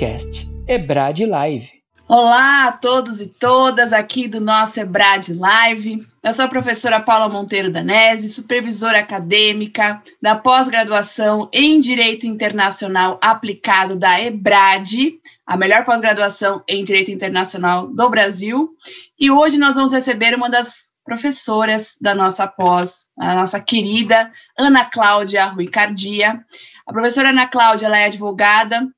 podcast 0.00 0.50
Ebrad 0.66 1.20
Live. 1.20 1.68
Olá 2.08 2.68
a 2.68 2.72
todos 2.72 3.20
e 3.20 3.26
todas 3.26 3.92
aqui 3.92 4.26
do 4.26 4.40
nosso 4.40 4.80
Ebrad 4.80 5.28
Live. 5.28 6.06
Eu 6.22 6.32
sou 6.32 6.46
a 6.46 6.48
professora 6.48 7.02
Paula 7.02 7.28
Monteiro 7.28 7.70
Danese, 7.70 8.30
supervisora 8.30 9.00
acadêmica 9.00 10.02
da 10.20 10.34
pós-graduação 10.34 11.50
em 11.52 11.78
Direito 11.78 12.26
Internacional 12.26 13.20
Aplicado 13.22 13.94
da 13.94 14.18
EBRAD, 14.18 15.18
a 15.46 15.54
melhor 15.58 15.84
pós-graduação 15.84 16.62
em 16.66 16.82
Direito 16.82 17.10
Internacional 17.10 17.86
do 17.86 18.08
Brasil. 18.08 18.70
E 19.18 19.30
hoje 19.30 19.58
nós 19.58 19.74
vamos 19.74 19.92
receber 19.92 20.34
uma 20.34 20.48
das 20.48 20.88
professoras 21.04 21.98
da 22.00 22.14
nossa 22.14 22.46
pós, 22.46 23.04
a 23.18 23.34
nossa 23.34 23.60
querida 23.60 24.32
Ana 24.58 24.86
Cláudia 24.86 25.44
Rui 25.44 25.68
Cardia. 25.68 26.40
A 26.86 26.90
professora 26.90 27.28
Ana 27.28 27.46
Cláudia 27.48 27.84
ela 27.84 27.98
é 27.98 28.06
advogada, 28.06 28.88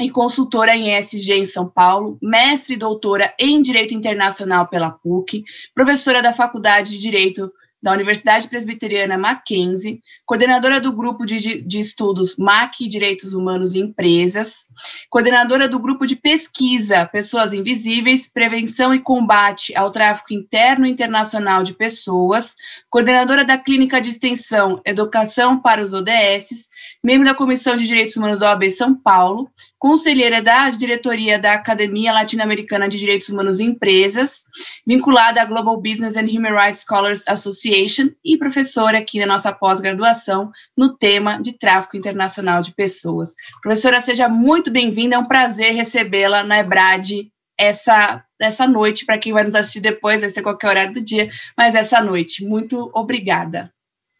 e 0.00 0.10
consultora 0.10 0.74
em 0.74 0.96
ESG 0.96 1.32
em 1.34 1.46
São 1.46 1.68
Paulo, 1.68 2.18
mestre 2.22 2.74
e 2.74 2.78
doutora 2.78 3.34
em 3.38 3.60
Direito 3.60 3.94
Internacional 3.94 4.66
pela 4.66 4.90
PUC, 4.90 5.44
professora 5.74 6.22
da 6.22 6.32
Faculdade 6.32 6.90
de 6.90 7.00
Direito 7.00 7.52
da 7.82 7.92
Universidade 7.92 8.46
Presbiteriana 8.48 9.16
Mackenzie, 9.16 10.00
coordenadora 10.26 10.80
do 10.80 10.92
Grupo 10.92 11.24
de, 11.24 11.62
de 11.62 11.78
Estudos 11.78 12.36
MAC 12.36 12.86
Direitos 12.86 13.32
Humanos 13.32 13.74
e 13.74 13.80
Empresas, 13.80 14.66
coordenadora 15.08 15.66
do 15.66 15.78
Grupo 15.78 16.06
de 16.06 16.14
Pesquisa 16.14 17.06
Pessoas 17.06 17.52
Invisíveis, 17.52 18.26
Prevenção 18.26 18.94
e 18.94 19.00
Combate 19.00 19.74
ao 19.74 19.90
Tráfico 19.90 20.34
Interno 20.34 20.86
e 20.86 20.90
Internacional 20.90 21.62
de 21.62 21.72
Pessoas, 21.72 22.54
coordenadora 22.90 23.44
da 23.44 23.56
Clínica 23.56 24.00
de 24.00 24.10
Extensão 24.10 24.80
Educação 24.84 25.58
para 25.58 25.82
os 25.82 25.94
ODS, 25.94 26.68
membro 27.02 27.26
da 27.26 27.34
Comissão 27.34 27.76
de 27.76 27.86
Direitos 27.86 28.16
Humanos 28.16 28.40
da 28.40 28.50
OAB 28.50 28.70
São 28.70 28.94
Paulo, 28.94 29.50
conselheira 29.78 30.42
da 30.42 30.70
diretoria 30.70 31.38
da 31.38 31.54
Academia 31.54 32.12
Latino-Americana 32.12 32.88
de 32.88 32.98
Direitos 32.98 33.28
Humanos 33.28 33.58
e 33.58 33.64
Empresas, 33.64 34.44
vinculada 34.86 35.40
à 35.40 35.44
Global 35.46 35.80
Business 35.80 36.16
and 36.16 36.26
Human 36.26 36.52
Rights 36.52 36.82
Scholars 36.82 37.26
Association 37.26 38.10
e 38.24 38.36
professora 38.36 38.98
aqui 38.98 39.18
na 39.18 39.26
nossa 39.26 39.52
pós-graduação 39.52 40.50
no 40.76 40.96
tema 40.96 41.40
de 41.40 41.56
tráfico 41.56 41.96
internacional 41.96 42.60
de 42.60 42.74
pessoas. 42.74 43.34
Professora, 43.62 44.00
seja 44.00 44.28
muito 44.28 44.70
bem-vinda, 44.70 45.16
é 45.16 45.18
um 45.18 45.24
prazer 45.24 45.74
recebê-la 45.74 46.42
na 46.42 46.58
EBRAD 46.58 47.30
essa, 47.60 48.24
essa 48.40 48.66
noite, 48.66 49.04
para 49.04 49.18
quem 49.18 49.34
vai 49.34 49.44
nos 49.44 49.54
assistir 49.54 49.80
depois, 49.80 50.22
vai 50.22 50.30
ser 50.30 50.40
qualquer 50.40 50.68
horário 50.68 50.94
do 50.94 51.00
dia, 51.00 51.28
mas 51.56 51.74
essa 51.74 52.00
noite. 52.00 52.42
Muito 52.42 52.90
obrigada. 52.94 53.70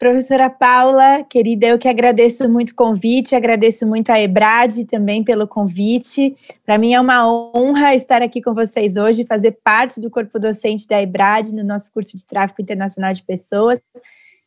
Professora 0.01 0.49
Paula, 0.49 1.23
querida, 1.29 1.67
eu 1.67 1.77
que 1.77 1.87
agradeço 1.87 2.49
muito 2.49 2.71
o 2.71 2.75
convite, 2.75 3.35
agradeço 3.35 3.85
muito 3.85 4.09
a 4.09 4.19
Ebrad 4.19 4.83
também 4.85 5.23
pelo 5.23 5.47
convite. 5.47 6.35
Para 6.65 6.79
mim 6.79 6.95
é 6.95 6.99
uma 6.99 7.31
honra 7.55 7.93
estar 7.93 8.19
aqui 8.19 8.41
com 8.41 8.51
vocês 8.51 8.97
hoje, 8.97 9.27
fazer 9.27 9.59
parte 9.63 10.01
do 10.01 10.09
corpo 10.09 10.39
docente 10.39 10.87
da 10.87 10.99
Ebrad 10.99 11.53
no 11.53 11.63
nosso 11.63 11.91
curso 11.91 12.17
de 12.17 12.25
Tráfico 12.25 12.63
Internacional 12.63 13.13
de 13.13 13.21
Pessoas. 13.21 13.79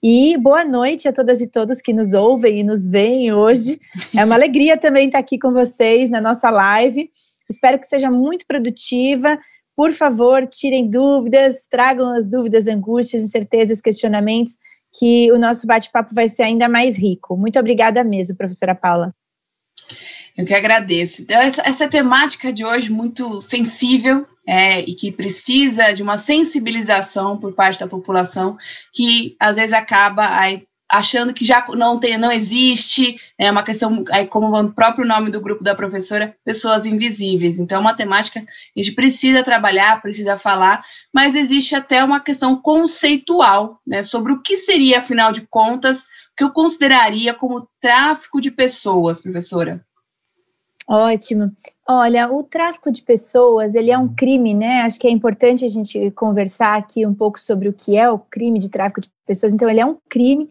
E 0.02 0.36
boa 0.38 0.64
noite 0.64 1.06
a 1.06 1.12
todas 1.12 1.41
e 1.41 1.46
todos 1.46 1.80
que 1.80 1.92
nos 1.92 2.14
ouvem 2.14 2.58
e 2.58 2.64
nos 2.64 2.89
veem 2.89 3.33
hoje. 3.33 3.78
É 4.12 4.24
uma 4.24 4.34
alegria 4.34 4.77
também 4.77 5.06
estar 5.06 5.20
aqui 5.20 5.39
com 5.39 5.52
vocês 5.52 6.11
na 6.11 6.20
nossa 6.20 6.50
live. 6.50 7.08
Espero 7.48 7.78
que 7.78 7.86
seja 7.86 8.11
muito 8.11 8.44
produtiva. 8.44 9.39
Por 9.77 9.92
favor, 9.92 10.48
tirem 10.48 10.91
dúvidas, 10.91 11.64
tragam 11.70 12.12
as 12.12 12.27
dúvidas, 12.27 12.66
angústias, 12.66 13.22
incertezas, 13.22 13.80
questionamentos 13.80 14.58
que 14.95 15.31
o 15.33 15.39
nosso 15.39 15.67
bate-papo 15.67 16.14
vai 16.14 16.28
ser 16.28 16.45
ainda 16.45 16.69
mais 16.69 16.97
rico. 16.97 17.37
Muito 17.37 17.59
obrigada 17.59 18.05
mesmo, 18.05 18.37
professora 18.37 18.75
Paula. 18.75 19.14
Eu 20.36 20.45
que 20.45 20.55
agradeço. 20.55 21.23
Então, 21.23 21.41
essa, 21.41 21.63
essa 21.64 21.89
temática 21.89 22.52
de 22.52 22.64
hoje 22.64 22.91
muito 22.91 23.41
sensível 23.41 24.27
é, 24.46 24.80
e 24.80 24.95
que 24.95 25.13
precisa 25.13 25.92
de 25.92 26.02
uma 26.02 26.18
sensibilização 26.18 27.39
por 27.39 27.52
parte 27.55 27.80
da 27.80 27.86
população, 27.86 28.57
que 28.92 29.36
às 29.39 29.57
vezes 29.57 29.73
acaba 29.73 30.36
aí, 30.36 30.64
achando 30.89 31.33
que 31.33 31.45
já 31.45 31.64
não 31.74 31.98
tem, 31.98 32.17
não 32.18 32.30
existe, 32.30 33.18
é 33.39 33.50
uma 33.50 33.62
questão, 33.62 34.05
aí, 34.11 34.27
como 34.27 34.56
o 34.56 34.72
próprio 34.72 35.06
nome 35.06 35.30
do 35.30 35.40
grupo 35.40 35.64
da 35.64 35.74
professora, 35.74 36.36
pessoas 36.45 36.86
invisíveis. 36.86 37.58
Então, 37.58 37.78
é 37.78 37.80
uma 37.80 37.95
temática 37.95 38.40
que 38.40 38.80
a 38.80 38.83
gente 38.83 38.94
precisa 38.94 39.42
trabalhar, 39.42 40.00
precisa 40.00 40.36
falar, 40.36 40.84
mas 41.12 41.34
existe 41.34 41.74
até 41.74 42.05
uma 42.05 42.20
questão 42.20 42.56
conceitual, 42.56 43.80
né, 43.86 44.02
sobre 44.02 44.33
o 44.33 44.42
que 44.42 44.56
seria, 44.56 44.98
afinal 44.98 45.33
de 45.33 45.42
contas, 45.42 46.06
que 46.36 46.44
eu 46.44 46.50
consideraria 46.50 47.33
como 47.33 47.68
tráfico 47.80 48.40
de 48.40 48.50
pessoas, 48.50 49.20
professora. 49.20 49.84
Ótimo. 50.89 51.50
Olha, 51.89 52.30
o 52.30 52.42
tráfico 52.42 52.90
de 52.90 53.02
pessoas, 53.02 53.74
ele 53.74 53.90
é 53.90 53.98
um 53.98 54.14
crime, 54.14 54.55
né? 54.55 54.83
Acho 54.83 54.98
que 54.98 55.06
é 55.06 55.11
importante 55.11 55.64
a 55.64 55.68
gente 55.68 56.11
conversar 56.12 56.78
aqui 56.78 57.06
um 57.06 57.14
pouco 57.14 57.40
sobre 57.40 57.68
o 57.68 57.73
que 57.73 57.96
é 57.96 58.08
o 58.11 58.18
crime 58.18 58.58
de 58.58 58.70
tráfico 58.70 59.00
de 59.00 59.11
pessoas. 59.27 59.52
Então, 59.52 59.68
ele 59.68 59.80
é 59.80 59.86
um 59.86 59.96
crime 60.08 60.48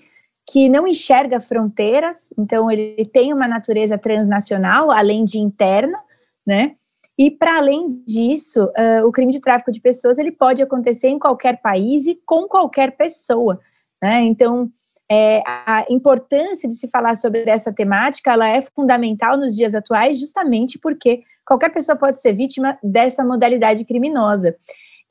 que 0.50 0.68
não 0.70 0.88
enxerga 0.88 1.40
fronteiras, 1.40 2.34
então 2.38 2.70
ele 2.70 3.06
tem 3.06 3.34
uma 3.34 3.48
natureza 3.48 3.98
transnacional, 3.98 4.92
além 4.92 5.24
de 5.24 5.40
interna, 5.40 5.98
né? 6.46 6.76
E 7.18 7.30
para 7.30 7.58
além 7.58 8.04
disso, 8.06 8.64
uh, 8.64 9.08
o 9.08 9.12
crime 9.12 9.32
de 9.32 9.40
tráfico 9.40 9.72
de 9.72 9.80
pessoas 9.80 10.18
ele 10.18 10.32
pode 10.32 10.64
acontecer 10.64 11.08
em 11.08 11.20
qualquer 11.20 11.62
país 11.62 12.08
e 12.08 12.20
com 12.26 12.48
qualquer 12.48 12.98
pessoa, 12.98 13.60
né? 14.02 14.22
Então 14.26 14.72
é, 15.10 15.44
a 15.46 15.86
importância 15.90 16.68
de 16.68 16.76
se 16.76 16.88
falar 16.88 17.16
sobre 17.16 17.44
essa 17.48 17.72
temática 17.72 18.34
ela 18.34 18.48
é 18.48 18.62
fundamental 18.62 19.38
nos 19.38 19.56
dias 19.56 19.76
atuais, 19.76 20.20
justamente 20.20 20.80
porque 20.80 21.22
qualquer 21.46 21.70
pessoa 21.70 21.96
pode 21.96 22.20
ser 22.20 22.34
vítima 22.34 22.78
dessa 22.82 23.24
modalidade 23.24 23.86
criminosa. 23.86 24.56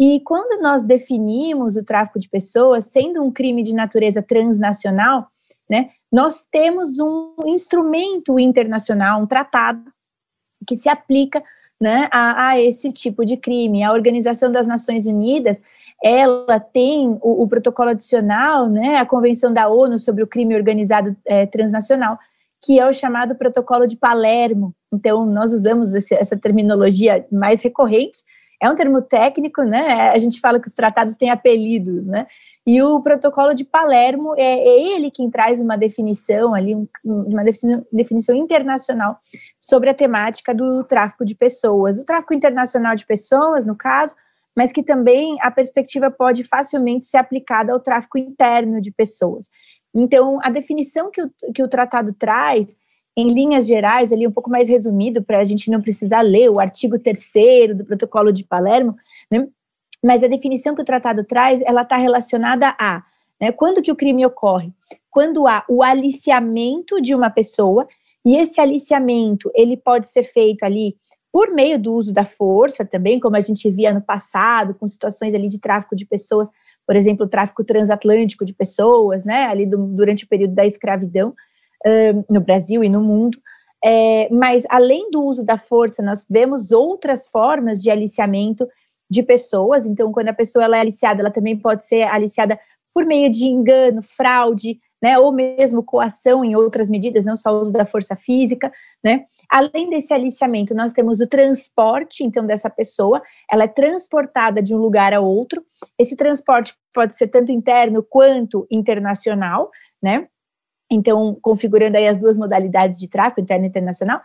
E 0.05 0.19
quando 0.19 0.61
nós 0.61 0.85
definimos 0.85 1.77
o 1.77 1.85
tráfico 1.85 2.19
de 2.19 2.29
pessoas 2.29 2.87
sendo 2.87 3.23
um 3.23 3.31
crime 3.31 3.63
de 3.63 3.73
natureza 3.73 4.21
transnacional, 4.21 5.29
né, 5.71 5.91
nós 6.11 6.43
temos 6.43 6.99
um 6.99 7.37
instrumento 7.47 8.37
internacional, 8.37 9.23
um 9.23 9.29
tratado 9.29 9.81
que 10.67 10.75
se 10.75 10.89
aplica 10.89 11.41
né, 11.81 12.09
a, 12.11 12.49
a, 12.49 12.61
esse 12.61 12.91
tipo 12.91 13.25
de 13.25 13.37
crime. 13.37 13.85
A 13.85 13.93
Organização 13.93 14.51
das 14.51 14.67
Nações 14.67 15.07
Unidas, 15.07 15.62
ela 16.03 16.59
tem 16.59 17.17
o, 17.23 17.45
o 17.45 17.47
protocolo 17.47 17.91
adicional, 17.91 18.69
né, 18.69 18.97
a 18.97 19.07
Convenção 19.07 19.53
da 19.53 19.69
ONU 19.69 20.01
sobre 20.01 20.25
o 20.25 20.27
crime 20.27 20.57
organizado 20.57 21.17
é, 21.25 21.47
transnacional, 21.47 22.19
que 22.61 22.77
é 22.77 22.89
o 22.89 22.93
chamado 22.93 23.37
Protocolo 23.37 23.87
de 23.87 23.97
Palermo. 23.97 24.75
Então, 24.93 25.25
nós 25.25 25.53
usamos 25.53 25.95
esse, 25.95 26.12
essa 26.12 26.37
terminologia 26.37 27.25
mais 27.31 27.62
recorrente, 27.62 28.25
é 28.62 28.71
um 28.71 28.77
termo 28.77 29.03
técnico, 29.03 29.62
né? 29.62 30.11
A 30.11 30.19
gente 30.21 30.39
fala 30.39 30.61
que 30.61 30.69
os 30.69 30.75
tratados 30.75 31.17
têm 31.17 31.31
apelidos, 31.31 32.06
né? 32.06 32.28
E 32.65 32.81
o 32.81 33.00
protocolo 33.00 33.53
de 33.55 33.65
Palermo 33.65 34.34
é, 34.37 34.41
é 34.41 34.95
ele 34.95 35.11
quem 35.11 35.28
traz 35.28 35.61
uma 35.61 35.77
definição 35.77 36.55
ali, 36.55 36.77
um, 36.77 36.87
uma 37.05 37.43
definição 37.91 38.37
internacional 38.37 39.19
sobre 39.59 39.91
a 39.91 39.95
temática 39.95 40.55
do 40.55 40.84
tráfico 40.84 41.25
de 41.25 41.34
pessoas. 41.34 41.99
O 41.99 42.05
tráfico 42.05 42.33
internacional 42.33 42.95
de 42.95 43.05
pessoas, 43.05 43.67
no 43.67 43.75
caso, 43.75 44.15
mas 44.56 44.71
que 44.71 44.84
também 44.84 45.37
a 45.41 45.50
perspectiva 45.50 46.09
pode 46.09 46.44
facilmente 46.44 47.06
ser 47.06 47.17
aplicada 47.17 47.73
ao 47.73 47.81
tráfico 47.81 48.17
interno 48.17 48.81
de 48.81 48.93
pessoas. 48.93 49.50
Então, 49.93 50.39
a 50.41 50.50
definição 50.50 51.11
que 51.11 51.21
o, 51.21 51.31
que 51.53 51.65
o 51.65 51.69
tratado 51.69 52.12
traz 52.12 52.77
em 53.17 53.33
linhas 53.33 53.67
gerais, 53.67 54.12
ali 54.12 54.27
um 54.27 54.33
pouco 54.33 54.50
mais 54.50 54.69
resumido, 54.69 55.23
para 55.23 55.39
a 55.39 55.45
gente 55.45 55.71
não 55.71 55.81
precisar 55.81 56.23
ler 56.23 56.50
o 56.50 56.59
artigo 56.59 56.99
3 56.99 57.77
do 57.77 57.84
protocolo 57.84 58.33
de 58.33 58.45
Palermo, 58.45 58.97
né? 59.31 59.47
mas 60.03 60.25
a 60.25 60.28
definição 60.28 60.75
que 60.75 60.83
o 60.83 60.84
tratado 60.84 61.25
traz, 61.25 61.61
ela 61.62 61.83
está 61.83 61.97
relacionada 61.97 62.75
a 62.78 63.03
né, 63.43 63.50
quando 63.50 63.82
que 63.82 63.91
o 63.91 63.97
crime 63.97 64.25
ocorre? 64.25 64.73
Quando 65.11 65.49
há 65.49 65.64
o 65.69 65.82
aliciamento 65.82 67.00
de 67.03 67.12
uma 67.12 67.29
pessoa, 67.29 67.88
e 68.25 68.37
esse 68.37 68.61
aliciamento, 68.61 69.50
ele 69.53 69.76
pode 69.76 70.06
ser 70.06 70.23
feito 70.23 70.62
ali 70.62 70.94
por 71.32 71.50
meio 71.50 71.76
do 71.76 71.93
uso 71.93 72.12
da 72.12 72.25
força 72.25 72.85
também, 72.85 73.19
como 73.19 73.35
a 73.35 73.41
gente 73.41 73.69
via 73.69 73.93
no 73.93 74.00
passado, 74.00 74.75
com 74.75 74.87
situações 74.87 75.35
ali 75.35 75.49
de 75.49 75.59
tráfico 75.59 75.97
de 75.97 76.06
pessoas, 76.06 76.49
por 76.87 76.94
exemplo, 76.94 77.26
o 77.26 77.29
tráfico 77.29 77.64
transatlântico 77.64 78.44
de 78.44 78.55
pessoas, 78.55 79.25
né, 79.25 79.47
ali 79.47 79.67
do, 79.67 79.76
durante 79.88 80.25
o 80.25 80.29
período 80.29 80.55
da 80.55 80.64
escravidão, 80.64 81.35
no 82.29 82.40
Brasil 82.40 82.82
e 82.84 82.88
no 82.88 83.02
mundo. 83.02 83.38
É, 83.84 84.29
mas 84.31 84.64
além 84.69 85.11
do 85.11 85.23
uso 85.23 85.44
da 85.44 85.58
força, 85.58 86.02
nós 86.02 86.25
vemos 86.31 86.70
outras 86.70 87.26
formas 87.26 87.81
de 87.81 87.90
aliciamento 87.90 88.69
de 89.11 89.23
pessoas. 89.23 89.87
Então, 89.87 90.12
quando 90.12 90.29
a 90.29 90.34
pessoa 90.34 90.64
ela 90.64 90.76
é 90.76 90.81
aliciada, 90.81 91.20
ela 91.20 91.31
também 91.31 91.58
pode 91.58 91.84
ser 91.84 92.02
aliciada 92.02 92.58
por 92.94 93.05
meio 93.05 93.31
de 93.31 93.49
engano, 93.49 94.02
fraude, 94.02 94.79
né, 95.02 95.19
ou 95.19 95.32
mesmo 95.32 95.82
coação 95.82 96.44
em 96.44 96.55
outras 96.55 96.88
medidas, 96.88 97.25
não 97.25 97.37
só 97.37 97.50
o 97.50 97.61
uso 97.61 97.73
da 97.73 97.85
força 97.85 98.14
física, 98.14 98.73
né? 99.02 99.25
Além 99.50 99.90
desse 99.90 100.14
aliciamento, 100.14 100.75
nós 100.75 100.93
temos 100.93 101.20
o 101.20 101.26
transporte, 101.26 102.23
então, 102.23 102.46
dessa 102.46 102.70
pessoa, 102.70 103.20
ela 103.50 103.64
é 103.64 103.69
transportada 103.69 104.62
de 104.62 104.73
um 104.73 104.78
lugar 104.78 105.12
a 105.12 105.20
outro. 105.20 105.64
Esse 105.99 106.14
transporte 106.14 106.73
pode 106.94 107.14
ser 107.14 107.26
tanto 107.26 107.50
interno 107.50 108.05
quanto 108.08 108.64
internacional, 108.70 109.70
né? 110.00 110.28
Então, 110.93 111.35
configurando 111.41 111.97
aí 111.97 112.06
as 112.06 112.19
duas 112.19 112.37
modalidades 112.37 112.99
de 112.99 113.09
tráfico, 113.09 113.41
interno 113.41 113.65
e 113.65 113.69
internacional. 113.69 114.21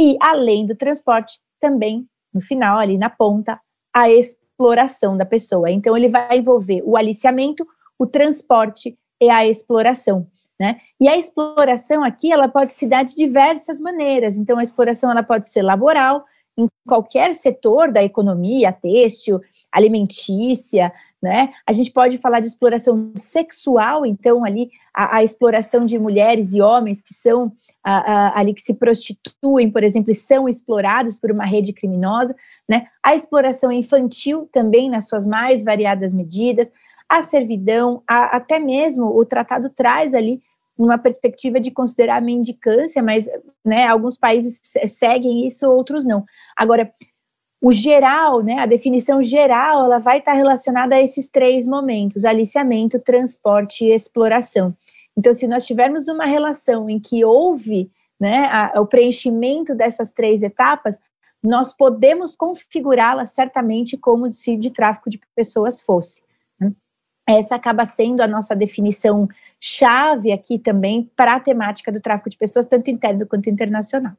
E, 0.00 0.16
além 0.20 0.64
do 0.64 0.76
transporte, 0.76 1.40
também, 1.60 2.06
no 2.32 2.40
final, 2.40 2.78
ali 2.78 2.96
na 2.96 3.10
ponta, 3.10 3.60
a 3.92 4.08
exploração 4.08 5.16
da 5.16 5.26
pessoa. 5.26 5.70
Então, 5.70 5.96
ele 5.96 6.08
vai 6.08 6.38
envolver 6.38 6.80
o 6.84 6.96
aliciamento, 6.96 7.66
o 7.98 8.06
transporte 8.06 8.96
e 9.20 9.28
a 9.28 9.46
exploração. 9.46 10.26
Né? 10.60 10.80
E 11.00 11.08
a 11.08 11.16
exploração 11.16 12.04
aqui, 12.04 12.32
ela 12.32 12.46
pode 12.46 12.72
se 12.72 12.86
dar 12.86 13.02
de 13.02 13.16
diversas 13.16 13.80
maneiras. 13.80 14.36
Então, 14.36 14.58
a 14.58 14.62
exploração 14.62 15.10
ela 15.10 15.24
pode 15.24 15.48
ser 15.48 15.62
laboral, 15.62 16.24
em 16.56 16.68
qualquer 16.86 17.34
setor 17.34 17.90
da 17.90 18.04
economia, 18.04 18.72
têxtil, 18.72 19.40
alimentícia, 19.72 20.92
né? 21.22 21.50
A 21.64 21.72
gente 21.72 21.92
pode 21.92 22.18
falar 22.18 22.40
de 22.40 22.48
exploração 22.48 23.12
sexual, 23.14 24.04
então 24.04 24.44
ali 24.44 24.70
a, 24.92 25.18
a 25.18 25.22
exploração 25.22 25.84
de 25.84 25.98
mulheres 25.98 26.52
e 26.52 26.60
homens 26.60 27.00
que 27.00 27.14
são 27.14 27.52
a, 27.84 27.92
a, 27.92 28.40
ali 28.40 28.52
que 28.52 28.60
se 28.60 28.74
prostituem, 28.74 29.70
por 29.70 29.84
exemplo, 29.84 30.10
e 30.10 30.14
são 30.14 30.48
explorados 30.48 31.16
por 31.16 31.30
uma 31.30 31.44
rede 31.44 31.72
criminosa, 31.72 32.34
né? 32.68 32.88
A 33.04 33.14
exploração 33.14 33.70
infantil 33.70 34.48
também 34.50 34.90
nas 34.90 35.06
suas 35.06 35.24
mais 35.24 35.62
variadas 35.62 36.12
medidas, 36.12 36.72
a 37.08 37.22
servidão, 37.22 38.02
até 38.06 38.58
mesmo 38.58 39.06
o 39.06 39.24
tratado 39.24 39.68
traz 39.68 40.14
ali 40.14 40.40
uma 40.76 40.98
perspectiva 40.98 41.60
de 41.60 41.70
considerar 41.70 42.16
a 42.16 42.20
mendicância, 42.20 43.02
mas 43.02 43.28
né, 43.64 43.86
alguns 43.86 44.16
países 44.16 44.60
seguem 44.86 45.46
isso, 45.46 45.68
outros 45.68 46.04
não. 46.04 46.24
Agora, 46.56 46.90
o 47.62 47.70
geral, 47.70 48.42
né, 48.42 48.58
a 48.58 48.66
definição 48.66 49.22
geral, 49.22 49.84
ela 49.84 50.00
vai 50.00 50.18
estar 50.18 50.32
relacionada 50.32 50.96
a 50.96 51.00
esses 51.00 51.28
três 51.28 51.64
momentos: 51.64 52.24
aliciamento, 52.24 52.98
transporte 52.98 53.84
e 53.84 53.94
exploração. 53.94 54.76
Então, 55.16 55.32
se 55.32 55.46
nós 55.46 55.64
tivermos 55.64 56.08
uma 56.08 56.26
relação 56.26 56.90
em 56.90 56.98
que 56.98 57.24
houve 57.24 57.88
né, 58.18 58.46
a, 58.46 58.80
o 58.80 58.86
preenchimento 58.86 59.76
dessas 59.76 60.10
três 60.10 60.42
etapas, 60.42 60.98
nós 61.40 61.72
podemos 61.72 62.34
configurá-la 62.34 63.26
certamente 63.26 63.96
como 63.96 64.28
se 64.28 64.56
de 64.56 64.70
tráfico 64.70 65.08
de 65.08 65.20
pessoas 65.34 65.80
fosse. 65.80 66.22
Né. 66.58 66.72
Essa 67.28 67.54
acaba 67.54 67.86
sendo 67.86 68.22
a 68.22 68.26
nossa 68.26 68.56
definição 68.56 69.28
chave 69.60 70.32
aqui 70.32 70.58
também 70.58 71.08
para 71.14 71.36
a 71.36 71.40
temática 71.40 71.92
do 71.92 72.00
tráfico 72.00 72.30
de 72.30 72.36
pessoas, 72.36 72.66
tanto 72.66 72.90
interno 72.90 73.24
quanto 73.24 73.48
internacional. 73.48 74.14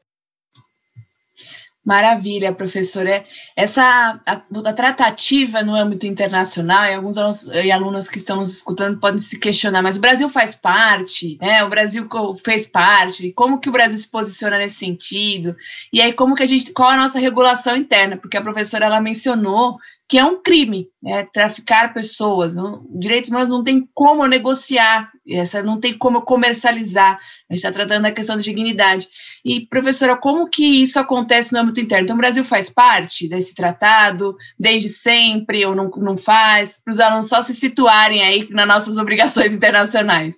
Maravilha, 1.86 2.54
professora. 2.54 3.26
Essa 3.58 4.22
a, 4.26 4.42
a, 4.70 4.74
tratativa 4.74 5.62
no 5.62 5.76
âmbito 5.76 6.08
internacional, 6.08 6.86
e 6.86 6.94
alguns 6.94 7.18
alunos 7.18 7.48
e 7.48 7.72
alunas 7.72 8.08
que 8.08 8.18
estão 8.18 8.38
nos 8.38 8.56
escutando 8.56 9.00
podem 9.02 9.18
se 9.18 9.38
questionar, 9.38 9.82
mas 9.82 9.98
o 9.98 10.02
Brasil 10.02 10.30
faz 10.30 10.56
parte, 10.56 11.38
né? 11.42 11.62
O 11.62 11.70
Brasil 11.70 12.08
fez 12.42 12.66
parte, 12.66 13.34
como 13.34 13.60
que 13.60 13.68
o 13.68 13.72
Brasil 13.74 13.98
se 13.98 14.08
posiciona 14.08 14.58
nesse 14.58 14.76
sentido? 14.76 15.58
E 15.92 16.02
aí, 16.02 16.14
como 16.14 16.36
que 16.36 16.44
a 16.44 16.46
gente, 16.46 16.72
qual 16.72 16.90
a 16.90 16.98
nossa 16.98 17.20
regulação 17.20 17.76
interna? 17.76 18.16
Porque 18.16 18.38
a 18.38 18.42
professora 18.42 18.86
ela 18.86 19.02
mencionou 19.02 19.78
que 20.14 20.20
é 20.20 20.24
um 20.24 20.40
crime, 20.40 20.90
né, 21.02 21.28
traficar 21.34 21.92
pessoas. 21.92 22.54
Não, 22.54 22.86
direitos 23.00 23.32
humanos 23.32 23.50
não 23.50 23.64
tem 23.64 23.90
como 23.96 24.28
negociar, 24.28 25.10
essa 25.28 25.64
não 25.64 25.80
tem 25.80 25.98
como 25.98 26.22
comercializar. 26.22 27.16
A 27.50 27.54
gente 27.54 27.66
está 27.66 27.72
tratando 27.72 28.04
da 28.04 28.12
questão 28.12 28.36
da 28.36 28.42
dignidade. 28.44 29.08
E, 29.44 29.62
professora, 29.62 30.16
como 30.16 30.48
que 30.48 30.84
isso 30.84 31.00
acontece 31.00 31.52
no 31.52 31.62
âmbito 31.62 31.80
interno? 31.80 32.04
Então, 32.04 32.16
o 32.16 32.20
Brasil 32.20 32.46
faz 32.46 32.70
parte 32.70 33.28
desse 33.28 33.56
tratado 33.56 34.36
desde 34.60 34.88
sempre 34.88 35.66
ou 35.66 35.74
não, 35.74 35.90
não 35.98 36.16
faz? 36.16 36.80
Para 36.80 36.92
os 36.92 37.00
alunos 37.00 37.28
só 37.28 37.42
se 37.42 37.56
situarem 37.56 38.22
aí 38.22 38.48
nas 38.52 38.68
nossas 38.68 39.00
obrigações 39.00 39.56
internacionais. 39.56 40.36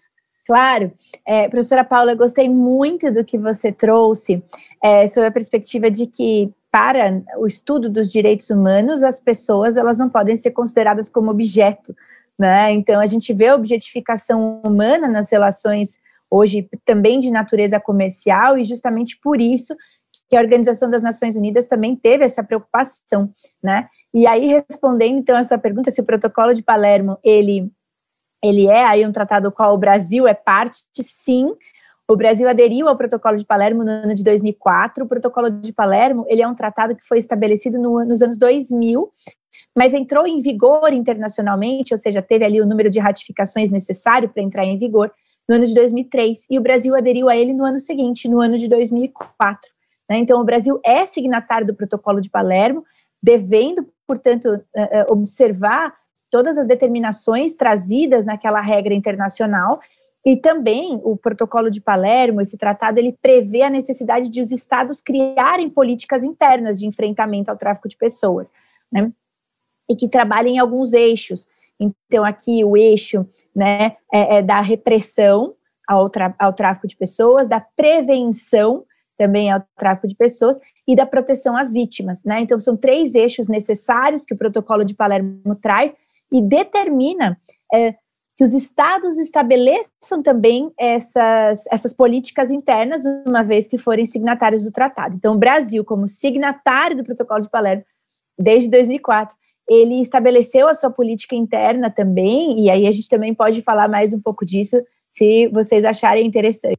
Claro. 0.47 0.93
É, 1.27 1.49
professora 1.49 1.83
Paula, 1.83 2.13
eu 2.13 2.17
gostei 2.17 2.47
muito 2.47 3.11
do 3.11 3.25
que 3.25 3.37
você 3.37 3.73
trouxe 3.73 4.41
é, 4.81 5.05
sobre 5.07 5.27
a 5.27 5.33
perspectiva 5.33 5.91
de 5.91 6.07
que 6.07 6.49
para 6.75 7.23
o 7.37 7.47
estudo 7.47 7.89
dos 7.89 8.11
direitos 8.11 8.49
humanos, 8.49 9.01
as 9.01 9.17
pessoas 9.17 9.77
elas 9.77 9.97
não 9.97 10.09
podem 10.09 10.35
ser 10.35 10.51
consideradas 10.51 11.07
como 11.07 11.31
objeto, 11.31 11.95
né? 12.37 12.73
Então 12.73 12.99
a 12.99 13.05
gente 13.05 13.33
vê 13.33 13.47
a 13.47 13.55
objetificação 13.55 14.59
humana 14.61 15.07
nas 15.07 15.31
relações 15.31 15.97
hoje 16.29 16.67
também 16.83 17.17
de 17.17 17.31
natureza 17.31 17.79
comercial 17.79 18.57
e 18.57 18.65
justamente 18.65 19.17
por 19.23 19.39
isso 19.39 19.73
que 20.29 20.35
a 20.35 20.41
Organização 20.41 20.89
das 20.89 21.01
Nações 21.01 21.37
Unidas 21.37 21.65
também 21.65 21.95
teve 21.95 22.25
essa 22.25 22.43
preocupação, 22.43 23.33
né? 23.63 23.87
E 24.13 24.27
aí 24.27 24.61
respondendo 24.69 25.17
então 25.17 25.37
essa 25.37 25.57
pergunta 25.57 25.89
se 25.91 26.01
o 26.01 26.05
Protocolo 26.05 26.51
de 26.51 26.61
Palermo 26.61 27.17
ele 27.23 27.71
ele 28.43 28.67
é 28.67 28.83
aí 28.83 29.07
um 29.07 29.13
tratado 29.13 29.49
qual 29.49 29.73
o 29.73 29.77
Brasil 29.77 30.27
é 30.27 30.33
parte, 30.33 30.79
sim, 31.01 31.55
o 32.07 32.15
Brasil 32.15 32.47
aderiu 32.47 32.87
ao 32.87 32.95
Protocolo 32.95 33.35
de 33.35 33.45
Palermo 33.45 33.83
no 33.83 33.89
ano 33.89 34.13
de 34.13 34.23
2004. 34.23 35.03
O 35.03 35.07
Protocolo 35.07 35.49
de 35.49 35.73
Palermo 35.73 36.25
ele 36.27 36.41
é 36.41 36.47
um 36.47 36.53
tratado 36.53 36.95
que 36.95 37.03
foi 37.03 37.17
estabelecido 37.17 37.79
no, 37.79 38.05
nos 38.05 38.21
anos 38.21 38.37
2000, 38.37 39.11
mas 39.75 39.93
entrou 39.93 40.27
em 40.27 40.41
vigor 40.41 40.93
internacionalmente, 40.93 41.93
ou 41.93 41.97
seja, 41.97 42.21
teve 42.21 42.45
ali 42.45 42.61
o 42.61 42.65
número 42.65 42.89
de 42.89 42.99
ratificações 42.99 43.71
necessário 43.71 44.29
para 44.29 44.43
entrar 44.43 44.65
em 44.65 44.77
vigor 44.77 45.11
no 45.49 45.55
ano 45.55 45.65
de 45.65 45.73
2003. 45.73 46.45
E 46.49 46.59
o 46.59 46.61
Brasil 46.61 46.95
aderiu 46.95 47.27
a 47.27 47.35
ele 47.35 47.53
no 47.53 47.65
ano 47.65 47.79
seguinte, 47.79 48.29
no 48.29 48.39
ano 48.39 48.57
de 48.57 48.69
2004. 48.69 49.71
Né? 50.09 50.17
Então, 50.17 50.39
o 50.39 50.45
Brasil 50.45 50.79
é 50.85 51.05
signatário 51.05 51.65
do 51.65 51.73
Protocolo 51.73 52.21
de 52.21 52.29
Palermo, 52.29 52.83
devendo, 53.21 53.87
portanto, 54.07 54.61
eh, 54.75 54.99
eh, 54.99 55.05
observar 55.09 55.93
todas 56.29 56.57
as 56.57 56.67
determinações 56.67 57.55
trazidas 57.55 58.25
naquela 58.25 58.61
regra 58.61 58.93
internacional 58.93 59.79
e 60.25 60.35
também 60.35 60.99
o 61.03 61.15
protocolo 61.15 61.69
de 61.69 61.79
Palermo, 61.79 62.41
esse 62.41 62.57
tratado, 62.57 62.97
ele 62.97 63.15
prevê 63.21 63.61
a 63.61 63.69
necessidade 63.69 64.27
de 64.27 64.41
os 64.41 64.51
estados 64.51 64.99
criarem 64.99 65.69
políticas 65.69 66.23
internas 66.23 66.79
de 66.79 66.87
enfrentamento 66.87 67.51
ao 67.51 67.57
tráfico 67.57 67.87
de 67.87 67.95
pessoas, 67.95 68.51
né? 68.91 69.11
E 69.87 69.95
que 69.95 70.09
trabalhem 70.09 70.55
em 70.55 70.59
alguns 70.59 70.93
eixos. 70.93 71.47
Então, 71.79 72.25
aqui 72.25 72.63
o 72.63 72.75
eixo 72.75 73.23
né, 73.55 73.97
é, 74.11 74.37
é 74.37 74.41
da 74.41 74.61
repressão 74.61 75.53
ao, 75.87 76.09
ao 76.39 76.53
tráfico 76.53 76.87
de 76.87 76.95
pessoas, 76.95 77.47
da 77.47 77.59
prevenção 77.59 78.83
também 79.15 79.51
ao 79.51 79.63
tráfico 79.77 80.07
de 80.07 80.15
pessoas 80.15 80.57
e 80.87 80.95
da 80.95 81.05
proteção 81.05 81.55
às 81.55 81.71
vítimas, 81.71 82.23
né? 82.23 82.41
Então, 82.41 82.59
são 82.59 82.75
três 82.75 83.13
eixos 83.13 83.47
necessários 83.47 84.25
que 84.25 84.33
o 84.33 84.37
protocolo 84.37 84.83
de 84.83 84.95
Palermo 84.95 85.55
traz 85.61 85.95
e 86.31 86.41
determina 86.41 87.39
é, 87.71 87.95
que 88.37 88.43
os 88.43 88.53
estados 88.53 89.17
estabeleçam 89.17 90.21
também 90.21 90.71
essas, 90.77 91.65
essas 91.71 91.93
políticas 91.93 92.51
internas, 92.51 93.03
uma 93.25 93.43
vez 93.43 93.67
que 93.67 93.77
forem 93.77 94.05
signatários 94.05 94.63
do 94.63 94.71
tratado. 94.71 95.15
Então, 95.15 95.35
o 95.35 95.37
Brasil, 95.37 95.85
como 95.85 96.07
signatário 96.07 96.97
do 96.97 97.03
Protocolo 97.03 97.41
de 97.41 97.49
Palermo, 97.49 97.83
desde 98.37 98.69
2004, 98.69 99.35
ele 99.69 100.01
estabeleceu 100.01 100.67
a 100.67 100.73
sua 100.73 100.91
política 100.91 101.35
interna 101.35 101.89
também, 101.89 102.59
e 102.59 102.69
aí 102.69 102.85
a 102.85 102.91
gente 102.91 103.09
também 103.09 103.33
pode 103.33 103.61
falar 103.61 103.87
mais 103.87 104.13
um 104.13 104.21
pouco 104.21 104.45
disso, 104.45 104.81
se 105.09 105.47
vocês 105.47 105.85
acharem 105.85 106.27
interessante. 106.27 106.77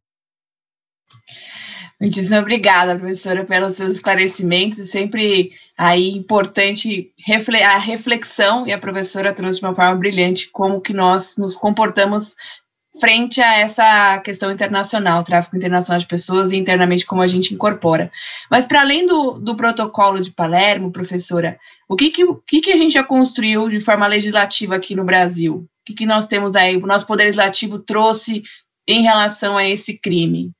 Muitíssimo 1.98 2.40
obrigada, 2.40 2.96
professora, 2.96 3.44
pelos 3.44 3.74
seus 3.74 3.92
esclarecimentos. 3.92 4.78
É 4.78 4.84
sempre 4.84 5.52
aí 5.78 6.10
importante 6.10 7.10
a 7.64 7.78
reflexão, 7.78 8.66
e 8.66 8.72
a 8.72 8.78
professora 8.78 9.32
trouxe 9.32 9.60
de 9.60 9.66
uma 9.66 9.74
forma 9.74 9.96
brilhante 9.96 10.50
como 10.50 10.80
que 10.80 10.92
nós 10.92 11.36
nos 11.38 11.56
comportamos 11.56 12.36
frente 13.00 13.40
a 13.40 13.58
essa 13.58 14.18
questão 14.20 14.50
internacional, 14.50 15.22
tráfico 15.22 15.56
internacional 15.56 15.98
de 15.98 16.06
pessoas 16.06 16.50
e 16.50 16.56
internamente 16.56 17.04
como 17.04 17.22
a 17.22 17.26
gente 17.26 17.54
incorpora. 17.54 18.10
Mas 18.50 18.66
para 18.66 18.80
além 18.80 19.06
do, 19.06 19.32
do 19.32 19.54
protocolo 19.54 20.20
de 20.20 20.30
Palermo, 20.30 20.92
professora, 20.92 21.58
o 21.88 21.96
que 21.96 22.10
que, 22.10 22.24
o 22.24 22.36
que 22.36 22.60
que 22.60 22.72
a 22.72 22.76
gente 22.76 22.94
já 22.94 23.04
construiu 23.04 23.68
de 23.68 23.80
forma 23.80 24.06
legislativa 24.06 24.76
aqui 24.76 24.94
no 24.94 25.04
Brasil? 25.04 25.56
O 25.56 25.68
que, 25.84 25.94
que 25.94 26.06
nós 26.06 26.26
temos 26.26 26.56
aí, 26.56 26.76
o 26.76 26.86
nosso 26.86 27.06
poder 27.06 27.24
legislativo 27.24 27.78
trouxe 27.78 28.42
em 28.88 29.02
relação 29.02 29.56
a 29.56 29.68
esse 29.68 29.98
crime? 29.98 30.52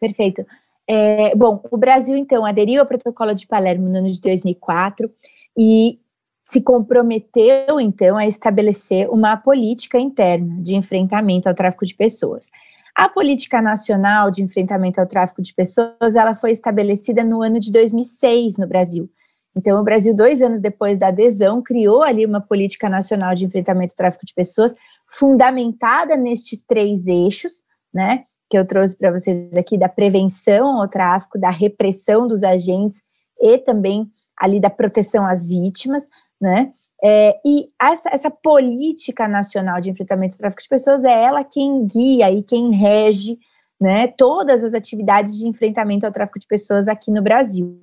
Perfeito. 0.00 0.44
É, 0.88 1.34
bom, 1.36 1.62
o 1.70 1.76
Brasil, 1.76 2.16
então, 2.16 2.46
aderiu 2.46 2.80
ao 2.80 2.86
protocolo 2.86 3.34
de 3.34 3.46
Palermo 3.46 3.88
no 3.88 3.98
ano 3.98 4.10
de 4.10 4.20
2004 4.20 5.10
e 5.56 5.98
se 6.42 6.62
comprometeu, 6.62 7.78
então, 7.78 8.16
a 8.16 8.26
estabelecer 8.26 9.10
uma 9.10 9.36
política 9.36 9.98
interna 9.98 10.62
de 10.62 10.74
enfrentamento 10.74 11.46
ao 11.46 11.54
tráfico 11.54 11.84
de 11.84 11.94
pessoas. 11.94 12.48
A 12.96 13.06
política 13.06 13.60
nacional 13.60 14.30
de 14.30 14.42
enfrentamento 14.42 14.98
ao 14.98 15.06
tráfico 15.06 15.42
de 15.42 15.52
pessoas, 15.52 16.16
ela 16.16 16.34
foi 16.34 16.52
estabelecida 16.52 17.22
no 17.22 17.42
ano 17.42 17.60
de 17.60 17.70
2006 17.70 18.56
no 18.56 18.66
Brasil. 18.66 19.10
Então, 19.54 19.80
o 19.80 19.84
Brasil, 19.84 20.14
dois 20.14 20.40
anos 20.40 20.60
depois 20.60 20.98
da 20.98 21.08
adesão, 21.08 21.60
criou 21.60 22.02
ali 22.02 22.24
uma 22.24 22.40
política 22.40 22.88
nacional 22.88 23.34
de 23.34 23.44
enfrentamento 23.44 23.92
ao 23.92 23.96
tráfico 23.96 24.24
de 24.24 24.32
pessoas, 24.32 24.74
fundamentada 25.06 26.16
nestes 26.16 26.62
três 26.62 27.06
eixos, 27.06 27.62
né? 27.92 28.24
Que 28.48 28.56
eu 28.56 28.66
trouxe 28.66 28.96
para 28.96 29.10
vocês 29.10 29.56
aqui 29.56 29.76
da 29.76 29.88
prevenção 29.88 30.80
ao 30.80 30.88
tráfico, 30.88 31.38
da 31.38 31.50
repressão 31.50 32.26
dos 32.26 32.42
agentes 32.42 33.02
e 33.40 33.58
também 33.58 34.10
ali 34.36 34.60
da 34.60 34.70
proteção 34.70 35.26
às 35.26 35.44
vítimas, 35.44 36.06
né? 36.40 36.72
É, 37.02 37.38
e 37.44 37.68
essa, 37.80 38.10
essa 38.10 38.30
política 38.30 39.28
nacional 39.28 39.80
de 39.80 39.88
enfrentamento 39.88 40.34
ao 40.34 40.38
tráfico 40.38 40.62
de 40.62 40.68
pessoas 40.68 41.04
é 41.04 41.12
ela 41.12 41.44
quem 41.44 41.86
guia 41.86 42.30
e 42.30 42.42
quem 42.42 42.72
rege 42.72 43.38
né, 43.80 44.08
todas 44.08 44.64
as 44.64 44.74
atividades 44.74 45.36
de 45.36 45.46
enfrentamento 45.46 46.04
ao 46.04 46.10
tráfico 46.12 46.40
de 46.40 46.46
pessoas 46.46 46.88
aqui 46.88 47.12
no 47.12 47.22
Brasil, 47.22 47.78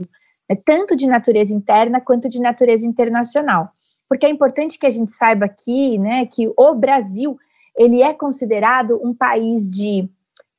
né, 0.50 0.57
tanto 0.65 0.95
de 0.95 1.07
natureza 1.07 1.53
interna 1.53 2.01
quanto 2.01 2.27
de 2.27 2.41
natureza 2.41 2.86
internacional. 2.86 3.69
Porque 4.10 4.25
é 4.25 4.29
importante 4.29 4.77
que 4.77 4.86
a 4.86 4.89
gente 4.89 5.12
saiba 5.12 5.45
aqui, 5.45 5.98
né, 5.98 6.25
que 6.25 6.51
o 6.57 6.75
Brasil 6.75 7.38
ele 7.77 8.01
é 8.01 8.13
considerado 8.13 9.00
um 9.01 9.13
país 9.13 9.69
de 9.69 10.10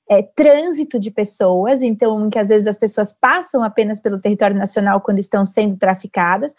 é, 0.09 0.23
trânsito 0.23 0.99
de 0.99 1.11
pessoas, 1.11 1.83
então, 1.83 2.31
que 2.31 2.39
às 2.39 2.49
vezes 2.49 2.67
as 2.67 2.79
pessoas 2.79 3.13
passam 3.13 3.63
apenas 3.63 3.99
pelo 3.99 4.21
território 4.21 4.57
nacional 4.57 5.01
quando 5.01 5.19
estão 5.19 5.45
sendo 5.45 5.77
traficadas, 5.77 6.55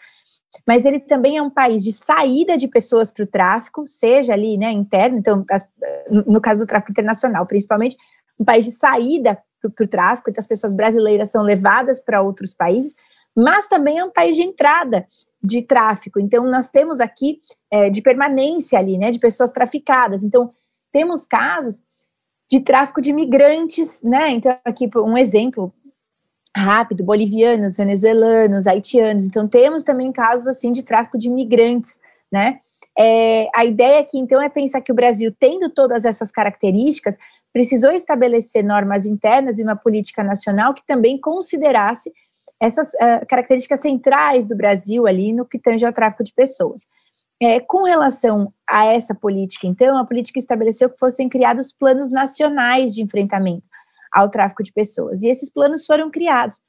mas 0.66 0.84
ele 0.84 0.98
também 0.98 1.36
é 1.36 1.42
um 1.42 1.50
país 1.50 1.82
de 1.82 1.92
saída 1.92 2.56
de 2.56 2.68
pessoas 2.68 3.10
para 3.10 3.24
o 3.24 3.26
tráfico, 3.26 3.86
seja 3.86 4.32
ali, 4.32 4.56
né, 4.56 4.70
interno, 4.70 5.18
então, 5.18 5.44
as, 5.50 5.66
no 6.10 6.40
caso 6.40 6.60
do 6.60 6.66
tráfico 6.66 6.92
internacional, 6.92 7.46
principalmente, 7.46 7.96
um 8.38 8.44
país 8.44 8.64
de 8.64 8.72
saída 8.72 9.38
para 9.60 9.84
o 9.84 9.88
tráfico, 9.88 10.30
então 10.30 10.40
as 10.40 10.46
pessoas 10.46 10.74
brasileiras 10.74 11.30
são 11.30 11.42
levadas 11.42 12.00
para 12.00 12.22
outros 12.22 12.54
países, 12.54 12.94
mas 13.36 13.68
também 13.68 13.98
é 13.98 14.04
um 14.04 14.10
país 14.10 14.36
de 14.36 14.42
entrada 14.42 15.06
de 15.42 15.62
tráfico. 15.62 16.18
Então, 16.18 16.44
nós 16.44 16.68
temos 16.68 17.00
aqui 17.00 17.40
é, 17.70 17.88
de 17.88 18.02
permanência 18.02 18.78
ali, 18.78 18.98
né, 18.98 19.10
de 19.10 19.18
pessoas 19.18 19.50
traficadas. 19.50 20.24
Então, 20.24 20.52
temos 20.92 21.26
casos 21.26 21.82
de 22.50 22.60
tráfico 22.60 23.00
de 23.00 23.12
migrantes, 23.12 24.02
né? 24.02 24.30
Então, 24.30 24.56
aqui 24.64 24.88
um 24.96 25.16
exemplo 25.16 25.72
rápido: 26.56 27.04
bolivianos, 27.04 27.76
venezuelanos, 27.76 28.66
haitianos. 28.66 29.26
Então, 29.26 29.46
temos 29.46 29.84
também 29.84 30.10
casos 30.10 30.46
assim 30.46 30.72
de 30.72 30.82
tráfico 30.82 31.18
de 31.18 31.28
migrantes, 31.28 32.00
né? 32.30 32.60
É, 32.98 33.48
a 33.54 33.64
ideia 33.64 34.00
aqui, 34.00 34.18
então, 34.18 34.42
é 34.42 34.48
pensar 34.48 34.80
que 34.80 34.90
o 34.90 34.94
Brasil, 34.94 35.32
tendo 35.38 35.70
todas 35.70 36.04
essas 36.04 36.32
características, 36.32 37.16
precisou 37.52 37.92
estabelecer 37.92 38.64
normas 38.64 39.06
internas 39.06 39.58
e 39.58 39.62
uma 39.62 39.76
política 39.76 40.22
nacional 40.22 40.74
que 40.74 40.84
também 40.84 41.18
considerasse 41.20 42.12
essas 42.60 42.88
uh, 42.94 43.24
características 43.28 43.80
centrais 43.80 44.46
do 44.46 44.56
Brasil 44.56 45.06
ali 45.06 45.32
no 45.32 45.46
que 45.46 45.58
tange 45.58 45.86
ao 45.86 45.92
tráfico 45.92 46.24
de 46.24 46.32
pessoas. 46.32 46.88
É, 47.40 47.60
com 47.60 47.84
relação 47.84 48.52
a 48.68 48.86
essa 48.86 49.14
política, 49.14 49.66
então, 49.66 49.96
a 49.96 50.04
política 50.04 50.38
estabeleceu 50.38 50.90
que 50.90 50.98
fossem 50.98 51.28
criados 51.28 51.72
planos 51.72 52.10
nacionais 52.10 52.94
de 52.94 53.02
enfrentamento 53.02 53.68
ao 54.12 54.28
tráfico 54.28 54.62
de 54.62 54.72
pessoas. 54.72 55.22
E 55.22 55.28
esses 55.28 55.48
planos 55.48 55.86
foram 55.86 56.10
criados 56.10 56.60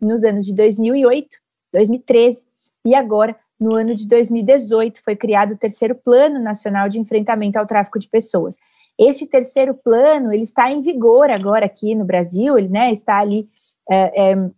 nos 0.00 0.22
anos 0.22 0.46
de 0.46 0.54
2008, 0.54 1.28
2013 1.72 2.46
e 2.86 2.94
agora, 2.94 3.34
no 3.58 3.74
ano 3.74 3.94
de 3.94 4.06
2018, 4.06 5.02
foi 5.02 5.16
criado 5.16 5.52
o 5.52 5.58
terceiro 5.58 5.94
Plano 5.94 6.38
Nacional 6.38 6.88
de 6.88 6.98
Enfrentamento 6.98 7.58
ao 7.58 7.66
Tráfico 7.66 7.98
de 7.98 8.08
Pessoas. 8.08 8.56
Este 8.98 9.26
terceiro 9.26 9.74
plano, 9.74 10.32
ele 10.32 10.42
está 10.42 10.70
em 10.70 10.82
vigor 10.82 11.30
agora 11.30 11.66
aqui 11.66 11.94
no 11.94 12.04
Brasil, 12.04 12.56
ele 12.58 12.68
né, 12.68 12.92
está 12.92 13.18
ali 13.18 13.48
é, 13.90 14.32
é, 14.32 14.50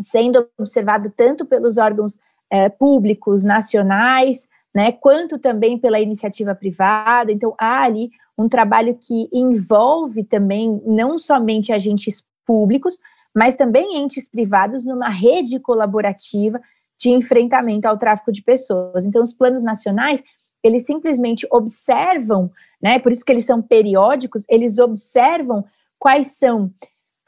sendo 0.00 0.48
observado 0.58 1.12
tanto 1.16 1.44
pelos 1.44 1.76
órgãos 1.76 2.18
é, 2.50 2.68
públicos 2.68 3.42
nacionais, 3.42 4.48
né, 4.74 4.90
quanto 4.90 5.38
também 5.38 5.78
pela 5.78 6.00
iniciativa 6.00 6.54
privada. 6.54 7.30
Então, 7.30 7.54
há 7.58 7.82
ali 7.82 8.10
um 8.36 8.48
trabalho 8.48 8.98
que 9.00 9.28
envolve 9.32 10.24
também 10.24 10.82
não 10.84 11.16
somente 11.16 11.72
agentes 11.72 12.26
públicos, 12.44 12.98
mas 13.34 13.56
também 13.56 13.96
entes 13.96 14.28
privados 14.28 14.84
numa 14.84 15.08
rede 15.08 15.60
colaborativa 15.60 16.60
de 16.98 17.10
enfrentamento 17.10 17.86
ao 17.86 17.96
tráfico 17.96 18.32
de 18.32 18.42
pessoas. 18.42 19.06
Então, 19.06 19.22
os 19.22 19.32
planos 19.32 19.62
nacionais, 19.62 20.22
eles 20.62 20.84
simplesmente 20.84 21.46
observam, 21.50 22.50
né, 22.82 22.98
por 22.98 23.12
isso 23.12 23.24
que 23.24 23.32
eles 23.32 23.44
são 23.44 23.62
periódicos, 23.62 24.44
eles 24.48 24.78
observam 24.78 25.64
quais 25.98 26.38
são 26.38 26.72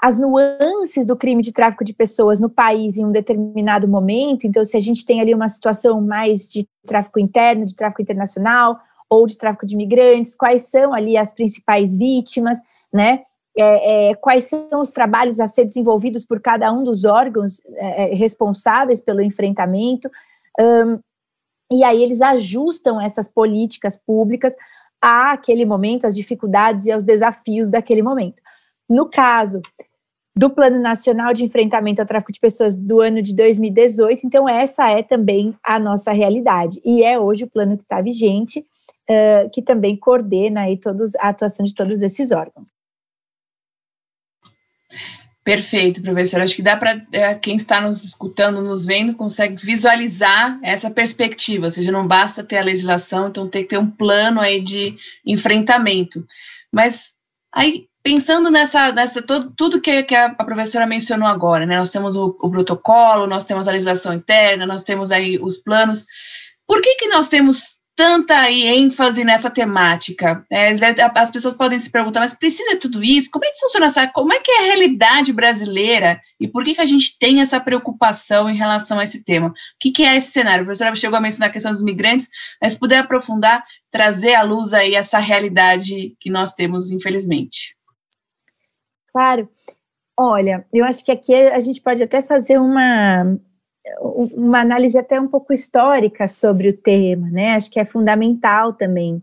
as 0.03 0.19
nuances 0.19 1.07
do 1.07 1.17
crime 1.17 1.43
de 1.43 1.53
tráfico 1.53 1.85
de 1.85 1.95
pessoas 1.95 2.39
no 2.39 2.51
país 2.51 2.97
em 2.97 3.05
um 3.05 3.11
determinado 3.11 3.89
momento. 3.89 4.47
Então, 4.47 4.65
se 4.65 4.77
a 4.77 4.81
gente 4.81 5.07
tem 5.07 5.21
ali 5.21 5.35
uma 5.35 5.49
situação 5.49 6.01
mais 6.01 6.51
de 6.51 6.69
tráfico 6.87 7.19
interno, 7.19 7.65
de 7.65 7.75
tráfico 7.75 8.03
internacional 8.03 8.79
ou 9.09 9.27
de 9.27 9.39
tráfico 9.39 9.65
de 9.65 9.75
imigrantes, 9.75 10.35
quais 10.35 10.65
são 10.65 10.93
ali 10.93 11.17
as 11.17 11.33
principais 11.33 11.97
vítimas, 11.97 12.59
né? 12.93 13.23
É, 13.59 14.11
é, 14.11 14.15
quais 14.15 14.45
são 14.45 14.81
os 14.83 14.91
trabalhos 14.91 15.41
a 15.41 15.47
ser 15.47 15.65
desenvolvidos 15.65 16.27
por 16.27 16.41
cada 16.41 16.71
um 16.71 16.83
dos 16.83 17.05
órgãos 17.05 17.63
é, 17.77 18.13
é 18.13 18.15
responsáveis 18.15 19.01
pelo 19.01 19.23
enfrentamento. 19.23 20.11
Um, 20.61 21.01
e 21.73 21.83
aí 21.83 22.03
eles 22.03 22.21
ajustam 22.21 23.01
essas 23.01 23.29
políticas 23.29 23.97
públicas 23.97 24.55
àquele 25.01 25.65
momento, 25.65 26.07
às 26.07 26.15
dificuldades 26.15 26.85
e 26.85 26.93
aos 26.93 27.03
desafios 27.03 27.71
daquele 27.71 28.03
momento. 28.03 28.43
No 28.89 29.09
caso 29.09 29.63
do 30.37 30.51
Plano 30.51 30.79
Nacional 30.79 31.33
de 31.33 31.45
Enfrentamento 31.45 32.01
ao 32.01 32.07
Tráfico 32.07 32.31
de 32.31 32.39
Pessoas 32.39 32.77
do 32.77 33.01
ano 33.01 33.23
de 33.23 33.35
2018, 33.35 34.27
então 34.27 34.47
essa 34.47 34.91
é 34.91 35.03
também 35.03 35.57
a 35.65 35.79
nossa 35.79 36.13
realidade. 36.13 36.79
E 36.85 37.03
é 37.03 37.19
hoje 37.19 37.45
o 37.45 37.51
plano 37.51 37.77
que 37.77 37.85
está 37.85 38.03
vigente, 38.03 38.61
uh, 38.61 39.49
que 39.51 39.63
também 39.63 39.97
coordena 39.97 40.63
aí 40.63 40.77
todos, 40.77 41.15
a 41.17 41.31
atuação 41.31 41.65
de 41.65 41.75
todos 41.75 42.03
esses 42.03 42.31
órgãos. 42.33 42.71
Perfeito, 45.43 46.03
professor. 46.03 46.43
Acho 46.43 46.57
que 46.57 46.63
dá 46.63 46.77
para 46.77 47.01
é, 47.13 47.33
quem 47.37 47.55
está 47.55 47.81
nos 47.81 48.05
escutando, 48.05 48.61
nos 48.61 48.85
vendo, 48.85 49.15
consegue 49.15 49.65
visualizar 49.65 50.59
essa 50.61 50.91
perspectiva. 50.91 51.67
Ou 51.67 51.71
seja, 51.71 51.93
não 51.93 52.07
basta 52.07 52.43
ter 52.43 52.59
a 52.59 52.65
legislação, 52.65 53.29
então 53.29 53.49
tem 53.49 53.63
que 53.63 53.69
ter 53.69 53.79
um 53.79 53.89
plano 53.89 54.41
aí 54.41 54.61
de 54.61 54.97
enfrentamento. 55.25 56.27
Mas 56.73 57.15
aí 57.55 57.87
pensando 58.07 58.53
nessa, 58.53 58.93
nessa 58.93 59.21
todo, 59.21 59.51
tudo 59.51 59.81
que, 59.81 60.05
que 60.05 60.15
a, 60.15 60.33
professora 60.33 60.87
mencionou 60.87 61.27
agora, 61.27 61.67
né? 61.67 61.77
Nós 61.77 61.91
temos 61.91 62.15
o, 62.15 62.37
o, 62.41 62.49
protocolo, 62.49 63.27
nós 63.27 63.45
temos 63.45 63.67
a 63.67 63.73
legislação 63.73 64.15
interna, 64.15 64.65
nós 64.65 64.85
temos 64.85 65.11
aí 65.11 65.41
os 65.43 65.57
planos. 65.57 66.07
Por 66.69 66.81
que, 66.81 66.95
que 66.95 67.09
nós 67.09 67.29
temos 67.29 67.81
tanta 67.97 68.39
aí 68.39 68.65
ênfase 68.65 69.25
nessa 69.25 69.51
temática? 69.51 70.47
É, 70.49 70.73
as 71.17 71.33
pessoas 71.33 71.53
podem 71.53 71.81
se 71.81 71.91
perguntar, 71.91 72.21
mas 72.21 72.33
precisa 72.33 72.79
tudo 72.79 73.03
isso? 73.03 73.29
Como 73.29 73.45
é 73.45 73.51
que 73.51 73.59
funciona 73.59 73.87
essa? 73.87 74.07
Como 74.07 74.33
é 74.33 74.39
que 74.39 74.53
é 74.53 74.59
a 74.61 74.67
realidade 74.67 75.33
brasileira 75.33 76.21
e 76.39 76.47
por 76.47 76.63
que, 76.63 76.77
que 76.77 76.81
a 76.81 76.87
gente 76.87 77.19
tem 77.19 77.41
essa 77.41 77.59
preocupação 77.59 78.49
em 78.49 78.57
relação 78.57 79.01
a 79.01 79.03
esse 79.03 79.25
tema? 79.25 79.49
O 79.49 79.53
que, 79.81 79.91
que 79.91 80.05
é 80.05 80.15
esse 80.15 80.31
cenário? 80.31 80.63
A 80.63 80.67
professora 80.67 80.95
chegou 80.95 81.19
a 81.19 81.21
mencionar 81.21 81.51
a 81.51 81.53
questão 81.53 81.73
dos 81.73 81.83
migrantes, 81.83 82.29
mas 82.63 82.75
se 82.75 82.79
puder 82.79 82.99
aprofundar, 82.99 83.65
trazer 83.91 84.35
à 84.35 84.43
luz 84.43 84.73
aí 84.73 84.95
essa 84.95 85.19
realidade 85.19 86.15
que 86.21 86.31
nós 86.31 86.55
temos, 86.55 86.93
infelizmente. 86.93 87.76
Claro. 89.17 89.49
Olha, 90.15 90.67
eu 90.71 90.85
acho 90.85 91.03
que 91.03 91.11
aqui 91.11 91.35
a 91.35 91.59
gente 91.59 91.81
pode 91.81 92.03
até 92.03 92.21
fazer 92.21 92.59
uma, 92.59 93.39
uma 94.03 94.61
análise 94.61 94.99
até 94.99 95.19
um 95.19 95.27
pouco 95.27 95.55
histórica 95.55 96.29
sobre 96.29 96.69
o 96.69 96.77
tema, 96.77 97.31
né? 97.31 97.53
Acho 97.55 97.71
que 97.71 97.81
é 97.81 97.85
fundamental 97.87 98.75
também. 98.75 99.23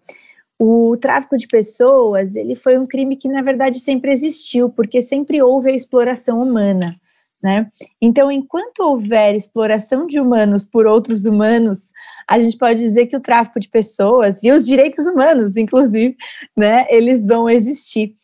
O 0.57 0.97
tráfico 0.97 1.37
de 1.37 1.47
pessoas, 1.47 2.35
ele 2.35 2.55
foi 2.55 2.75
um 2.75 2.87
crime 2.87 3.15
que 3.15 3.29
na 3.29 3.43
verdade 3.43 3.79
sempre 3.79 4.11
existiu, 4.11 4.67
porque 4.67 4.99
sempre 5.03 5.43
houve 5.43 5.69
a 5.69 5.75
exploração 5.75 6.41
humana, 6.41 6.99
né? 7.41 7.71
Então, 8.01 8.31
enquanto 8.31 8.79
houver 8.79 9.35
exploração 9.35 10.07
de 10.07 10.19
humanos 10.19 10.65
por 10.65 10.87
outros 10.87 11.25
humanos, 11.25 11.91
a 12.27 12.39
gente 12.39 12.57
pode 12.57 12.79
dizer 12.79 13.05
que 13.05 13.15
o 13.15 13.21
tráfico 13.21 13.59
de 13.59 13.69
pessoas 13.69 14.43
e 14.43 14.51
os 14.51 14.65
direitos 14.65 15.05
humanos, 15.05 15.55
inclusive, 15.55 16.17
né, 16.57 16.87
eles 16.89 17.23
vão 17.27 17.47
existir. 17.47 18.15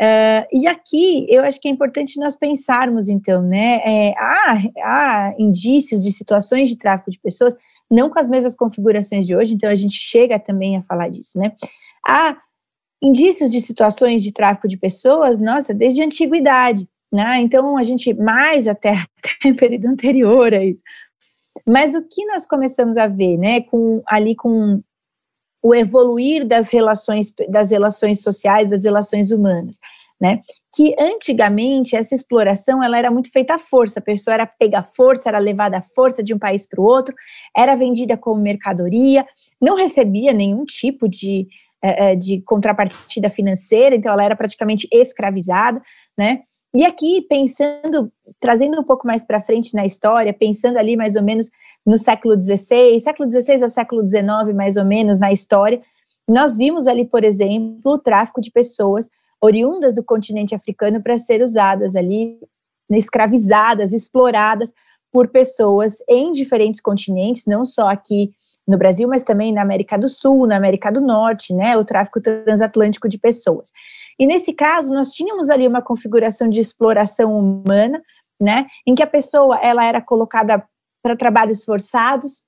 Uh, 0.00 0.46
e 0.52 0.66
aqui 0.68 1.26
eu 1.28 1.42
acho 1.42 1.60
que 1.60 1.66
é 1.66 1.70
importante 1.70 2.20
nós 2.20 2.36
pensarmos, 2.36 3.08
então, 3.08 3.42
né? 3.42 3.80
É, 3.84 4.14
há, 4.16 4.54
há 4.84 5.34
indícios 5.38 6.00
de 6.00 6.12
situações 6.12 6.68
de 6.68 6.76
tráfico 6.76 7.10
de 7.10 7.18
pessoas, 7.18 7.54
não 7.90 8.08
com 8.08 8.18
as 8.18 8.28
mesmas 8.28 8.54
configurações 8.54 9.26
de 9.26 9.34
hoje, 9.34 9.54
então 9.54 9.68
a 9.68 9.74
gente 9.74 9.98
chega 10.00 10.38
também 10.38 10.76
a 10.76 10.82
falar 10.82 11.08
disso, 11.08 11.38
né? 11.38 11.52
Há 12.06 12.36
indícios 13.02 13.50
de 13.50 13.60
situações 13.60 14.22
de 14.22 14.32
tráfico 14.32 14.68
de 14.68 14.76
pessoas, 14.76 15.40
nossa, 15.40 15.74
desde 15.74 16.00
a 16.00 16.04
antiguidade, 16.04 16.88
né? 17.12 17.40
Então 17.40 17.76
a 17.76 17.82
gente 17.82 18.14
mais 18.14 18.68
até, 18.68 18.92
até 19.42 19.52
período 19.52 19.86
anterior 19.86 20.54
a 20.54 20.64
isso. 20.64 20.82
Mas 21.66 21.94
o 21.96 22.02
que 22.02 22.24
nós 22.26 22.46
começamos 22.46 22.96
a 22.96 23.08
ver, 23.08 23.36
né, 23.36 23.62
com 23.62 24.00
ali 24.06 24.36
com 24.36 24.80
o 25.62 25.74
evoluir 25.74 26.46
das 26.46 26.68
relações, 26.68 27.32
das 27.48 27.70
relações 27.70 28.22
sociais, 28.22 28.70
das 28.70 28.84
relações 28.84 29.30
humanas, 29.30 29.78
né? 30.20 30.40
Que 30.74 30.94
antigamente 30.98 31.96
essa 31.96 32.14
exploração 32.14 32.82
ela 32.82 32.98
era 32.98 33.10
muito 33.10 33.30
feita 33.30 33.54
à 33.54 33.58
força, 33.58 33.98
a 33.98 34.02
pessoa 34.02 34.34
era 34.34 34.46
pega 34.46 34.80
à 34.80 34.82
força, 34.82 35.28
era 35.28 35.38
levada 35.38 35.78
à 35.78 35.82
força 35.82 36.22
de 36.22 36.34
um 36.34 36.38
país 36.38 36.66
para 36.66 36.80
o 36.80 36.84
outro, 36.84 37.14
era 37.56 37.74
vendida 37.74 38.16
como 38.16 38.40
mercadoria, 38.40 39.26
não 39.60 39.74
recebia 39.74 40.32
nenhum 40.32 40.64
tipo 40.64 41.08
de, 41.08 41.46
eh, 41.82 42.12
eh, 42.12 42.16
de 42.16 42.40
contrapartida 42.42 43.30
financeira, 43.30 43.96
então 43.96 44.12
ela 44.12 44.24
era 44.24 44.36
praticamente 44.36 44.88
escravizada, 44.92 45.80
né? 46.16 46.42
E 46.74 46.84
aqui, 46.84 47.22
pensando, 47.22 48.12
trazendo 48.38 48.78
um 48.78 48.84
pouco 48.84 49.06
mais 49.06 49.24
para 49.24 49.40
frente 49.40 49.74
na 49.74 49.86
história, 49.86 50.34
pensando 50.34 50.76
ali 50.76 50.96
mais 50.96 51.16
ou 51.16 51.22
menos 51.22 51.48
no 51.88 51.96
século 51.96 52.38
XVI, 52.38 53.00
século 53.00 53.30
XVI 53.30 53.64
a 53.64 53.68
século 53.70 54.06
XIX, 54.06 54.54
mais 54.54 54.76
ou 54.76 54.84
menos, 54.84 55.18
na 55.18 55.32
história, 55.32 55.80
nós 56.28 56.54
vimos 56.54 56.86
ali, 56.86 57.06
por 57.06 57.24
exemplo, 57.24 57.92
o 57.92 57.98
tráfico 57.98 58.42
de 58.42 58.50
pessoas 58.50 59.08
oriundas 59.40 59.94
do 59.94 60.04
continente 60.04 60.54
africano 60.54 61.02
para 61.02 61.16
ser 61.16 61.42
usadas 61.42 61.96
ali, 61.96 62.38
escravizadas, 62.90 63.94
exploradas 63.94 64.74
por 65.10 65.28
pessoas 65.28 65.96
em 66.06 66.30
diferentes 66.30 66.78
continentes, 66.78 67.46
não 67.46 67.64
só 67.64 67.88
aqui 67.88 68.32
no 68.66 68.76
Brasil, 68.76 69.08
mas 69.08 69.22
também 69.22 69.50
na 69.50 69.62
América 69.62 69.96
do 69.98 70.10
Sul, 70.10 70.46
na 70.46 70.58
América 70.58 70.92
do 70.92 71.00
Norte, 71.00 71.54
né, 71.54 71.74
o 71.74 71.86
tráfico 71.86 72.20
transatlântico 72.20 73.08
de 73.08 73.18
pessoas. 73.18 73.72
E 74.18 74.26
nesse 74.26 74.52
caso, 74.52 74.92
nós 74.92 75.14
tínhamos 75.14 75.48
ali 75.48 75.66
uma 75.66 75.80
configuração 75.80 76.50
de 76.50 76.60
exploração 76.60 77.34
humana, 77.34 78.02
né, 78.38 78.66
em 78.86 78.94
que 78.94 79.02
a 79.02 79.06
pessoa 79.06 79.58
ela 79.62 79.86
era 79.86 80.02
colocada 80.02 80.62
para 81.02 81.16
trabalhos 81.16 81.64
forçados, 81.64 82.42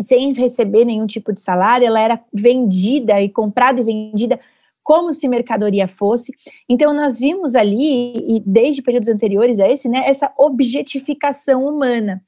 sem 0.00 0.32
receber 0.32 0.84
nenhum 0.84 1.06
tipo 1.06 1.32
de 1.32 1.40
salário, 1.40 1.86
ela 1.86 2.00
era 2.00 2.20
vendida 2.32 3.20
e 3.20 3.28
comprada 3.28 3.80
e 3.80 3.84
vendida 3.84 4.40
como 4.82 5.12
se 5.12 5.28
mercadoria 5.28 5.86
fosse. 5.86 6.32
Então, 6.68 6.92
nós 6.92 7.18
vimos 7.18 7.54
ali, 7.54 8.16
e 8.16 8.42
desde 8.44 8.82
períodos 8.82 9.08
anteriores 9.08 9.60
a 9.60 9.68
esse, 9.68 9.88
né, 9.88 10.02
essa 10.06 10.32
objetificação 10.36 11.64
humana. 11.66 12.22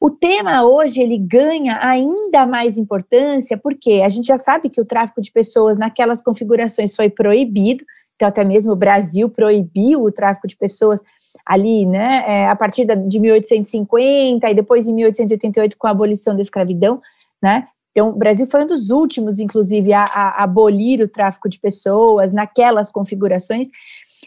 O 0.00 0.10
tema 0.10 0.62
hoje 0.62 1.00
ele 1.00 1.18
ganha 1.18 1.78
ainda 1.82 2.46
mais 2.46 2.76
importância 2.76 3.56
porque 3.56 4.02
a 4.04 4.08
gente 4.08 4.26
já 4.26 4.36
sabe 4.36 4.68
que 4.68 4.80
o 4.80 4.84
tráfico 4.84 5.22
de 5.22 5.32
pessoas 5.32 5.78
naquelas 5.78 6.20
configurações 6.20 6.94
foi 6.94 7.08
proibido, 7.08 7.84
então 8.14 8.28
até 8.28 8.44
mesmo 8.44 8.72
o 8.72 8.76
Brasil 8.76 9.28
proibiu 9.30 10.02
o 10.02 10.12
tráfico 10.12 10.46
de 10.46 10.56
pessoas 10.56 11.00
ali, 11.44 11.84
né, 11.86 12.24
é, 12.26 12.48
a 12.48 12.56
partir 12.56 12.84
de 12.84 13.18
1850 13.18 14.50
e 14.50 14.54
depois 14.54 14.86
em 14.86 14.94
1888 14.94 15.76
com 15.76 15.86
a 15.86 15.90
abolição 15.90 16.34
da 16.34 16.42
escravidão, 16.42 17.00
né, 17.42 17.68
então, 17.96 18.10
o 18.10 18.12
Brasil 18.12 18.46
foi 18.46 18.62
um 18.62 18.66
dos 18.66 18.90
últimos, 18.90 19.40
inclusive, 19.40 19.90
a, 19.94 20.04
a, 20.04 20.42
abolir 20.42 21.00
o 21.00 21.08
tráfico 21.08 21.48
de 21.48 21.58
pessoas 21.58 22.30
naquelas 22.30 22.90
configurações. 22.90 23.68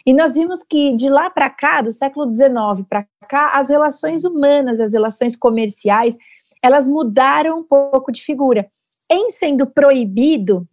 E 0.04 0.12
nós 0.12 0.34
vimos 0.34 0.64
que 0.64 0.96
de 0.96 1.08
lá 1.08 1.30
para 1.30 1.48
cá, 1.48 1.80
do 1.80 1.92
século 1.92 2.34
XIX 2.34 2.84
para 2.88 3.06
cá, 3.28 3.52
as 3.54 3.70
relações 3.70 4.24
humanas, 4.24 4.80
as 4.80 4.92
relações 4.92 5.36
comerciais, 5.36 6.18
elas 6.60 6.88
mudaram 6.88 7.60
um 7.60 7.62
pouco 7.62 8.10
de 8.10 8.22
figura. 8.22 8.68
Em 9.08 9.30
sendo 9.30 9.64
proibido 9.64 10.66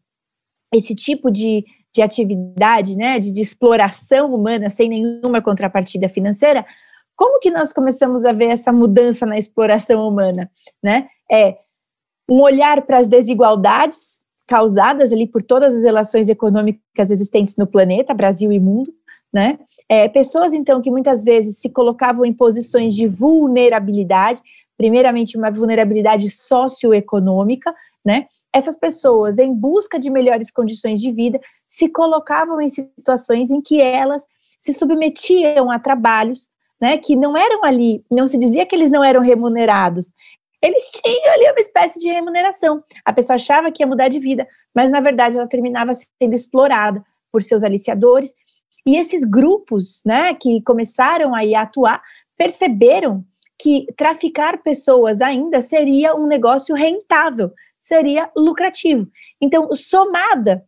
esse 0.74 0.96
tipo 0.96 1.30
de, 1.30 1.64
de 1.98 2.02
atividade, 2.04 2.96
né, 2.96 3.18
de, 3.18 3.32
de 3.32 3.42
exploração 3.42 4.32
humana 4.32 4.70
sem 4.70 4.88
nenhuma 4.88 5.42
contrapartida 5.42 6.08
financeira, 6.08 6.64
como 7.16 7.40
que 7.40 7.50
nós 7.50 7.74
começamos 7.74 8.24
a 8.24 8.32
ver 8.32 8.50
essa 8.50 8.72
mudança 8.72 9.26
na 9.26 9.36
exploração 9.36 10.08
humana, 10.08 10.52
né? 10.82 11.08
É 11.30 11.58
um 12.30 12.40
olhar 12.42 12.84
para 12.84 13.00
as 13.00 13.08
desigualdades 13.08 14.24
causadas 14.46 15.12
ali 15.12 15.26
por 15.26 15.42
todas 15.42 15.74
as 15.74 15.84
relações 15.84 16.30
econômicas 16.30 17.10
existentes 17.10 17.58
no 17.58 17.66
planeta, 17.66 18.14
Brasil 18.14 18.52
e 18.52 18.60
mundo, 18.60 18.94
né? 19.34 19.58
É, 19.90 20.08
pessoas, 20.08 20.54
então, 20.54 20.80
que 20.80 20.92
muitas 20.92 21.24
vezes 21.24 21.58
se 21.58 21.70
colocavam 21.70 22.24
em 22.24 22.34
posições 22.34 22.94
de 22.94 23.08
vulnerabilidade, 23.08 24.40
primeiramente 24.78 25.36
uma 25.36 25.50
vulnerabilidade 25.50 26.30
socioeconômica, 26.30 27.74
né? 28.06 28.28
Essas 28.58 28.76
pessoas, 28.76 29.38
em 29.38 29.54
busca 29.54 30.00
de 30.00 30.10
melhores 30.10 30.50
condições 30.50 31.00
de 31.00 31.12
vida, 31.12 31.40
se 31.68 31.88
colocavam 31.90 32.60
em 32.60 32.68
situações 32.68 33.52
em 33.52 33.62
que 33.62 33.80
elas 33.80 34.26
se 34.58 34.74
submetiam 34.74 35.70
a 35.70 35.78
trabalhos, 35.78 36.50
né, 36.82 36.98
que 36.98 37.16
não 37.16 37.38
eram 37.38 37.64
ali, 37.64 38.04
não 38.10 38.26
se 38.26 38.36
dizia 38.36 38.66
que 38.66 38.76
eles 38.76 38.90
não 38.90 39.04
eram 39.04 39.22
remunerados, 39.22 40.12
eles 40.60 40.90
tinham 40.90 41.34
ali 41.34 41.44
uma 41.52 41.60
espécie 41.60 42.00
de 42.00 42.08
remuneração. 42.08 42.84
A 43.06 43.14
pessoa 43.14 43.36
achava 43.36 43.72
que 43.72 43.84
ia 43.84 43.88
mudar 43.88 44.08
de 44.08 44.18
vida, 44.18 44.48
mas 44.74 44.90
na 44.90 45.00
verdade 45.00 45.38
ela 45.38 45.48
terminava 45.48 45.92
sendo 45.94 46.34
explorada 46.34 47.04
por 47.32 47.44
seus 47.44 47.64
aliciadores. 47.64 48.34
E 48.88 48.98
esses 48.98 49.24
grupos, 49.24 50.02
né, 50.04 50.34
que 50.34 50.64
começaram 50.64 51.36
aí 51.36 51.54
a 51.54 51.62
atuar, 51.62 52.02
perceberam 52.36 53.24
que 53.60 53.86
traficar 53.96 54.64
pessoas 54.64 55.22
ainda 55.22 55.62
seria 55.62 56.16
um 56.16 56.26
negócio 56.26 56.76
rentável, 56.76 57.52
seria 57.88 58.30
lucrativo. 58.36 59.08
Então, 59.42 59.74
somada 59.74 60.66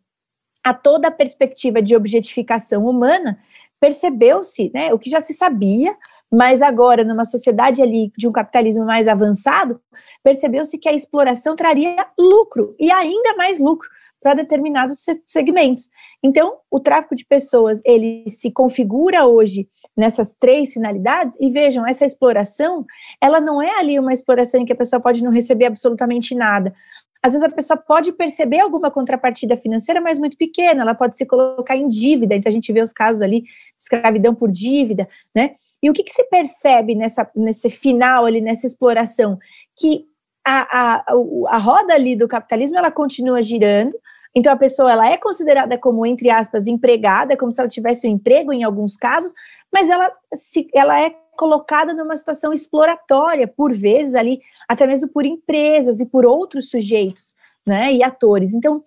a 0.64 0.74
toda 0.74 1.08
a 1.08 1.12
perspectiva 1.12 1.82
de 1.82 1.96
objetificação 1.96 2.86
humana, 2.86 3.40
percebeu-se, 3.80 4.72
né, 4.74 4.94
o 4.94 5.00
que 5.00 5.10
já 5.10 5.22
se 5.22 5.34
sabia, 5.34 5.96
mas 6.32 6.62
agora, 6.62 7.04
numa 7.04 7.26
sociedade 7.26 7.82
ali 7.82 8.12
de 8.18 8.28
um 8.28 8.32
capitalismo 8.32 8.86
mais 8.86 9.08
avançado, 9.08 9.82
percebeu-se 10.24 10.78
que 10.78 10.88
a 10.88 10.94
exploração 10.94 11.56
traria 11.56 12.06
lucro 12.18 12.76
e 12.80 12.92
ainda 12.92 13.36
mais 13.36 13.60
lucro 13.60 13.90
para 14.22 14.34
determinados 14.34 15.06
segmentos. 15.26 15.90
Então, 16.22 16.58
o 16.70 16.80
tráfico 16.80 17.16
de 17.16 17.26
pessoas, 17.26 17.82
ele 17.86 18.26
se 18.30 18.52
configura 18.52 19.26
hoje 19.26 19.68
nessas 19.96 20.36
três 20.36 20.74
finalidades 20.74 21.38
e 21.40 21.50
vejam, 21.50 21.88
essa 21.88 22.06
exploração, 22.06 22.86
ela 23.22 23.40
não 23.40 23.62
é 23.62 23.80
ali 23.80 23.98
uma 23.98 24.14
exploração 24.14 24.60
em 24.60 24.66
que 24.66 24.74
a 24.74 24.78
pessoa 24.78 25.00
pode 25.00 25.24
não 25.24 25.32
receber 25.32 25.66
absolutamente 25.66 26.36
nada. 26.36 26.74
Às 27.22 27.34
vezes 27.34 27.48
a 27.48 27.54
pessoa 27.54 27.78
pode 27.78 28.12
perceber 28.14 28.60
alguma 28.60 28.90
contrapartida 28.90 29.58
financeira, 29.58 30.00
mas 30.00 30.18
muito 30.18 30.38
pequena, 30.38 30.82
ela 30.82 30.96
pode 30.96 31.18
se 31.18 31.26
colocar 31.26 31.76
em 31.76 31.90
dívida, 31.90 32.36
então 32.36 32.50
a 32.50 32.54
gente 32.54 32.72
vê 32.72 32.82
os 32.82 32.94
casos 32.94 33.22
ali 33.22 33.42
de 33.42 33.50
escravidão 33.78 34.34
por 34.34 34.50
dívida, 34.50 35.08
né? 35.36 35.56
E 35.82 35.90
o 35.90 35.94
que, 35.94 36.04
que 36.04 36.14
se 36.14 36.24
percebe 36.26 36.96
nessa, 36.96 37.30
nesse 37.36 37.70
final 37.70 38.26
ali, 38.26 38.42
nessa 38.42 38.68
exploração? 38.68 39.38
Que 39.78 40.06
a, 40.46 40.98
a, 40.98 41.06
a 41.48 41.58
roda 41.58 41.94
ali 41.94 42.16
do 42.16 42.28
capitalismo, 42.28 42.78
ela 42.78 42.92
continua 42.92 43.42
girando, 43.42 43.98
então 44.36 44.54
a 44.54 44.58
pessoa 44.58 44.92
ela 44.92 45.10
é 45.10 45.18
considerada 45.18 45.78
como, 45.78 46.06
entre 46.06 46.30
aspas, 46.30 46.68
empregada, 46.68 47.36
como 47.36 47.52
se 47.52 47.60
ela 47.60 47.70
tivesse 47.70 48.08
um 48.08 48.12
emprego 48.12 48.54
em 48.54 48.64
alguns 48.64 48.96
casos, 48.96 49.34
mas 49.72 49.90
ela, 49.90 50.12
se, 50.34 50.68
ela 50.74 51.02
é 51.02 51.14
colocada 51.40 51.94
numa 51.94 52.18
situação 52.18 52.52
exploratória, 52.52 53.48
por 53.48 53.74
vezes 53.74 54.14
ali, 54.14 54.42
até 54.68 54.86
mesmo 54.86 55.08
por 55.08 55.26
empresas 55.26 56.02
e 56.02 56.06
por 56.06 56.26
outros 56.26 56.70
sujeitos, 56.70 57.34
né, 57.66 57.94
e 57.94 58.04
atores. 58.04 58.54
Então, 58.54 58.84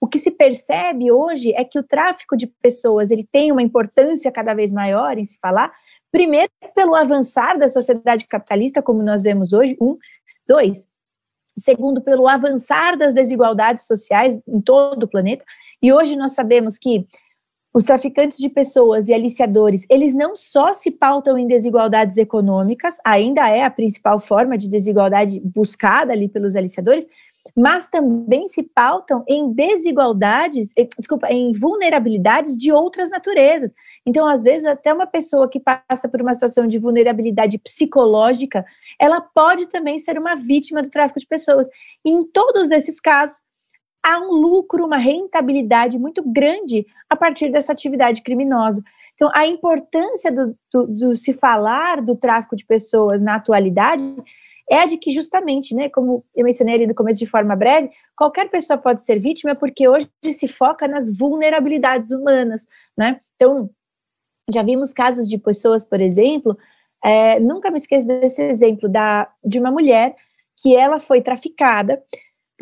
o 0.00 0.08
que 0.08 0.18
se 0.18 0.32
percebe 0.32 1.12
hoje 1.12 1.54
é 1.54 1.64
que 1.64 1.78
o 1.78 1.82
tráfico 1.84 2.36
de 2.36 2.48
pessoas, 2.48 3.12
ele 3.12 3.24
tem 3.30 3.52
uma 3.52 3.62
importância 3.62 4.32
cada 4.32 4.52
vez 4.52 4.72
maior 4.72 5.16
em 5.16 5.24
se 5.24 5.38
falar, 5.38 5.72
Primeiro, 6.12 6.52
pelo 6.74 6.94
avançar 6.94 7.58
da 7.58 7.66
sociedade 7.66 8.26
capitalista, 8.26 8.82
como 8.82 9.02
nós 9.02 9.22
vemos 9.22 9.54
hoje, 9.54 9.74
um. 9.80 9.96
Dois, 10.46 10.86
segundo, 11.56 12.02
pelo 12.02 12.28
avançar 12.28 12.98
das 12.98 13.14
desigualdades 13.14 13.86
sociais 13.86 14.38
em 14.46 14.60
todo 14.60 15.04
o 15.04 15.08
planeta. 15.08 15.42
E 15.82 15.90
hoje 15.90 16.14
nós 16.14 16.34
sabemos 16.34 16.76
que 16.76 17.06
os 17.74 17.84
traficantes 17.84 18.36
de 18.36 18.50
pessoas 18.50 19.08
e 19.08 19.14
aliciadores, 19.14 19.86
eles 19.88 20.12
não 20.12 20.36
só 20.36 20.74
se 20.74 20.90
pautam 20.90 21.38
em 21.38 21.46
desigualdades 21.46 22.18
econômicas, 22.18 22.98
ainda 23.04 23.48
é 23.48 23.64
a 23.64 23.70
principal 23.70 24.18
forma 24.18 24.58
de 24.58 24.68
desigualdade 24.68 25.40
buscada 25.40 26.12
ali 26.12 26.28
pelos 26.28 26.54
aliciadores, 26.54 27.06
mas 27.56 27.88
também 27.88 28.46
se 28.46 28.62
pautam 28.62 29.24
em 29.28 29.52
desigualdades, 29.52 30.72
desculpa, 30.98 31.28
em 31.30 31.52
vulnerabilidades 31.52 32.56
de 32.56 32.72
outras 32.72 33.10
naturezas. 33.10 33.72
Então, 34.06 34.26
às 34.26 34.42
vezes, 34.42 34.66
até 34.66 34.92
uma 34.92 35.06
pessoa 35.06 35.48
que 35.48 35.60
passa 35.60 36.08
por 36.08 36.20
uma 36.20 36.34
situação 36.34 36.66
de 36.66 36.78
vulnerabilidade 36.78 37.58
psicológica, 37.58 38.64
ela 38.98 39.20
pode 39.20 39.66
também 39.66 39.98
ser 39.98 40.18
uma 40.18 40.34
vítima 40.34 40.82
do 40.82 40.90
tráfico 40.90 41.20
de 41.20 41.26
pessoas. 41.26 41.68
E 42.04 42.10
em 42.10 42.24
todos 42.24 42.70
esses 42.70 43.00
casos, 43.00 43.42
há 44.02 44.18
um 44.18 44.32
lucro, 44.32 44.84
uma 44.84 44.98
rentabilidade 44.98 45.98
muito 45.98 46.22
grande 46.22 46.86
a 47.08 47.16
partir 47.16 47.50
dessa 47.50 47.72
atividade 47.72 48.22
criminosa. 48.22 48.82
Então, 49.14 49.30
a 49.34 49.46
importância 49.46 50.32
do, 50.32 50.56
do, 50.72 50.86
do 50.86 51.16
se 51.16 51.32
falar 51.32 52.02
do 52.02 52.16
tráfico 52.16 52.56
de 52.56 52.64
pessoas 52.64 53.22
na 53.22 53.36
atualidade 53.36 54.02
é 54.70 54.78
a 54.78 54.86
de 54.86 54.96
que 54.96 55.10
justamente, 55.10 55.74
né, 55.74 55.88
como 55.88 56.24
eu 56.34 56.44
mencionei 56.44 56.74
ali 56.74 56.86
no 56.86 56.94
começo 56.94 57.18
de 57.18 57.26
forma 57.26 57.54
breve, 57.54 57.90
qualquer 58.16 58.48
pessoa 58.48 58.78
pode 58.78 59.02
ser 59.02 59.18
vítima 59.18 59.54
porque 59.54 59.86
hoje 59.88 60.08
se 60.24 60.48
foca 60.48 60.88
nas 60.88 61.10
vulnerabilidades 61.14 62.10
humanas, 62.10 62.66
né? 62.96 63.20
Então, 63.36 63.70
já 64.50 64.62
vimos 64.62 64.92
casos 64.92 65.28
de 65.28 65.38
pessoas, 65.38 65.84
por 65.84 66.00
exemplo, 66.00 66.56
é, 67.04 67.38
nunca 67.40 67.70
me 67.70 67.76
esqueço 67.76 68.06
desse 68.06 68.42
exemplo 68.42 68.88
da, 68.88 69.28
de 69.44 69.58
uma 69.58 69.70
mulher 69.70 70.16
que 70.60 70.74
ela 70.74 71.00
foi 71.00 71.20
traficada 71.20 72.02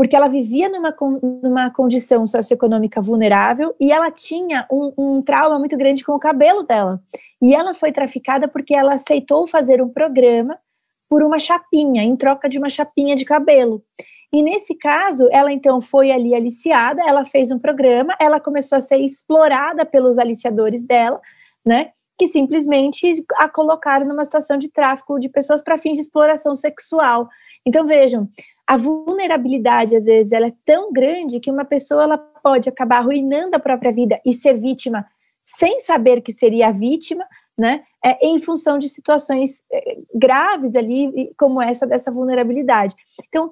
porque 0.00 0.16
ela 0.16 0.28
vivia 0.28 0.66
numa, 0.70 0.96
numa 1.42 1.70
condição 1.70 2.26
socioeconômica 2.26 3.02
vulnerável 3.02 3.76
e 3.78 3.92
ela 3.92 4.10
tinha 4.10 4.66
um, 4.72 4.94
um 4.96 5.20
trauma 5.20 5.58
muito 5.58 5.76
grande 5.76 6.02
com 6.02 6.12
o 6.12 6.18
cabelo 6.18 6.62
dela. 6.62 7.02
E 7.42 7.54
ela 7.54 7.74
foi 7.74 7.92
traficada 7.92 8.48
porque 8.48 8.74
ela 8.74 8.94
aceitou 8.94 9.46
fazer 9.46 9.82
um 9.82 9.90
programa 9.90 10.58
por 11.06 11.22
uma 11.22 11.38
chapinha, 11.38 12.02
em 12.02 12.16
troca 12.16 12.48
de 12.48 12.56
uma 12.56 12.70
chapinha 12.70 13.14
de 13.14 13.26
cabelo. 13.26 13.84
E 14.32 14.42
nesse 14.42 14.74
caso, 14.74 15.28
ela 15.30 15.52
então 15.52 15.82
foi 15.82 16.10
ali 16.10 16.34
aliciada, 16.34 17.02
ela 17.06 17.26
fez 17.26 17.50
um 17.50 17.58
programa, 17.58 18.16
ela 18.18 18.40
começou 18.40 18.78
a 18.78 18.80
ser 18.80 18.96
explorada 19.00 19.84
pelos 19.84 20.16
aliciadores 20.16 20.82
dela, 20.82 21.20
né? 21.62 21.90
Que 22.18 22.26
simplesmente 22.26 23.22
a 23.36 23.50
colocaram 23.50 24.06
numa 24.06 24.24
situação 24.24 24.56
de 24.56 24.70
tráfico 24.70 25.20
de 25.20 25.28
pessoas 25.28 25.62
para 25.62 25.76
fins 25.76 25.96
de 25.96 26.00
exploração 26.00 26.56
sexual. 26.56 27.28
Então 27.66 27.86
vejam, 27.86 28.30
a 28.70 28.76
vulnerabilidade 28.76 29.96
às 29.96 30.04
vezes 30.04 30.30
ela 30.30 30.46
é 30.46 30.52
tão 30.64 30.92
grande 30.92 31.40
que 31.40 31.50
uma 31.50 31.64
pessoa 31.64 32.04
ela 32.04 32.16
pode 32.16 32.68
acabar 32.68 32.98
arruinando 32.98 33.56
a 33.56 33.58
própria 33.58 33.90
vida 33.90 34.20
e 34.24 34.32
ser 34.32 34.56
vítima 34.60 35.04
sem 35.42 35.80
saber 35.80 36.20
que 36.20 36.32
seria 36.32 36.68
a 36.68 36.70
vítima, 36.70 37.26
né, 37.58 37.82
é, 38.04 38.24
em 38.24 38.38
função 38.38 38.78
de 38.78 38.88
situações 38.88 39.64
é, 39.72 39.98
graves 40.14 40.76
ali, 40.76 41.34
como 41.36 41.60
essa 41.60 41.84
dessa 41.84 42.12
vulnerabilidade. 42.12 42.94
Então, 43.26 43.50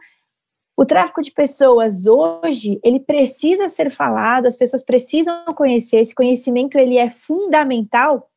o 0.76 0.86
tráfico 0.86 1.20
de 1.20 1.32
pessoas 1.32 2.06
hoje, 2.06 2.78
ele 2.84 3.00
precisa 3.00 3.66
ser 3.66 3.90
falado, 3.90 4.46
as 4.46 4.56
pessoas 4.56 4.84
precisam 4.84 5.44
conhecer, 5.46 5.96
esse 5.96 6.14
conhecimento 6.14 6.78
ele 6.78 6.96
é 6.96 7.10
fundamental 7.10 8.30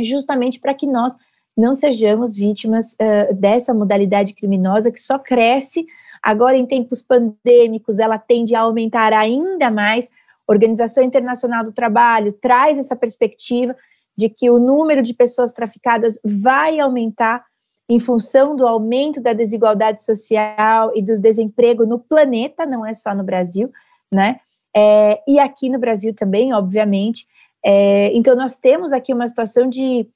justamente 0.00 0.58
para 0.58 0.72
que 0.72 0.86
nós 0.86 1.14
não 1.54 1.74
sejamos 1.74 2.34
vítimas 2.34 2.94
uh, 2.94 3.34
dessa 3.34 3.74
modalidade 3.74 4.34
criminosa 4.34 4.90
que 4.90 5.00
só 5.00 5.18
cresce. 5.18 5.86
Agora, 6.26 6.56
em 6.56 6.66
tempos 6.66 7.00
pandêmicos, 7.00 8.00
ela 8.00 8.18
tende 8.18 8.52
a 8.52 8.62
aumentar 8.62 9.12
ainda 9.12 9.70
mais. 9.70 10.10
Organização 10.44 11.04
Internacional 11.04 11.62
do 11.62 11.70
Trabalho 11.70 12.32
traz 12.32 12.80
essa 12.80 12.96
perspectiva 12.96 13.76
de 14.16 14.28
que 14.28 14.50
o 14.50 14.58
número 14.58 15.02
de 15.02 15.14
pessoas 15.14 15.52
traficadas 15.52 16.18
vai 16.24 16.80
aumentar 16.80 17.44
em 17.88 18.00
função 18.00 18.56
do 18.56 18.66
aumento 18.66 19.20
da 19.20 19.32
desigualdade 19.32 20.02
social 20.02 20.90
e 20.96 21.00
do 21.00 21.16
desemprego 21.16 21.86
no 21.86 22.00
planeta, 22.00 22.66
não 22.66 22.84
é 22.84 22.92
só 22.92 23.14
no 23.14 23.22
Brasil, 23.22 23.70
né? 24.10 24.40
É, 24.76 25.22
e 25.28 25.38
aqui 25.38 25.68
no 25.68 25.78
Brasil 25.78 26.12
também, 26.12 26.52
obviamente. 26.52 27.24
É, 27.64 28.10
então, 28.16 28.34
nós 28.34 28.58
temos 28.58 28.92
aqui 28.92 29.14
uma 29.14 29.28
situação 29.28 29.68
de 29.68 30.08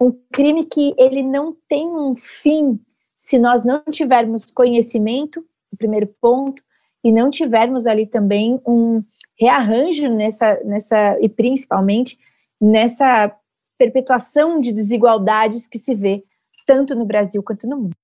um 0.00 0.12
crime 0.32 0.66
que 0.66 0.94
ele 0.96 1.20
não 1.20 1.52
tem 1.68 1.88
um 1.88 2.14
fim 2.14 2.78
se 3.18 3.36
nós 3.36 3.64
não 3.64 3.82
tivermos 3.90 4.50
conhecimento, 4.52 5.44
o 5.72 5.76
primeiro 5.76 6.06
ponto, 6.20 6.62
e 7.02 7.10
não 7.10 7.28
tivermos 7.28 7.86
ali 7.86 8.06
também 8.06 8.60
um 8.64 9.02
rearranjo 9.38 10.08
nessa, 10.08 10.58
nessa 10.64 11.18
e 11.20 11.28
principalmente 11.28 12.16
nessa 12.60 13.34
perpetuação 13.76 14.60
de 14.60 14.72
desigualdades 14.72 15.66
que 15.66 15.78
se 15.78 15.94
vê 15.94 16.24
tanto 16.66 16.94
no 16.94 17.04
Brasil 17.04 17.42
quanto 17.42 17.66
no 17.68 17.76
mundo. 17.76 17.96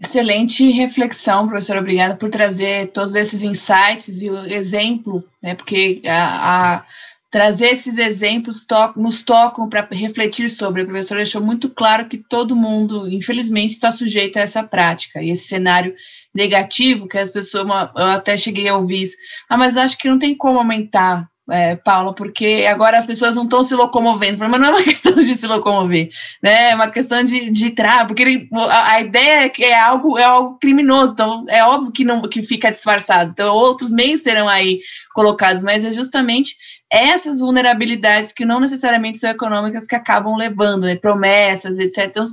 Excelente 0.00 0.70
reflexão, 0.72 1.48
professora. 1.48 1.80
Obrigada 1.80 2.16
por 2.16 2.28
trazer 2.28 2.92
todos 2.92 3.14
esses 3.14 3.42
insights 3.42 4.20
e 4.20 4.28
exemplo, 4.52 5.24
né, 5.42 5.54
porque 5.54 6.02
a, 6.04 6.74
a 6.76 6.86
trazer 7.30 7.68
esses 7.68 7.98
exemplos 7.98 8.64
to 8.64 8.92
nos 8.96 9.22
tocam 9.22 9.68
para 9.68 9.86
refletir 9.90 10.48
sobre. 10.48 10.82
A 10.82 10.84
professora 10.84 11.20
deixou 11.20 11.42
muito 11.42 11.68
claro 11.68 12.06
que 12.06 12.18
todo 12.18 12.56
mundo, 12.56 13.08
infelizmente, 13.08 13.70
está 13.70 13.90
sujeito 13.90 14.38
a 14.38 14.42
essa 14.42 14.62
prática 14.62 15.22
e 15.22 15.30
esse 15.30 15.48
cenário 15.48 15.94
negativo 16.34 17.08
que 17.08 17.18
as 17.18 17.30
pessoas, 17.30 17.66
eu 17.96 18.04
até 18.04 18.36
cheguei 18.36 18.68
a 18.68 18.76
ouvir 18.76 19.02
isso. 19.02 19.16
Ah, 19.48 19.56
mas 19.56 19.76
eu 19.76 19.82
acho 19.82 19.98
que 19.98 20.08
não 20.08 20.18
tem 20.18 20.34
como 20.36 20.58
aumentar 20.58 21.28
é, 21.50 21.76
Paula, 21.76 22.12
porque 22.12 22.66
agora 22.68 22.98
as 22.98 23.06
pessoas 23.06 23.36
não 23.36 23.44
estão 23.44 23.62
se 23.62 23.74
locomovendo, 23.74 24.38
mas 24.38 24.60
não 24.60 24.68
é 24.68 24.70
uma 24.70 24.82
questão 24.84 25.14
de 25.14 25.34
se 25.36 25.46
locomover, 25.46 26.10
né? 26.42 26.70
É 26.70 26.74
uma 26.74 26.90
questão 26.90 27.22
de, 27.22 27.50
de 27.50 27.70
travar, 27.70 28.06
porque 28.06 28.22
ele, 28.22 28.48
a, 28.52 28.92
a, 28.92 29.00
ideia 29.00 29.44
é 29.44 29.48
que 29.48 29.64
é 29.64 29.78
algo, 29.78 30.18
é 30.18 30.24
algo 30.24 30.58
criminoso, 30.58 31.12
então 31.12 31.44
é 31.48 31.64
óbvio 31.64 31.92
que 31.92 32.04
não 32.04 32.22
que 32.22 32.42
fica 32.42 32.70
disfarçado. 32.70 33.30
Então, 33.30 33.54
outros 33.54 33.90
meios 33.92 34.22
serão 34.22 34.48
aí 34.48 34.80
colocados, 35.14 35.62
mas 35.62 35.84
é 35.84 35.92
justamente 35.92 36.56
essas 36.90 37.40
vulnerabilidades 37.40 38.32
que 38.32 38.44
não 38.44 38.60
necessariamente 38.60 39.18
são 39.18 39.28
econômicas 39.30 39.86
que 39.86 39.96
acabam 39.96 40.36
levando, 40.36 40.84
né, 40.84 40.94
promessas, 40.94 41.78
etc. 41.78 42.06
Então, 42.06 42.24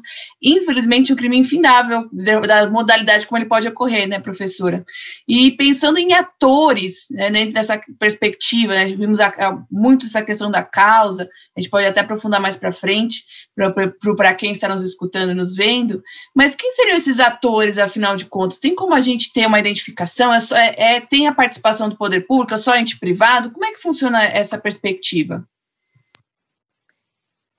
infelizmente, 0.41 1.11
um 1.11 1.15
crime 1.15 1.37
infindável 1.37 2.07
da 2.45 2.69
modalidade 2.69 3.25
como 3.25 3.39
ele 3.39 3.49
pode 3.49 3.67
ocorrer, 3.67 4.07
né, 4.07 4.19
professora? 4.19 4.83
E 5.27 5.51
pensando 5.51 5.97
em 5.97 6.13
atores, 6.13 7.07
né, 7.11 7.31
dentro 7.31 7.53
dessa 7.53 7.81
perspectiva, 7.97 8.73
né, 8.73 8.85
vimos 8.85 9.19
a, 9.19 9.27
a, 9.27 9.63
muito 9.71 10.05
essa 10.05 10.21
questão 10.21 10.51
da 10.51 10.61
causa, 10.61 11.27
a 11.57 11.59
gente 11.59 11.71
pode 11.71 11.87
até 11.87 12.01
aprofundar 12.01 12.39
mais 12.39 12.55
para 12.55 12.71
frente, 12.71 13.23
para 14.15 14.33
quem 14.33 14.51
está 14.51 14.67
nos 14.67 14.83
escutando 14.83 15.35
nos 15.35 15.55
vendo, 15.55 16.03
mas 16.35 16.55
quem 16.55 16.71
seriam 16.71 16.97
esses 16.97 17.19
atores, 17.19 17.77
afinal 17.77 18.15
de 18.15 18.25
contas? 18.25 18.59
Tem 18.59 18.73
como 18.73 18.93
a 18.93 18.99
gente 18.99 19.31
ter 19.31 19.45
uma 19.45 19.59
identificação? 19.59 20.33
É, 20.33 20.39
só, 20.39 20.55
é, 20.55 20.75
é 20.77 21.01
tem 21.01 21.27
a 21.27 21.33
participação 21.33 21.87
do 21.87 21.97
poder 21.97 22.21
público? 22.21 22.53
É 22.53 22.57
só 22.57 22.75
ente 22.75 22.99
privado? 22.99 23.51
Como 23.51 23.65
é 23.65 23.71
que 23.71 23.81
funciona 23.81 24.23
essa 24.23 24.57
perspectiva? 24.57 25.47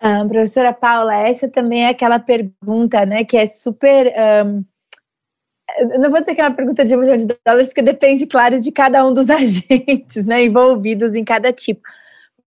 Ah, 0.00 0.22
professora 0.28 0.72
Paula, 0.72 1.16
essa 1.16 1.48
também 1.48 1.84
é 1.84 1.88
aquela 1.88 2.18
pergunta, 2.18 3.06
né, 3.06 3.24
que 3.24 3.38
é 3.38 3.46
super. 3.46 4.12
Um, 4.44 4.64
não 5.98 6.10
vou 6.10 6.20
dizer 6.20 6.34
que 6.34 6.42
é 6.42 6.44
uma 6.44 6.54
pergunta 6.54 6.84
de 6.84 6.94
um 6.94 7.00
milhão 7.00 7.16
de 7.16 7.26
dólares, 7.26 7.70
porque 7.70 7.80
depende, 7.80 8.26
claro, 8.26 8.60
de 8.60 8.70
cada 8.70 9.06
um 9.06 9.14
dos 9.14 9.30
agentes, 9.30 10.26
né, 10.26 10.44
envolvidos 10.44 11.14
em 11.14 11.24
cada 11.24 11.52
tipo. 11.52 11.80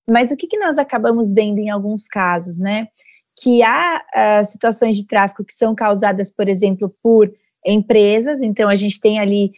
Mas 0.08 0.32
o 0.32 0.38
que, 0.38 0.46
que 0.46 0.60
nós 0.60 0.78
acabamos 0.78 1.34
vendo 1.34 1.58
em 1.58 1.70
alguns 1.70 2.08
casos, 2.08 2.58
né? 2.58 2.90
Que 3.40 3.62
há 3.62 4.02
uh, 4.42 4.46
situações 4.46 4.96
de 4.96 5.06
tráfico 5.06 5.44
que 5.44 5.54
são 5.54 5.76
causadas, 5.76 6.32
por 6.32 6.48
exemplo, 6.48 6.94
por 7.04 7.32
empresas, 7.66 8.42
então 8.42 8.70
a 8.70 8.76
gente 8.76 9.00
tem 9.00 9.20
ali 9.20 9.52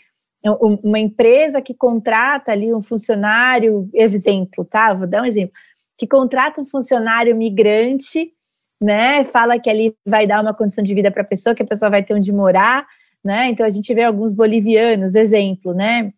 uma 0.44 1.00
empresa 1.00 1.62
que 1.62 1.74
contrata 1.74 2.52
ali 2.52 2.74
um 2.74 2.82
funcionário, 2.82 3.90
exemplo, 3.94 4.64
tá? 4.64 4.94
Vou 4.94 5.06
dar 5.06 5.22
um 5.22 5.26
exemplo, 5.26 5.54
que 5.98 6.08
contrata 6.08 6.62
um 6.62 6.66
funcionário 6.66 7.36
migrante, 7.36 8.32
né? 8.82 9.26
Fala 9.26 9.60
que 9.60 9.70
ali 9.70 9.94
vai 10.06 10.26
dar 10.26 10.42
uma 10.42 10.54
condição 10.54 10.84
de 10.84 10.96
vida 10.96 11.12
para 11.12 11.24
a 11.24 11.26
pessoa, 11.26 11.54
que 11.54 11.64
a 11.64 11.68
pessoa 11.68 11.90
vai 11.90 12.04
ter 12.04 12.14
onde 12.14 12.32
morar, 12.32 12.88
né? 13.24 13.48
Então 13.48 13.66
a 13.66 13.70
gente 13.70 13.94
vê 13.94 14.04
alguns 14.04 14.32
bolivianos, 14.32 15.14
exemplo, 15.14 15.74
né? 15.74 16.14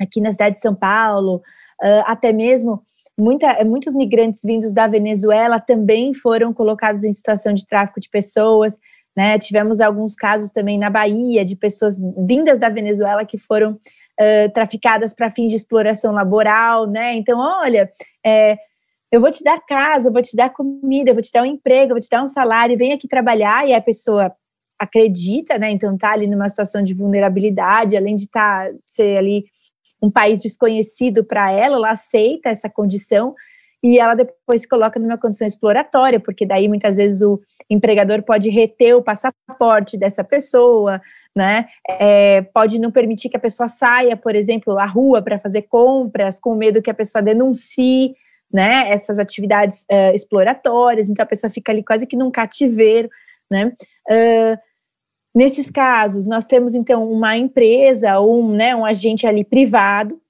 Aqui 0.00 0.20
na 0.20 0.32
cidade 0.32 0.56
de 0.56 0.60
São 0.60 0.74
Paulo, 0.74 1.36
uh, 1.36 2.02
até 2.04 2.32
mesmo 2.32 2.82
muita, 3.18 3.64
muitos 3.64 3.94
migrantes 3.94 4.40
vindos 4.44 4.72
da 4.72 4.86
Venezuela 4.86 5.60
também 5.60 6.14
foram 6.14 6.52
colocados 6.52 7.02
em 7.04 7.12
situação 7.12 7.52
de 7.52 7.66
tráfico 7.66 8.00
de 8.00 8.08
pessoas. 8.08 8.78
Né? 9.16 9.38
Tivemos 9.38 9.80
alguns 9.80 10.14
casos 10.14 10.50
também 10.50 10.78
na 10.78 10.90
Bahia 10.90 11.44
de 11.44 11.56
pessoas 11.56 11.96
vindas 12.18 12.58
da 12.58 12.68
Venezuela 12.68 13.24
que 13.24 13.38
foram 13.38 13.72
uh, 13.72 14.52
traficadas 14.52 15.14
para 15.14 15.30
fins 15.30 15.50
de 15.50 15.56
exploração 15.56 16.12
laboral, 16.12 16.86
né? 16.86 17.14
Então, 17.14 17.38
olha, 17.38 17.90
é, 18.24 18.58
eu 19.10 19.20
vou 19.20 19.30
te 19.30 19.42
dar 19.42 19.58
casa, 19.64 20.08
eu 20.08 20.12
vou 20.12 20.20
te 20.20 20.36
dar 20.36 20.50
comida, 20.50 21.10
eu 21.10 21.14
vou 21.14 21.22
te 21.22 21.30
dar 21.32 21.42
um 21.42 21.46
emprego, 21.46 21.92
eu 21.92 21.94
vou 21.94 22.00
te 22.00 22.10
dar 22.10 22.22
um 22.22 22.28
salário, 22.28 22.76
vem 22.76 22.92
aqui 22.92 23.08
trabalhar, 23.08 23.66
e 23.66 23.72
a 23.72 23.80
pessoa 23.80 24.32
acredita, 24.78 25.58
né? 25.58 25.70
Então 25.70 25.96
tá 25.96 26.12
ali 26.12 26.26
numa 26.26 26.48
situação 26.48 26.82
de 26.82 26.92
vulnerabilidade, 26.92 27.96
além 27.96 28.14
de 28.14 28.28
tá, 28.28 28.70
ser 28.86 29.18
ali 29.18 29.44
um 30.02 30.10
país 30.10 30.40
desconhecido 30.40 31.24
para 31.24 31.50
ela, 31.50 31.76
ela 31.76 31.90
aceita 31.90 32.50
essa 32.50 32.68
condição 32.68 33.34
e 33.82 33.98
ela 33.98 34.14
depois 34.14 34.62
se 34.62 34.68
coloca 34.68 34.98
numa 34.98 35.18
condição 35.18 35.46
exploratória, 35.46 36.18
porque 36.18 36.46
daí 36.46 36.68
muitas 36.68 36.96
vezes 36.96 37.22
o 37.22 37.40
empregador 37.68 38.22
pode 38.22 38.50
reter 38.50 38.94
o 38.94 39.02
passaporte 39.02 39.98
dessa 39.98 40.24
pessoa, 40.24 41.00
né? 41.34 41.66
É, 41.88 42.42
pode 42.54 42.80
não 42.80 42.90
permitir 42.90 43.28
que 43.28 43.36
a 43.36 43.40
pessoa 43.40 43.68
saia, 43.68 44.16
por 44.16 44.34
exemplo, 44.34 44.78
à 44.78 44.86
rua 44.86 45.20
para 45.22 45.38
fazer 45.38 45.62
compras, 45.62 46.38
com 46.40 46.54
medo 46.54 46.82
que 46.82 46.90
a 46.90 46.94
pessoa 46.94 47.22
denuncie, 47.22 48.14
né? 48.52 48.88
Essas 48.90 49.18
atividades 49.18 49.82
uh, 49.82 50.14
exploratórias, 50.14 51.08
então 51.08 51.22
a 51.22 51.28
pessoa 51.28 51.50
fica 51.50 51.70
ali 51.70 51.84
quase 51.84 52.06
que 52.06 52.16
num 52.16 52.30
cativeiro, 52.30 53.08
né? 53.50 53.72
Uh, 54.08 54.58
nesses 55.36 55.70
casos, 55.70 56.26
nós 56.26 56.46
temos 56.46 56.74
então 56.74 57.08
uma 57.08 57.36
empresa 57.36 58.18
ou 58.18 58.42
um, 58.42 58.52
né, 58.52 58.74
um 58.74 58.84
agente 58.84 59.26
ali 59.26 59.44
privado 59.44 60.20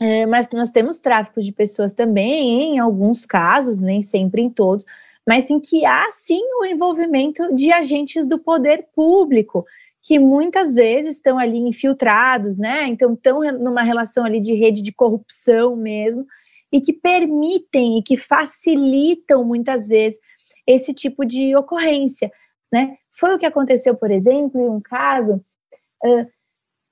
é, 0.00 0.24
mas 0.24 0.50
nós 0.50 0.70
temos 0.70 0.98
tráfico 0.98 1.42
de 1.42 1.52
pessoas 1.52 1.92
também, 1.92 2.74
em 2.74 2.78
alguns 2.78 3.26
casos, 3.26 3.78
nem 3.78 4.00
sempre 4.00 4.40
em 4.40 4.48
todos, 4.48 4.84
mas 5.28 5.50
em 5.50 5.60
que 5.60 5.84
há 5.84 6.08
sim 6.10 6.40
o 6.58 6.64
envolvimento 6.64 7.54
de 7.54 7.70
agentes 7.70 8.26
do 8.26 8.38
poder 8.38 8.86
público, 8.94 9.66
que 10.02 10.18
muitas 10.18 10.72
vezes 10.72 11.16
estão 11.16 11.38
ali 11.38 11.58
infiltrados, 11.58 12.56
né? 12.56 12.86
Então 12.86 13.12
estão 13.12 13.42
numa 13.58 13.82
relação 13.82 14.24
ali 14.24 14.40
de 14.40 14.54
rede 14.54 14.80
de 14.80 14.90
corrupção 14.90 15.76
mesmo, 15.76 16.24
e 16.72 16.80
que 16.80 16.94
permitem 16.94 17.98
e 17.98 18.02
que 18.02 18.16
facilitam 18.16 19.44
muitas 19.44 19.86
vezes 19.86 20.18
esse 20.66 20.94
tipo 20.94 21.26
de 21.26 21.54
ocorrência, 21.54 22.32
né? 22.72 22.96
Foi 23.10 23.34
o 23.34 23.38
que 23.38 23.46
aconteceu, 23.46 23.94
por 23.94 24.10
exemplo, 24.10 24.60
em 24.60 24.68
um 24.68 24.80
caso 24.80 25.44
uh, 26.04 26.26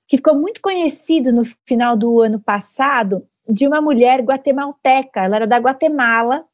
que 0.07 0.17
ficou 0.17 0.35
muito 0.35 0.61
conhecido 0.61 1.31
no 1.31 1.43
final 1.65 1.95
do 1.95 2.21
ano 2.21 2.39
passado, 2.39 3.27
de 3.47 3.67
uma 3.67 3.81
mulher 3.81 4.21
guatemalteca. 4.21 5.21
Ela 5.21 5.37
era 5.37 5.47
da 5.47 5.57
Guatemala. 5.57 6.45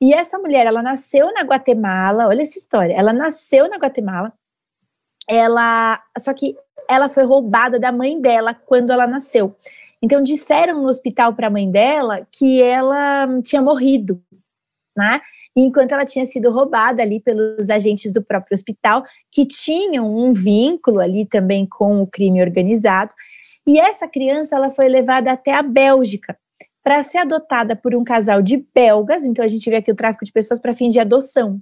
E 0.00 0.14
essa 0.14 0.38
mulher, 0.38 0.66
ela 0.66 0.82
nasceu 0.82 1.32
na 1.32 1.42
Guatemala. 1.42 2.28
Olha 2.28 2.42
essa 2.42 2.58
história. 2.58 2.94
Ela 2.94 3.12
nasceu 3.12 3.68
na 3.68 3.76
Guatemala. 3.76 4.32
Ela, 5.28 6.02
só 6.18 6.32
que 6.32 6.56
ela 6.88 7.08
foi 7.08 7.24
roubada 7.24 7.78
da 7.78 7.92
mãe 7.92 8.20
dela 8.20 8.54
quando 8.54 8.90
ela 8.90 9.06
nasceu. 9.06 9.56
Então 10.02 10.22
disseram 10.22 10.82
no 10.82 10.88
hospital 10.88 11.34
para 11.34 11.48
a 11.48 11.50
mãe 11.50 11.70
dela 11.70 12.26
que 12.32 12.62
ela 12.62 13.28
tinha 13.42 13.60
morrido, 13.60 14.22
né? 14.96 15.20
Enquanto 15.56 15.92
ela 15.92 16.04
tinha 16.04 16.24
sido 16.26 16.50
roubada 16.50 17.02
ali 17.02 17.20
pelos 17.20 17.70
agentes 17.70 18.12
do 18.12 18.22
próprio 18.22 18.54
hospital, 18.54 19.02
que 19.30 19.44
tinham 19.44 20.06
um 20.06 20.32
vínculo 20.32 21.00
ali 21.00 21.26
também 21.26 21.66
com 21.66 22.02
o 22.02 22.06
crime 22.06 22.40
organizado. 22.40 23.12
E 23.66 23.78
essa 23.78 24.08
criança 24.08 24.56
ela 24.56 24.70
foi 24.70 24.88
levada 24.88 25.32
até 25.32 25.52
a 25.52 25.62
Bélgica, 25.62 26.36
para 26.82 27.02
ser 27.02 27.18
adotada 27.18 27.76
por 27.76 27.94
um 27.94 28.02
casal 28.02 28.40
de 28.40 28.64
belgas, 28.74 29.24
então 29.24 29.44
a 29.44 29.48
gente 29.48 29.68
vê 29.68 29.76
aqui 29.76 29.92
o 29.92 29.94
tráfico 29.94 30.24
de 30.24 30.32
pessoas 30.32 30.58
para 30.58 30.74
fins 30.74 30.92
de 30.92 31.00
adoção, 31.00 31.60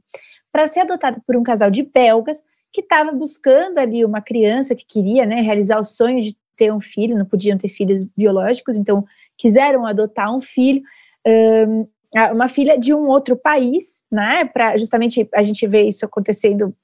para 0.53 0.67
ser 0.69 0.81
adotada 0.81 1.21
por 1.27 1.37
um 1.37 1.43
casal 1.43 1.71
de 1.71 1.83
belgas 1.83 2.43
que 2.73 2.81
estava 2.81 3.11
buscando 3.13 3.79
ali 3.79 4.05
uma 4.05 4.21
criança 4.21 4.75
que 4.75 4.87
queria 4.87 5.27
né, 5.27 5.41
realizar 5.41 5.81
o 5.81 5.85
sonho 5.85 6.21
de 6.21 6.37
ter 6.57 6.73
um 6.73 6.81
filho, 6.81 7.17
não 7.17 7.25
podiam 7.25 7.57
ter 7.57 7.69
filhos 7.69 8.05
biológicos, 8.05 8.77
então 8.77 9.05
quiseram 9.37 9.87
adotar 9.87 10.35
um 10.35 10.41
filho, 10.41 10.83
um, 11.27 11.87
uma 12.33 12.49
filha 12.49 12.79
de 12.79 12.95
um 12.95 13.07
outro 13.07 13.37
país, 13.37 14.03
né? 14.11 14.45
Para 14.45 14.77
justamente 14.77 15.29
a 15.35 15.43
gente 15.43 15.67
vê 15.67 15.83
isso 15.83 16.05
acontecendo, 16.05 16.75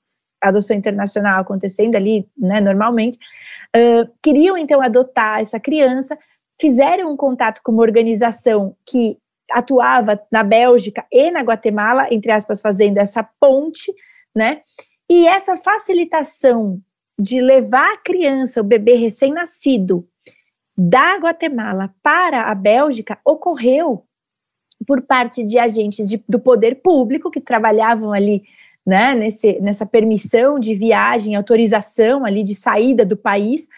adoção 0.40 0.76
internacional 0.76 1.40
acontecendo 1.40 1.96
ali, 1.96 2.26
né? 2.36 2.60
Normalmente, 2.60 3.18
uh, 3.76 4.10
queriam 4.22 4.56
então 4.58 4.82
adotar 4.82 5.40
essa 5.40 5.58
criança, 5.58 6.18
fizeram 6.60 7.10
um 7.12 7.16
contato 7.16 7.60
com 7.62 7.72
uma 7.72 7.82
organização 7.82 8.76
que 8.86 9.16
atuava 9.50 10.20
na 10.30 10.42
Bélgica 10.42 11.04
e 11.10 11.30
na 11.30 11.40
Guatemala, 11.40 12.08
entre 12.10 12.32
aspas, 12.32 12.60
fazendo 12.60 12.98
essa 12.98 13.22
ponte, 13.40 13.92
né? 14.34 14.60
E 15.10 15.26
essa 15.26 15.56
facilitação 15.56 16.80
de 17.18 17.40
levar 17.40 17.92
a 17.92 17.98
criança, 17.98 18.60
o 18.60 18.64
bebê 18.64 18.94
recém-nascido, 18.94 20.06
da 20.76 21.16
Guatemala 21.16 21.94
para 22.02 22.50
a 22.50 22.54
Bélgica 22.54 23.18
ocorreu 23.24 24.04
por 24.86 25.02
parte 25.02 25.44
de 25.44 25.58
agentes 25.58 26.08
de, 26.08 26.22
do 26.28 26.38
poder 26.38 26.76
público 26.76 27.30
que 27.30 27.40
trabalhavam 27.40 28.12
ali 28.12 28.42
né, 28.86 29.14
nesse, 29.14 29.60
nessa 29.60 29.86
permissão 29.86 30.58
de 30.58 30.74
viagem, 30.74 31.34
autorização 31.34 32.24
ali 32.24 32.42
de 32.42 32.54
saída 32.54 33.04
do 33.04 33.16
país, 33.16 33.68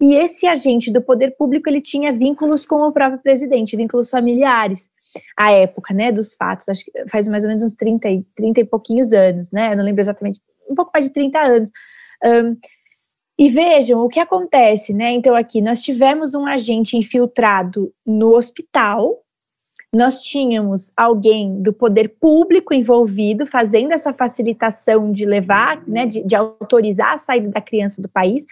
e 0.00 0.14
esse 0.14 0.46
agente 0.46 0.92
do 0.92 1.02
poder 1.02 1.36
público 1.36 1.68
ele 1.68 1.80
tinha 1.80 2.12
vínculos 2.12 2.66
com 2.66 2.82
o 2.82 2.92
próprio 2.92 3.20
presidente, 3.20 3.76
vínculos 3.76 4.10
familiares 4.10 4.90
à 5.36 5.52
época, 5.52 5.94
né, 5.94 6.10
dos 6.10 6.34
fatos, 6.34 6.68
acho 6.68 6.84
que 6.84 6.90
faz 7.08 7.28
mais 7.28 7.44
ou 7.44 7.48
menos 7.48 7.62
uns 7.62 7.76
30, 7.76 8.08
30 8.34 8.60
e 8.60 8.64
pouquinhos 8.64 9.12
anos, 9.12 9.52
né, 9.52 9.72
eu 9.72 9.76
não 9.76 9.84
lembro 9.84 10.00
exatamente, 10.00 10.40
um 10.68 10.74
pouco 10.74 10.90
mais 10.92 11.06
de 11.06 11.12
30 11.12 11.40
anos. 11.40 11.70
Um, 12.24 12.56
e 13.38 13.48
vejam 13.48 14.00
o 14.00 14.08
que 14.08 14.20
acontece, 14.20 14.92
né? 14.92 15.10
Então, 15.10 15.34
aqui 15.34 15.60
nós 15.60 15.82
tivemos 15.82 16.34
um 16.34 16.46
agente 16.46 16.96
infiltrado 16.96 17.92
no 18.06 18.36
hospital, 18.36 19.23
nós 19.94 20.20
tínhamos 20.20 20.92
alguém 20.96 21.62
do 21.62 21.72
poder 21.72 22.08
público 22.20 22.74
envolvido, 22.74 23.46
fazendo 23.46 23.92
essa 23.92 24.12
facilitação 24.12 25.12
de 25.12 25.24
levar, 25.24 25.82
né, 25.86 26.06
de, 26.06 26.22
de 26.22 26.34
autorizar 26.34 27.12
a 27.12 27.18
saída 27.18 27.48
da 27.48 27.60
criança 27.60 28.02
do 28.02 28.08
país. 28.08 28.44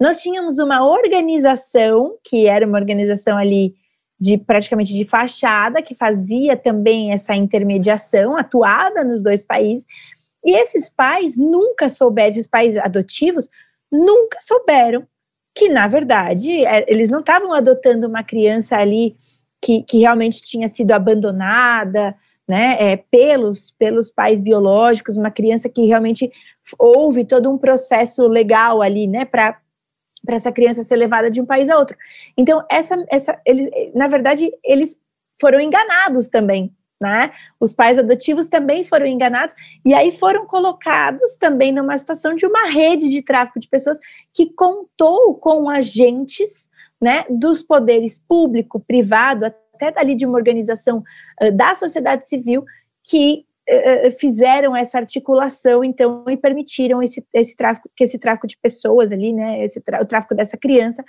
Nós 0.00 0.20
tínhamos 0.20 0.58
uma 0.58 0.86
organização, 0.86 2.16
que 2.24 2.46
era 2.46 2.66
uma 2.66 2.78
organização 2.78 3.36
ali 3.36 3.74
de 4.20 4.36
praticamente 4.36 4.94
de 4.94 5.04
fachada, 5.04 5.80
que 5.80 5.94
fazia 5.94 6.56
também 6.56 7.12
essa 7.12 7.34
intermediação, 7.34 8.36
atuada 8.36 9.04
nos 9.04 9.22
dois 9.22 9.44
países, 9.44 9.86
e 10.44 10.56
esses 10.56 10.88
pais 10.88 11.36
nunca 11.36 11.88
souberam, 11.88 12.30
esses 12.30 12.46
pais 12.46 12.76
adotivos, 12.76 13.48
nunca 13.90 14.38
souberam 14.40 15.06
que, 15.54 15.68
na 15.68 15.88
verdade, 15.88 16.64
é, 16.64 16.84
eles 16.88 17.10
não 17.10 17.20
estavam 17.20 17.52
adotando 17.52 18.06
uma 18.06 18.22
criança 18.22 18.76
ali 18.76 19.16
que, 19.60 19.82
que 19.82 19.98
realmente 19.98 20.42
tinha 20.42 20.68
sido 20.68 20.92
abandonada, 20.92 22.16
né, 22.46 22.76
é, 22.80 22.96
pelos, 22.96 23.70
pelos 23.72 24.10
pais 24.10 24.40
biológicos, 24.40 25.16
uma 25.16 25.30
criança 25.30 25.68
que 25.68 25.84
realmente 25.84 26.32
houve 26.78 27.24
todo 27.24 27.50
um 27.50 27.58
processo 27.58 28.26
legal 28.26 28.80
ali, 28.80 29.06
né, 29.06 29.24
para 29.24 29.60
para 30.24 30.36
essa 30.36 30.52
criança 30.52 30.82
ser 30.82 30.96
levada 30.96 31.30
de 31.30 31.40
um 31.40 31.46
país 31.46 31.70
a 31.70 31.78
outro. 31.78 31.96
Então, 32.36 32.64
essa, 32.68 33.02
essa, 33.08 33.40
eles, 33.46 33.70
na 33.94 34.08
verdade, 34.08 34.50
eles 34.64 35.00
foram 35.40 35.60
enganados 35.60 36.28
também, 36.28 36.74
né? 37.00 37.32
Os 37.60 37.72
pais 37.72 37.98
adotivos 37.98 38.48
também 38.48 38.84
foram 38.84 39.06
enganados 39.06 39.54
e 39.84 39.94
aí 39.94 40.10
foram 40.10 40.46
colocados 40.46 41.36
também 41.36 41.72
numa 41.72 41.96
situação 41.96 42.34
de 42.34 42.44
uma 42.44 42.66
rede 42.66 43.08
de 43.08 43.22
tráfico 43.22 43.60
de 43.60 43.68
pessoas 43.68 43.98
que 44.34 44.52
contou 44.52 45.34
com 45.36 45.70
agentes, 45.70 46.68
né, 47.00 47.24
dos 47.28 47.62
poderes 47.62 48.18
público, 48.18 48.80
privado, 48.80 49.44
até 49.44 49.92
ali 49.96 50.14
de 50.14 50.26
uma 50.26 50.36
organização 50.36 51.02
uh, 51.42 51.52
da 51.52 51.74
sociedade 51.74 52.26
civil 52.26 52.64
que 53.04 53.46
fizeram 54.18 54.74
essa 54.74 54.96
articulação, 54.96 55.84
então, 55.84 56.24
e 56.26 56.38
permitiram 56.38 57.02
esse, 57.02 57.22
esse 57.34 57.54
tráfico, 57.54 57.90
que 57.94 58.04
esse 58.04 58.18
tráfico 58.18 58.46
de 58.46 58.56
pessoas 58.56 59.12
ali, 59.12 59.30
né, 59.30 59.62
esse 59.62 59.78
o 59.78 60.06
tráfico 60.06 60.34
dessa 60.34 60.56
criança 60.56 61.04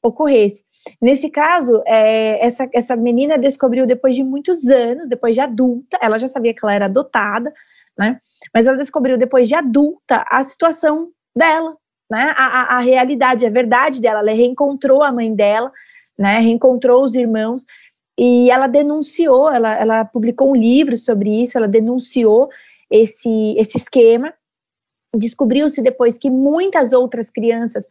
ocorresse. 0.00 0.64
Nesse 1.00 1.30
caso, 1.30 1.82
é, 1.86 2.44
essa, 2.44 2.68
essa 2.72 2.94
menina 2.94 3.38
descobriu 3.38 3.86
depois 3.86 4.14
de 4.14 4.22
muitos 4.22 4.68
anos, 4.68 5.08
depois 5.08 5.34
de 5.34 5.40
adulta, 5.40 5.98
ela 6.00 6.18
já 6.18 6.28
sabia 6.28 6.52
que 6.52 6.60
ela 6.62 6.74
era 6.74 6.84
adotada, 6.84 7.52
né? 7.98 8.20
Mas 8.52 8.66
ela 8.66 8.76
descobriu 8.76 9.16
depois 9.16 9.48
de 9.48 9.54
adulta 9.54 10.24
a 10.28 10.42
situação 10.44 11.10
dela, 11.34 11.76
né? 12.10 12.34
A, 12.36 12.44
a, 12.44 12.76
a 12.76 12.80
realidade, 12.80 13.46
a 13.46 13.50
verdade 13.50 14.00
dela. 14.00 14.20
Ela 14.20 14.32
reencontrou 14.32 15.02
a 15.02 15.12
mãe 15.12 15.34
dela, 15.34 15.72
né? 16.18 16.38
Reencontrou 16.38 17.02
os 17.04 17.14
irmãos 17.14 17.64
e 18.18 18.50
ela 18.50 18.66
denunciou. 18.66 19.50
Ela, 19.50 19.74
ela 19.74 20.04
publicou 20.04 20.50
um 20.50 20.56
livro 20.56 20.96
sobre 20.96 21.42
isso. 21.42 21.56
Ela 21.58 21.68
denunciou 21.68 22.48
esse 22.90 23.54
esse 23.58 23.76
esquema. 23.76 24.32
Descobriu-se 25.16 25.80
depois 25.82 26.18
que 26.18 26.30
muitas 26.30 26.92
outras 26.92 27.30
crianças 27.30 27.86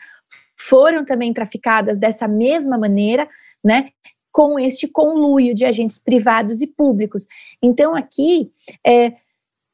foram 0.59 1.03
também 1.05 1.33
traficadas 1.33 1.99
dessa 1.99 2.27
mesma 2.27 2.77
maneira, 2.77 3.27
né? 3.63 3.89
Com 4.31 4.59
este 4.59 4.87
conluio 4.87 5.53
de 5.53 5.65
agentes 5.65 5.97
privados 5.97 6.61
e 6.61 6.67
públicos. 6.67 7.25
Então, 7.61 7.95
aqui, 7.95 8.51
é, 8.85 9.13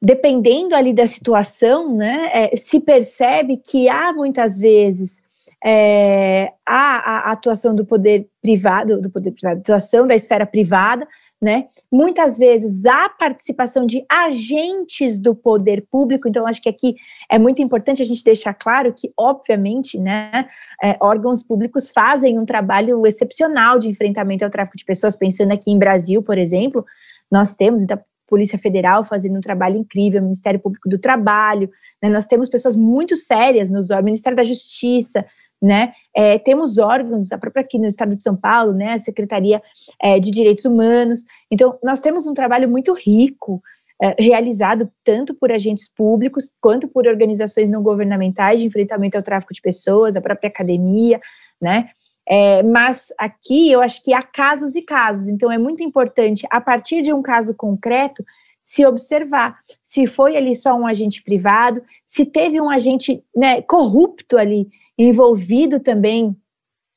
dependendo 0.00 0.74
ali 0.74 0.92
da 0.92 1.06
situação, 1.06 1.94
né, 1.94 2.30
é, 2.32 2.56
se 2.56 2.80
percebe 2.80 3.56
que 3.58 3.88
há 3.88 4.12
muitas 4.12 4.58
vezes 4.58 5.20
é, 5.62 6.52
a, 6.66 7.28
a, 7.28 7.32
atuação 7.32 7.74
do 7.74 7.84
poder 7.84 8.26
privado, 8.40 9.00
do 9.00 9.10
poder 9.10 9.32
privado, 9.32 9.60
atuação 9.60 10.06
da 10.06 10.14
esfera 10.14 10.46
privada, 10.46 11.06
né? 11.40 11.68
Muitas 11.90 12.36
vezes 12.36 12.84
há 12.84 13.08
participação 13.08 13.86
de 13.86 14.04
agentes 14.10 15.18
do 15.18 15.34
poder 15.34 15.86
público, 15.90 16.28
então 16.28 16.46
acho 16.46 16.60
que 16.60 16.68
aqui 16.68 16.96
é 17.30 17.38
muito 17.38 17.62
importante 17.62 18.02
a 18.02 18.04
gente 18.04 18.22
deixar 18.22 18.52
claro 18.52 18.92
que, 18.92 19.10
obviamente, 19.16 19.98
né, 19.98 20.48
é, 20.82 20.96
órgãos 21.00 21.42
públicos 21.42 21.90
fazem 21.90 22.38
um 22.38 22.44
trabalho 22.44 23.06
excepcional 23.06 23.78
de 23.78 23.88
enfrentamento 23.88 24.44
ao 24.44 24.50
tráfico 24.50 24.76
de 24.76 24.84
pessoas, 24.84 25.16
pensando 25.16 25.52
aqui 25.52 25.70
em 25.70 25.78
Brasil, 25.78 26.22
por 26.22 26.36
exemplo, 26.36 26.84
nós 27.30 27.56
temos 27.56 27.82
então, 27.82 27.98
Polícia 28.30 28.58
Federal 28.58 29.04
fazendo 29.04 29.36
um 29.36 29.40
trabalho 29.40 29.76
incrível, 29.76 30.22
Ministério 30.22 30.60
Público 30.60 30.88
do 30.88 30.98
Trabalho, 30.98 31.68
né, 32.02 32.08
nós 32.08 32.26
temos 32.26 32.48
pessoas 32.48 32.76
muito 32.76 33.16
sérias 33.16 33.68
nos 33.68 33.90
órgãos, 33.90 34.04
Ministério 34.06 34.36
da 34.36 34.42
Justiça, 34.42 35.26
né? 35.62 35.92
É, 36.16 36.38
temos 36.38 36.78
órgãos, 36.78 37.30
a 37.30 37.36
própria 37.36 37.60
aqui 37.62 37.78
no 37.78 37.86
estado 37.86 38.16
de 38.16 38.22
São 38.22 38.34
Paulo, 38.34 38.72
né? 38.72 38.94
A 38.94 38.98
Secretaria 38.98 39.60
é, 40.02 40.18
de 40.18 40.30
Direitos 40.30 40.64
Humanos. 40.64 41.24
Então, 41.50 41.78
nós 41.84 42.00
temos 42.00 42.26
um 42.26 42.32
trabalho 42.32 42.66
muito 42.66 42.94
rico 42.94 43.60
é, 44.02 44.14
realizado 44.18 44.90
tanto 45.04 45.34
por 45.34 45.52
agentes 45.52 45.86
públicos 45.86 46.50
quanto 46.62 46.88
por 46.88 47.06
organizações 47.06 47.68
não 47.68 47.82
governamentais 47.82 48.60
de 48.60 48.66
enfrentamento 48.66 49.18
ao 49.18 49.22
tráfico 49.22 49.52
de 49.52 49.60
pessoas, 49.60 50.16
a 50.16 50.22
própria 50.22 50.48
academia, 50.48 51.20
né? 51.60 51.90
É, 52.32 52.62
mas 52.62 53.12
aqui 53.18 53.72
eu 53.72 53.80
acho 53.80 54.04
que 54.04 54.14
há 54.14 54.22
casos 54.22 54.76
e 54.76 54.82
casos, 54.82 55.26
então 55.26 55.50
é 55.50 55.58
muito 55.58 55.82
importante, 55.82 56.46
a 56.48 56.60
partir 56.60 57.02
de 57.02 57.12
um 57.12 57.20
caso 57.20 57.52
concreto, 57.56 58.24
se 58.62 58.86
observar 58.86 59.58
se 59.82 60.06
foi 60.06 60.36
ali 60.36 60.54
só 60.54 60.74
um 60.76 60.86
agente 60.86 61.24
privado, 61.24 61.82
se 62.04 62.24
teve 62.24 62.60
um 62.60 62.70
agente 62.70 63.20
né, 63.34 63.62
corrupto 63.62 64.38
ali 64.38 64.68
envolvido 64.96 65.80
também, 65.80 66.36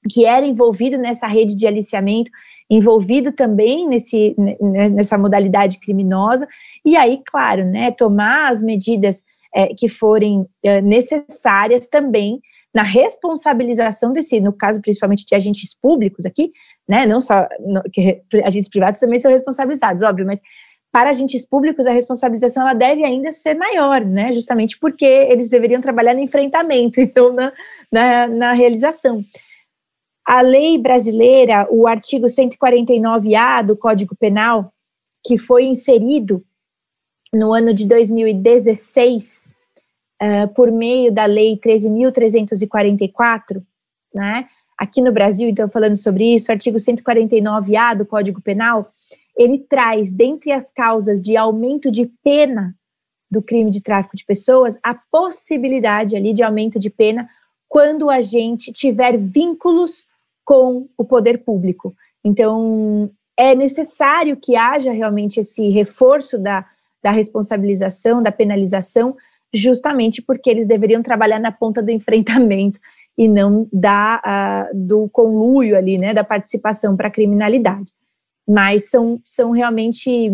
que 0.08 0.24
era 0.24 0.46
envolvido 0.46 1.00
nessa 1.00 1.26
rede 1.26 1.56
de 1.56 1.65
aliciamento, 1.65 2.30
envolvido 2.69 3.32
também 3.32 3.88
nesse, 3.88 4.36
nessa 4.91 5.17
modalidade 5.17 5.80
criminosa, 5.80 6.48
e 6.86 6.96
aí, 6.96 7.22
claro, 7.26 7.65
né, 7.65 7.89
tomar 7.89 8.52
as 8.52 8.62
medidas 8.62 9.24
é, 9.56 9.67
que 9.74 9.88
forem 9.88 10.46
é, 10.62 10.80
necessárias 10.80 11.88
também 11.88 12.39
na 12.74 12.84
responsabilização 12.84 14.12
desse, 14.14 14.40
no 14.40 14.52
caso 14.52 14.82
principalmente 14.82 15.26
de 15.26 15.36
agentes 15.36 15.76
públicos 15.76 16.26
aqui, 16.26 16.52
né, 16.88 17.06
não 17.06 17.22
só 17.22 17.48
no, 17.60 17.84
que 17.84 18.22
agentes 18.44 18.68
privados 18.68 19.00
também 19.00 19.20
são 19.20 19.32
responsabilizados, 19.32 20.02
óbvio, 20.02 20.26
mas 20.26 20.42
para 20.94 21.10
agentes 21.10 21.44
públicos, 21.44 21.88
a 21.88 21.92
responsabilização 21.92 22.62
ela 22.62 22.76
deve 22.76 23.04
ainda 23.04 23.32
ser 23.32 23.56
maior, 23.56 24.06
né? 24.06 24.32
Justamente 24.32 24.78
porque 24.78 25.04
eles 25.04 25.50
deveriam 25.50 25.82
trabalhar 25.82 26.14
no 26.14 26.20
enfrentamento, 26.20 27.02
então 27.02 27.34
na, 27.34 27.52
na, 27.92 28.28
na 28.28 28.54
realização. 28.54 29.26
A 30.24 30.42
lei 30.42 30.78
brasileira, 30.78 31.68
o 31.72 31.88
artigo 31.88 32.28
149A 32.28 33.66
do 33.66 33.76
Código 33.76 34.16
Penal, 34.16 34.72
que 35.26 35.36
foi 35.36 35.64
inserido 35.64 36.46
no 37.34 37.52
ano 37.52 37.74
de 37.74 37.88
2016, 37.88 39.42
eh, 40.24 40.48
por 40.48 40.72
meio 40.72 41.12
da 41.12 41.26
Lei 41.26 41.58
13.344, 41.58 43.62
né? 44.14 44.48
aqui 44.78 45.02
no 45.02 45.12
Brasil, 45.12 45.50
então, 45.50 45.70
falando 45.70 45.98
sobre 45.98 46.34
isso, 46.34 46.50
o 46.50 46.54
artigo 46.54 46.78
149A 46.78 47.98
do 47.98 48.06
Código 48.06 48.42
Penal, 48.42 48.90
ele 49.36 49.60
traz, 49.60 50.14
dentre 50.14 50.52
as 50.52 50.72
causas 50.72 51.22
de 51.22 51.36
aumento 51.36 51.92
de 51.92 52.06
pena 52.24 52.74
do 53.30 53.42
crime 53.42 53.70
de 53.70 53.82
tráfico 53.82 54.16
de 54.16 54.24
pessoas, 54.24 54.78
a 54.82 54.94
possibilidade 54.94 56.16
ali 56.16 56.32
de 56.34 56.42
aumento 56.42 56.80
de 56.80 56.90
pena 56.90 57.30
quando 57.68 58.10
a 58.10 58.22
gente 58.22 58.72
tiver 58.72 59.18
vínculos 59.18 60.08
com 60.46 60.88
o 60.98 61.04
poder 61.04 61.40
público. 61.40 61.94
Então, 62.24 63.12
é 63.36 63.54
necessário 63.56 64.38
que 64.38 64.56
haja 64.56 64.94
realmente 64.94 65.40
esse 65.40 65.68
reforço 65.70 66.38
da, 66.38 66.66
da 67.02 67.10
responsabilização, 67.12 68.22
da 68.22 68.32
penalização, 68.32 69.18
justamente 69.54 70.22
porque 70.22 70.50
eles 70.50 70.68
deveriam 70.68 71.04
trabalhar 71.04 71.39
na 71.39 71.52
ponta 71.52 71.82
do 71.82 71.92
enfrentamento 71.92 72.80
e 73.18 73.28
não 73.28 73.68
da, 73.72 74.22
uh, 74.74 74.78
do 74.78 75.08
conluio 75.10 75.78
ali, 75.78 75.98
né, 75.98 76.13
da 76.13 76.24
participação 76.24 76.98
para 76.98 77.08
a 77.08 77.12
criminalidade. 77.12 77.92
Mas 78.48 78.89
são, 78.89 79.22
são 79.24 79.52
realmente 79.52 80.32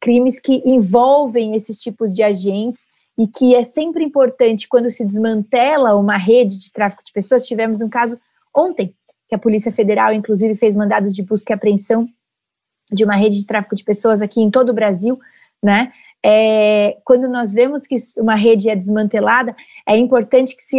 crimes 0.00 0.40
que 0.40 0.62
envolvem 0.64 1.54
esses 1.54 1.78
tipos 1.78 2.12
de 2.12 2.22
agentes 2.22 2.86
e 3.18 3.28
que 3.28 3.54
é 3.54 3.62
sempre 3.62 4.02
importante 4.02 4.68
quando 4.68 4.90
se 4.90 5.04
desmantela 5.04 5.94
uma 5.96 6.16
rede 6.16 6.58
de 6.58 6.72
tráfico 6.72 7.04
de 7.04 7.12
pessoas. 7.12 7.46
Tivemos 7.46 7.80
um 7.80 7.88
caso 7.88 8.18
ontem, 8.54 8.94
que 9.28 9.34
a 9.34 9.38
Polícia 9.38 9.72
Federal, 9.72 10.12
inclusive, 10.12 10.54
fez 10.54 10.74
mandados 10.74 11.14
de 11.14 11.22
busca 11.22 11.52
e 11.52 11.54
apreensão 11.54 12.08
de 12.92 13.04
uma 13.04 13.16
rede 13.16 13.38
de 13.38 13.46
tráfico 13.46 13.74
de 13.74 13.84
pessoas 13.84 14.20
aqui 14.20 14.40
em 14.40 14.50
todo 14.50 14.70
o 14.70 14.74
Brasil, 14.74 15.18
né? 15.62 15.92
É, 16.26 16.96
quando 17.04 17.28
nós 17.28 17.52
vemos 17.52 17.86
que 17.86 17.96
uma 18.16 18.34
rede 18.34 18.70
é 18.70 18.74
desmantelada, 18.74 19.54
é 19.86 19.94
importante 19.96 20.56
que 20.56 20.62
se, 20.62 20.78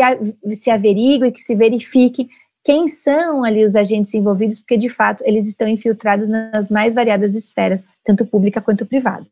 se 0.53 0.71
averigue, 0.71 1.31
que 1.31 1.41
se 1.41 1.53
verifique 1.53 2.27
quem 2.63 2.87
são 2.87 3.43
ali 3.43 3.63
os 3.63 3.75
agentes 3.75 4.11
envolvidos, 4.15 4.57
porque 4.57 4.75
de 4.75 4.89
fato 4.89 5.23
eles 5.23 5.47
estão 5.47 5.67
infiltrados 5.67 6.27
nas 6.27 6.67
mais 6.67 6.95
variadas 6.95 7.35
esferas, 7.35 7.85
tanto 8.03 8.25
pública 8.25 8.59
quanto 8.59 8.87
privada. 8.87 9.27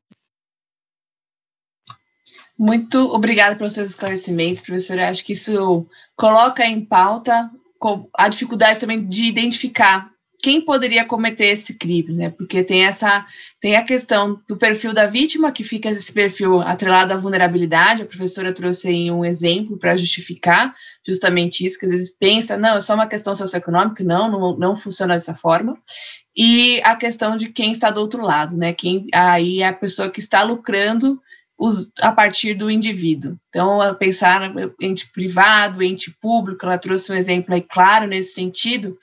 Muito 2.55 2.99
obrigada 2.99 3.55
pelos 3.55 3.73
seus 3.73 3.89
esclarecimentos, 3.89 4.61
professora. 4.61 5.09
Acho 5.09 5.25
que 5.25 5.33
isso 5.33 5.87
coloca 6.15 6.63
em 6.63 6.85
pauta 6.85 7.49
a 8.13 8.29
dificuldade 8.29 8.79
também 8.79 9.03
de 9.03 9.25
identificar 9.25 10.12
quem 10.43 10.59
poderia 10.59 11.05
cometer 11.05 11.45
esse 11.45 11.73
crime, 11.73 12.11
né? 12.13 12.29
Porque 12.29 12.61
tem 12.65 12.83
essa 12.83 13.25
tem 13.61 13.77
a 13.77 13.85
questão 13.85 14.41
do 14.45 14.57
perfil 14.57 14.93
da 14.93 15.05
vítima, 15.05 15.53
que 15.53 15.63
fica 15.63 15.89
esse 15.89 16.11
perfil 16.11 16.59
atrelado 16.59 17.13
à 17.13 17.15
vulnerabilidade. 17.15 18.01
A 18.01 18.05
professora 18.05 18.53
trouxe 18.53 18.89
aí 18.89 19.09
um 19.09 19.23
exemplo 19.23 19.77
para 19.77 19.95
justificar 19.95 20.75
justamente 21.07 21.65
isso, 21.65 21.79
que 21.79 21.85
às 21.85 21.91
vezes 21.91 22.09
pensa, 22.09 22.57
não, 22.57 22.75
é 22.75 22.81
só 22.81 22.93
uma 22.93 23.07
questão 23.07 23.33
socioeconômica, 23.33 24.03
não, 24.03 24.29
não, 24.29 24.57
não 24.57 24.75
funciona 24.75 25.13
dessa 25.13 25.33
forma. 25.33 25.77
E 26.35 26.81
a 26.83 26.93
questão 26.97 27.37
de 27.37 27.47
quem 27.47 27.71
está 27.71 27.89
do 27.89 28.01
outro 28.01 28.21
lado, 28.21 28.57
né? 28.57 28.73
Quem 28.73 29.07
aí 29.13 29.61
é 29.61 29.67
a 29.67 29.73
pessoa 29.73 30.09
que 30.09 30.19
está 30.19 30.43
lucrando 30.43 31.21
os, 31.57 31.89
a 32.01 32.11
partir 32.11 32.53
do 32.53 32.69
indivíduo. 32.69 33.37
Então, 33.47 33.79
pensar 33.95 34.51
ente 34.81 35.09
privado, 35.09 35.81
ente 35.81 36.11
público, 36.11 36.65
ela 36.65 36.77
trouxe 36.77 37.13
um 37.13 37.15
exemplo 37.15 37.53
aí 37.53 37.61
claro 37.61 38.07
nesse 38.07 38.33
sentido. 38.33 38.97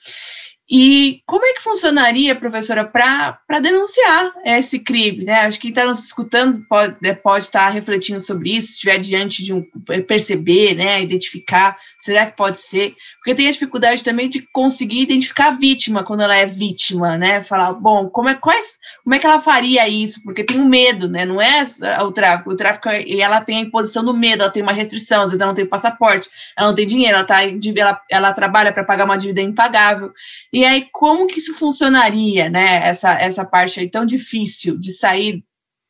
E 0.73 1.21
como 1.25 1.45
é 1.45 1.51
que 1.53 1.61
funcionaria, 1.61 2.33
professora, 2.33 2.85
para 2.85 3.59
denunciar 3.61 4.31
esse 4.45 4.79
crime? 4.79 5.25
Né? 5.25 5.41
Acho 5.41 5.57
que 5.57 5.63
quem 5.63 5.71
está 5.71 5.85
nos 5.85 5.99
escutando 5.99 6.65
pode, 6.69 6.95
né, 7.01 7.13
pode 7.13 7.43
estar 7.43 7.67
refletindo 7.67 8.21
sobre 8.21 8.55
isso, 8.55 8.67
se 8.67 8.73
estiver 8.75 8.97
diante 8.97 9.43
de 9.43 9.53
um 9.53 9.65
perceber, 10.07 10.73
né, 10.73 11.01
identificar, 11.01 11.77
será 11.99 12.25
que 12.25 12.37
pode 12.37 12.61
ser? 12.61 12.95
Porque 13.17 13.35
tem 13.35 13.49
a 13.49 13.51
dificuldade 13.51 14.01
também 14.01 14.29
de 14.29 14.47
conseguir 14.53 15.01
identificar 15.01 15.49
a 15.49 15.51
vítima 15.51 16.05
quando 16.05 16.21
ela 16.21 16.37
é 16.37 16.45
vítima, 16.45 17.17
né? 17.17 17.43
Falar, 17.43 17.73
bom, 17.73 18.09
como 18.09 18.29
é, 18.29 18.35
quais, 18.35 18.77
como 19.03 19.13
é 19.13 19.19
que 19.19 19.27
ela 19.27 19.41
faria 19.41 19.89
isso? 19.89 20.23
Porque 20.23 20.43
tem 20.43 20.57
um 20.57 20.65
medo, 20.65 21.09
né? 21.09 21.25
Não 21.25 21.41
é 21.41 21.65
o 22.01 22.13
tráfico, 22.13 22.51
o 22.51 22.55
tráfico 22.55 22.87
e 22.89 23.21
ela 23.21 23.41
tem 23.41 23.57
a 23.57 23.61
imposição 23.61 24.05
do 24.05 24.13
medo, 24.13 24.43
ela 24.43 24.51
tem 24.51 24.63
uma 24.63 24.71
restrição, 24.71 25.23
às 25.23 25.31
vezes 25.31 25.41
ela 25.41 25.49
não 25.49 25.55
tem 25.55 25.65
passaporte, 25.65 26.29
ela 26.57 26.69
não 26.69 26.75
tem 26.75 26.87
dinheiro, 26.87 27.17
ela, 27.17 27.25
tá, 27.25 27.39
ela, 27.43 28.01
ela 28.09 28.31
trabalha 28.31 28.71
para 28.71 28.85
pagar 28.85 29.03
uma 29.03 29.17
dívida 29.17 29.41
impagável. 29.41 30.13
E 30.53 30.60
e 30.61 30.65
aí, 30.65 30.87
como 30.91 31.25
que 31.25 31.39
isso 31.39 31.55
funcionaria, 31.55 32.47
né? 32.47 32.87
Essa, 32.87 33.13
essa 33.13 33.43
parte 33.43 33.79
aí 33.79 33.89
tão 33.89 34.05
difícil 34.05 34.77
de 34.77 34.91
sair 34.91 35.43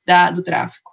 da, 0.05 0.31
do 0.31 0.41
tráfico? 0.41 0.91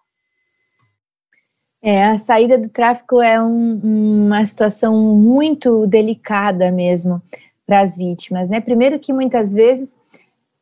É, 1.81 2.07
a 2.07 2.19
saída 2.19 2.59
do 2.59 2.69
tráfico 2.69 3.23
é 3.23 3.41
um, 3.41 4.27
uma 4.27 4.45
situação 4.45 5.15
muito 5.15 5.87
delicada 5.87 6.73
mesmo 6.73 7.23
para 7.65 7.81
as 7.81 7.97
vítimas, 7.97 8.49
né? 8.49 8.61
Primeiro 8.61 8.99
que 8.99 9.13
muitas 9.13 9.53
vezes 9.53 9.97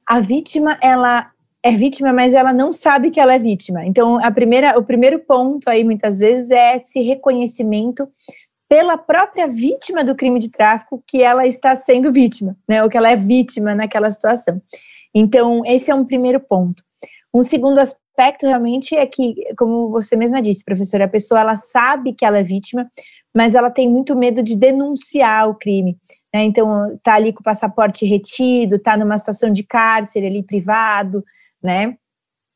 a 0.06 0.20
vítima 0.20 0.78
ela 0.82 1.30
é 1.62 1.70
vítima, 1.70 2.12
mas 2.12 2.34
ela 2.34 2.52
não 2.52 2.70
sabe 2.70 3.10
que 3.10 3.18
ela 3.18 3.32
é 3.32 3.38
vítima. 3.38 3.86
Então, 3.86 4.22
a 4.22 4.30
primeira, 4.30 4.78
o 4.78 4.84
primeiro 4.84 5.20
ponto 5.20 5.70
aí 5.70 5.82
muitas 5.82 6.18
vezes 6.18 6.50
é 6.50 6.76
esse 6.76 7.00
reconhecimento 7.00 8.06
pela 8.68 8.98
própria 8.98 9.46
vítima 9.46 10.02
do 10.02 10.14
crime 10.14 10.38
de 10.38 10.50
tráfico 10.50 11.02
que 11.06 11.22
ela 11.22 11.46
está 11.46 11.76
sendo 11.76 12.12
vítima, 12.12 12.56
né, 12.68 12.82
ou 12.82 12.88
que 12.88 12.96
ela 12.96 13.10
é 13.10 13.16
vítima 13.16 13.74
naquela 13.74 14.10
situação. 14.10 14.60
Então, 15.14 15.62
esse 15.64 15.90
é 15.90 15.94
um 15.94 16.04
primeiro 16.04 16.40
ponto. 16.40 16.82
Um 17.32 17.42
segundo 17.42 17.78
aspecto 17.78 18.46
realmente 18.46 18.94
é 18.94 19.06
que, 19.06 19.34
como 19.56 19.90
você 19.90 20.16
mesma 20.16 20.42
disse, 20.42 20.64
professora, 20.64 21.04
a 21.04 21.08
pessoa 21.08 21.40
ela 21.40 21.56
sabe 21.56 22.12
que 22.12 22.24
ela 22.24 22.38
é 22.38 22.42
vítima, 22.42 22.90
mas 23.34 23.54
ela 23.54 23.70
tem 23.70 23.88
muito 23.88 24.16
medo 24.16 24.42
de 24.42 24.56
denunciar 24.56 25.48
o 25.48 25.54
crime. 25.54 25.96
Né? 26.34 26.44
Então, 26.44 26.90
tá 27.02 27.14
ali 27.14 27.32
com 27.32 27.40
o 27.40 27.44
passaporte 27.44 28.04
retido, 28.04 28.78
tá 28.78 28.96
numa 28.96 29.16
situação 29.18 29.50
de 29.52 29.62
cárcere 29.62 30.26
ali 30.26 30.42
privado, 30.42 31.24
né? 31.62 31.96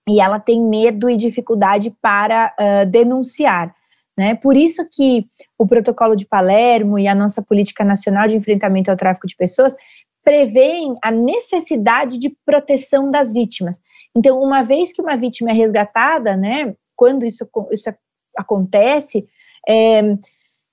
E 0.09 0.21
ela 0.21 0.41
tem 0.41 0.61
medo 0.63 1.09
e 1.09 1.17
dificuldade 1.17 1.95
para 2.01 2.55
uh, 2.59 2.87
denunciar. 2.87 3.75
Né? 4.19 4.35
Por 4.35 4.57
isso 4.57 4.87
que 4.91 5.27
o 5.59 5.67
protocolo 5.67 6.15
de 6.15 6.27
Palermo 6.27 6.99
e 6.99 7.09
a 7.09 7.15
nossa 7.15 7.43
política 7.43 7.85
nacional 7.85 8.29
de 8.29 8.37
enfrentamento 8.37 8.91
ao 8.91 8.97
tráfico 8.97 9.27
de 9.27 9.37
pessoas 9.37 9.75
prevêem 10.23 10.97
a 11.03 11.11
necessidade 11.11 12.19
de 12.19 12.35
proteção 12.45 13.11
das 13.11 13.33
vítimas. 13.33 13.81
Então, 14.15 14.41
uma 14.41 14.63
vez 14.63 14.93
que 14.93 15.01
uma 15.01 15.17
vítima 15.17 15.51
é 15.51 15.55
resgatada, 15.55 16.37
né, 16.37 16.75
quando 16.97 17.25
isso, 17.25 17.49
isso 17.71 17.91
acontece, 18.37 19.27
é, 19.69 20.03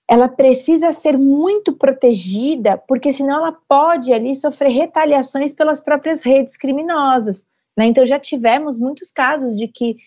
ela 0.10 0.28
precisa 0.28 0.92
ser 0.92 1.18
muito 1.18 1.74
protegida, 1.74 2.78
porque 2.88 3.12
senão 3.12 3.38
ela 3.38 3.58
pode 3.68 4.14
ali 4.14 4.36
sofrer 4.36 4.72
retaliações 4.72 5.54
pelas 5.54 5.80
próprias 5.80 6.24
redes 6.24 6.58
criminosas. 6.58 7.46
Né? 7.78 7.86
Então, 7.86 8.06
já 8.06 8.20
tivemos 8.20 8.78
muitos 8.78 9.12
casos 9.12 9.56
de 9.56 9.68
que 9.68 9.98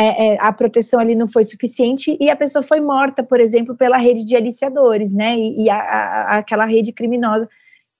é, 0.00 0.28
é, 0.34 0.38
a 0.40 0.52
proteção 0.52 1.00
ali 1.00 1.16
não 1.16 1.26
foi 1.26 1.44
suficiente 1.44 2.16
e 2.20 2.30
a 2.30 2.36
pessoa 2.36 2.62
foi 2.62 2.80
morta, 2.80 3.20
por 3.20 3.40
exemplo, 3.40 3.74
pela 3.74 3.98
rede 3.98 4.24
de 4.24 4.36
aliciadores, 4.36 5.12
né? 5.12 5.36
E, 5.36 5.64
e 5.64 5.70
a, 5.70 5.76
a, 5.76 6.38
aquela 6.38 6.64
rede 6.64 6.92
criminosa 6.92 7.48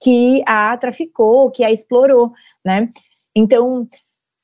que 0.01 0.41
a 0.47 0.77
traficou, 0.77 1.51
que 1.51 1.65
a 1.65 1.73
explorou, 1.73 2.33
né? 2.65 2.89
Então, 3.35 3.89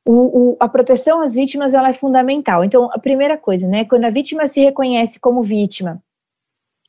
o, 0.05 0.14
o, 0.53 0.57
a 0.59 0.69
proteção 0.69 1.21
às 1.21 1.33
vítimas 1.33 1.75
ela 1.75 1.90
é 1.90 1.93
fundamental. 1.93 2.64
Então, 2.64 2.90
a 2.93 2.99
primeira 2.99 3.38
coisa, 3.38 3.69
né? 3.69 3.85
Quando 3.85 4.05
a 4.05 4.11
vítima 4.11 4.49
se 4.49 4.61
reconhece 4.61 5.21
como 5.21 5.40
vítima, 5.40 6.03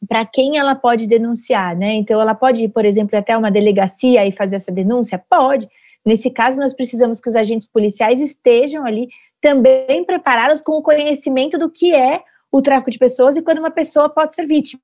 para 0.10 0.26
quem 0.26 0.58
ela 0.58 0.74
pode 0.74 1.08
denunciar, 1.08 1.78
né? 1.78 1.94
Então, 1.94 2.20
ela 2.20 2.34
pode 2.34 2.64
ir, 2.64 2.70
por 2.70 2.86
exemplo, 2.86 3.16
até 3.16 3.38
uma 3.38 3.52
delegacia 3.52 4.26
e 4.26 4.32
fazer 4.32 4.56
essa 4.56 4.72
denúncia? 4.72 5.24
Pode. 5.30 5.70
Nesse 6.04 6.32
caso, 6.32 6.60
nós 6.60 6.74
precisamos 6.74 7.22
que 7.22 7.30
os 7.30 7.36
agentes 7.36 7.68
policiais 7.68 8.20
estejam 8.20 8.84
ali 8.84 9.08
também 9.46 10.04
preparadas 10.04 10.60
com 10.60 10.72
o 10.72 10.82
conhecimento 10.82 11.56
do 11.56 11.70
que 11.70 11.94
é 11.94 12.24
o 12.52 12.64
tráfico 12.64 12.90
de 12.90 12.98
pessoas 12.98 13.38
e 13.38 13.44
quando 13.44 13.60
uma 13.60 13.70
pessoa 13.70 14.10
pode 14.10 14.34
ser 14.34 14.48
vítima. 14.48 14.82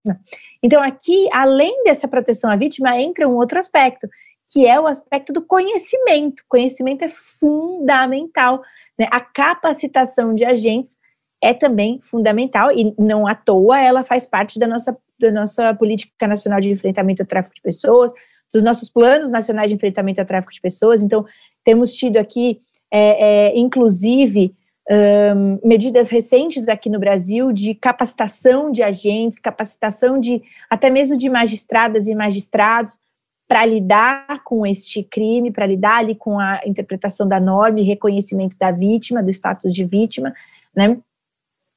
Então, 0.61 0.79
aqui, 0.83 1.27
além 1.33 1.83
dessa 1.83 2.07
proteção 2.07 2.47
à 2.47 2.55
vítima, 2.55 2.95
entra 2.95 3.27
um 3.27 3.37
outro 3.37 3.57
aspecto, 3.57 4.07
que 4.47 4.67
é 4.67 4.79
o 4.79 4.85
aspecto 4.85 5.33
do 5.33 5.41
conhecimento. 5.41 6.43
Conhecimento 6.47 7.03
é 7.03 7.09
fundamental. 7.09 8.61
Né? 8.99 9.07
A 9.09 9.19
capacitação 9.19 10.35
de 10.35 10.45
agentes 10.45 10.99
é 11.41 11.55
também 11.55 11.99
fundamental 12.03 12.71
e 12.71 12.93
não 12.99 13.25
à 13.25 13.33
toa 13.33 13.81
ela 13.81 14.03
faz 14.03 14.27
parte 14.27 14.59
da 14.59 14.67
nossa, 14.67 14.95
da 15.19 15.31
nossa 15.31 15.73
política 15.73 16.27
nacional 16.27 16.61
de 16.61 16.69
enfrentamento 16.69 17.23
ao 17.23 17.27
tráfico 17.27 17.55
de 17.55 17.63
pessoas, 17.63 18.13
dos 18.53 18.61
nossos 18.61 18.91
planos 18.91 19.31
nacionais 19.31 19.71
de 19.71 19.75
enfrentamento 19.75 20.21
ao 20.21 20.27
tráfico 20.27 20.53
de 20.53 20.61
pessoas. 20.61 21.01
Então, 21.01 21.25
temos 21.63 21.95
tido 21.95 22.17
aqui 22.17 22.61
é, 22.91 23.47
é, 23.47 23.57
inclusive, 23.57 24.53
um, 24.91 25.59
medidas 25.63 26.09
recentes 26.09 26.67
aqui 26.67 26.89
no 26.89 26.99
Brasil 26.99 27.53
de 27.53 27.73
capacitação 27.73 28.69
de 28.69 28.83
agentes, 28.83 29.39
capacitação 29.39 30.19
de 30.19 30.41
até 30.69 30.89
mesmo 30.89 31.15
de 31.15 31.29
magistradas 31.29 32.07
e 32.07 32.13
magistrados 32.13 32.99
para 33.47 33.65
lidar 33.65 34.43
com 34.43 34.65
este 34.65 35.01
crime, 35.03 35.51
para 35.51 35.65
lidar 35.65 35.99
ali 35.99 36.15
com 36.15 36.39
a 36.39 36.59
interpretação 36.65 37.27
da 37.27 37.39
norma 37.39 37.79
e 37.79 37.83
reconhecimento 37.83 38.57
da 38.57 38.71
vítima, 38.71 39.23
do 39.23 39.29
status 39.29 39.73
de 39.73 39.85
vítima, 39.85 40.33
né? 40.75 40.97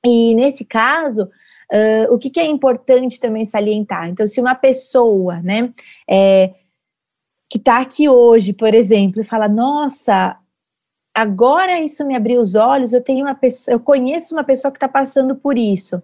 E 0.05 0.35
nesse 0.35 0.65
caso, 0.65 1.25
uh, 1.25 2.13
o 2.13 2.19
que, 2.19 2.31
que, 2.31 2.41
é 2.41 2.47
importante 2.47 3.19
também 3.19 3.45
salientar? 3.45 4.09
Então, 4.09 4.27
se 4.27 4.41
uma 4.41 4.55
pessoa, 4.55 5.41
né, 5.41 5.73
é, 6.09 6.53
que 7.49 7.59
está 7.59 7.81
aqui 7.81 8.09
hoje, 8.09 8.53
por 8.53 8.75
exemplo, 8.75 9.21
e 9.21 9.25
fala: 9.25 9.49
Nossa, 9.49 10.37
agora 11.15 11.81
isso 11.81 12.05
me 12.05 12.17
abriu 12.17 12.41
os 12.41 12.55
olhos. 12.55 12.93
Eu 12.93 13.03
tenho 13.03 13.25
uma 13.25 13.35
pessoa, 13.35 13.75
eu 13.75 13.81
conheço 13.81 14.35
uma 14.35 14.45
pessoa 14.45 14.73
que 14.73 14.77
está 14.77 14.89
passando 14.89 15.37
por 15.37 15.57
isso. 15.57 16.03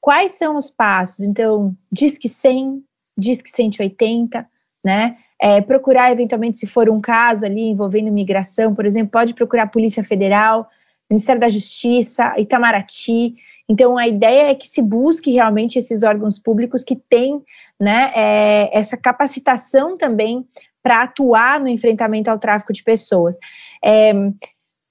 Quais 0.00 0.32
são 0.32 0.56
os 0.56 0.70
passos? 0.70 1.20
Então, 1.20 1.74
diz 1.90 2.16
que 2.16 2.28
100, 2.28 2.82
diz 3.16 3.42
que 3.42 3.50
180, 3.50 4.46
né? 4.84 5.16
É, 5.40 5.60
procurar 5.60 6.12
eventualmente, 6.12 6.58
se 6.58 6.66
for 6.66 6.88
um 6.88 7.00
caso 7.00 7.44
ali 7.44 7.62
envolvendo 7.62 8.12
migração, 8.12 8.74
por 8.74 8.86
exemplo, 8.86 9.10
pode 9.10 9.34
procurar 9.34 9.64
a 9.64 9.68
Polícia 9.68 10.04
Federal, 10.04 10.68
Ministério 11.10 11.40
da 11.40 11.48
Justiça, 11.48 12.34
Itamaraty. 12.38 13.34
Então, 13.68 13.98
a 13.98 14.06
ideia 14.06 14.50
é 14.50 14.54
que 14.54 14.68
se 14.68 14.80
busque 14.80 15.32
realmente 15.32 15.78
esses 15.78 16.02
órgãos 16.02 16.38
públicos 16.38 16.84
que 16.84 16.96
têm 16.96 17.42
né, 17.80 18.12
é, 18.14 18.78
essa 18.78 18.96
capacitação 18.96 19.96
também 19.96 20.46
para 20.84 21.04
atuar 21.04 21.58
no 21.58 21.68
enfrentamento 21.68 22.30
ao 22.30 22.38
tráfico 22.38 22.70
de 22.70 22.82
pessoas. 22.82 23.38
É, 23.82 24.12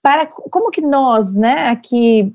para 0.02 0.26
como 0.26 0.72
que 0.72 0.82
nós, 0.82 1.38
né, 1.38 1.70
aqui 1.70 2.34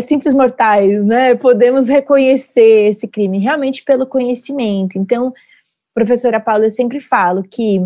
simples 0.00 0.32
mortais, 0.32 1.04
né, 1.04 1.34
podemos 1.34 1.88
reconhecer 1.88 2.90
esse 2.90 3.08
crime 3.08 3.38
realmente 3.38 3.84
pelo 3.84 4.06
conhecimento. 4.06 4.96
Então, 4.96 5.34
professora 5.92 6.40
Paula, 6.40 6.64
eu 6.64 6.70
sempre 6.70 7.00
falo 7.00 7.42
que 7.42 7.80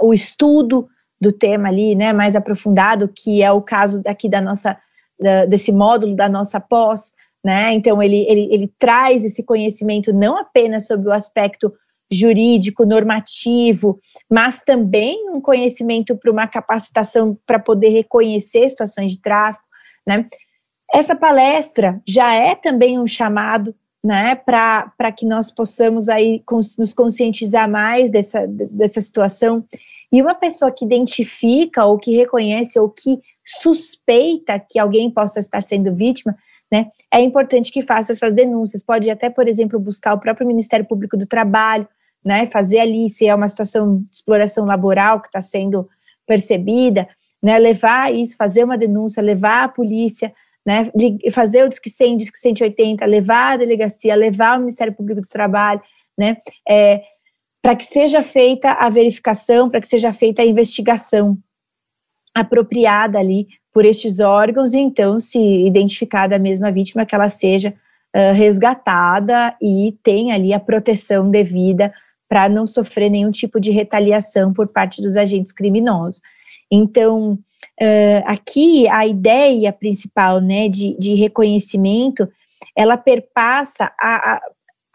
o 0.00 0.14
estudo 0.14 0.88
do 1.20 1.32
tema 1.32 1.68
ali, 1.68 1.94
né, 1.94 2.12
mais 2.12 2.36
aprofundado, 2.36 3.08
que 3.08 3.42
é 3.42 3.50
o 3.50 3.60
caso 3.60 4.00
aqui 4.06 4.28
da 4.28 4.40
nossa, 4.40 4.78
da, 5.20 5.44
desse 5.44 5.72
módulo 5.72 6.14
da 6.14 6.28
nossa 6.28 6.60
pós, 6.60 7.12
né, 7.44 7.74
então 7.74 8.02
ele, 8.02 8.24
ele, 8.30 8.48
ele 8.50 8.72
traz 8.78 9.24
esse 9.24 9.42
conhecimento 9.42 10.12
não 10.12 10.38
apenas 10.38 10.86
sobre 10.86 11.08
o 11.08 11.12
aspecto 11.12 11.72
jurídico, 12.10 12.84
normativo, 12.84 14.00
mas 14.28 14.62
também 14.62 15.30
um 15.30 15.40
conhecimento 15.40 16.16
para 16.16 16.30
uma 16.30 16.48
capacitação 16.48 17.38
para 17.46 17.58
poder 17.58 17.90
reconhecer 17.90 18.68
situações 18.68 19.12
de 19.12 19.20
tráfico, 19.20 19.64
né, 20.06 20.26
essa 20.92 21.14
palestra 21.14 22.02
já 22.06 22.34
é 22.34 22.56
também 22.56 22.98
um 22.98 23.06
chamado 23.06 23.74
né, 24.02 24.34
para 24.34 25.12
que 25.16 25.24
nós 25.24 25.50
possamos 25.50 26.08
aí 26.08 26.42
nos 26.78 26.92
conscientizar 26.92 27.70
mais 27.70 28.10
dessa, 28.10 28.46
dessa 28.46 29.00
situação 29.00 29.64
e 30.12 30.20
uma 30.20 30.34
pessoa 30.34 30.72
que 30.72 30.84
identifica 30.84 31.84
ou 31.84 31.96
que 31.96 32.16
reconhece 32.16 32.78
ou 32.78 32.88
que 32.88 33.20
suspeita 33.46 34.58
que 34.58 34.78
alguém 34.78 35.10
possa 35.10 35.38
estar 35.38 35.62
sendo 35.62 35.94
vítima, 35.94 36.36
né, 36.72 36.90
é 37.12 37.20
importante 37.20 37.72
que 37.72 37.82
faça 37.82 38.12
essas 38.12 38.32
denúncias. 38.32 38.82
Pode 38.82 39.10
até, 39.10 39.28
por 39.28 39.46
exemplo, 39.46 39.78
buscar 39.78 40.14
o 40.14 40.20
próprio 40.20 40.46
Ministério 40.46 40.86
Público 40.86 41.16
do 41.16 41.26
Trabalho, 41.26 41.86
né, 42.24 42.46
fazer 42.46 42.80
ali 42.80 43.08
se 43.08 43.26
é 43.26 43.34
uma 43.34 43.48
situação 43.48 43.98
de 43.98 44.10
exploração 44.12 44.64
laboral 44.64 45.20
que 45.20 45.28
está 45.28 45.40
sendo 45.40 45.88
percebida, 46.26 47.08
né, 47.42 47.58
levar 47.58 48.14
isso, 48.14 48.36
fazer 48.36 48.64
uma 48.64 48.76
denúncia, 48.76 49.22
levar 49.22 49.64
a 49.64 49.68
polícia, 49.68 50.32
né, 50.64 50.90
fazer 51.32 51.64
o 51.64 51.68
Disque 51.68 51.88
100, 51.88 52.16
Disque 52.16 52.38
180, 52.38 53.04
levar 53.06 53.54
a 53.54 53.56
delegacia, 53.56 54.14
levar 54.14 54.56
o 54.56 54.60
Ministério 54.60 54.94
Público 54.94 55.20
do 55.22 55.28
Trabalho, 55.28 55.80
né, 56.18 56.36
é, 56.68 57.02
para 57.62 57.76
que 57.76 57.84
seja 57.84 58.22
feita 58.22 58.72
a 58.72 58.88
verificação, 58.88 59.68
para 59.68 59.80
que 59.80 59.88
seja 59.88 60.12
feita 60.12 60.42
a 60.42 60.46
investigação 60.46 61.38
apropriada 62.34 63.18
ali 63.18 63.48
por 63.72 63.84
estes 63.84 64.18
órgãos, 64.20 64.74
e 64.74 64.78
então, 64.78 65.20
se 65.20 65.38
identificada 65.38 66.36
a 66.36 66.38
mesma 66.38 66.70
vítima, 66.72 67.06
que 67.06 67.14
ela 67.14 67.28
seja 67.28 67.74
uh, 68.14 68.34
resgatada 68.34 69.54
e 69.60 69.96
tenha 70.02 70.34
ali 70.34 70.52
a 70.52 70.60
proteção 70.60 71.30
devida 71.30 71.92
para 72.30 72.48
não 72.48 72.66
sofrer 72.66 73.10
nenhum 73.10 73.30
tipo 73.30 73.60
de 73.60 73.70
retaliação 73.70 74.54
por 74.54 74.68
parte 74.68 75.02
dos 75.02 75.16
agentes 75.16 75.52
criminosos. 75.52 76.22
Então, 76.70 77.32
uh, 77.32 78.22
aqui 78.24 78.88
a 78.88 79.04
ideia 79.06 79.70
principal 79.72 80.40
né, 80.40 80.68
de, 80.68 80.96
de 80.98 81.14
reconhecimento, 81.14 82.26
ela 82.74 82.96
perpassa 82.96 83.92
a, 84.00 84.36
a 84.36 84.40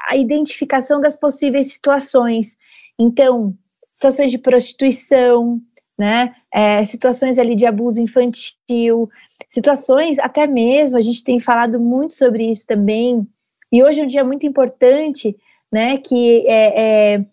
a 0.07 0.15
identificação 0.15 1.01
das 1.01 1.15
possíveis 1.15 1.71
situações. 1.71 2.55
Então, 2.97 3.55
situações 3.91 4.31
de 4.31 4.37
prostituição, 4.37 5.59
né? 5.97 6.35
É, 6.53 6.83
situações 6.83 7.37
ali 7.37 7.55
de 7.55 7.65
abuso 7.65 7.99
infantil, 8.01 9.09
situações 9.47 10.19
até 10.19 10.45
mesmo, 10.45 10.97
a 10.97 11.01
gente 11.01 11.23
tem 11.23 11.39
falado 11.39 11.79
muito 11.79 12.13
sobre 12.13 12.49
isso 12.51 12.67
também, 12.67 13.25
e 13.71 13.83
hoje 13.83 14.01
é 14.01 14.03
um 14.03 14.07
dia 14.07 14.23
muito 14.23 14.45
importante, 14.45 15.35
né? 15.75 15.97
Que 15.97 16.47
é, 16.47 17.15
é 17.15 17.25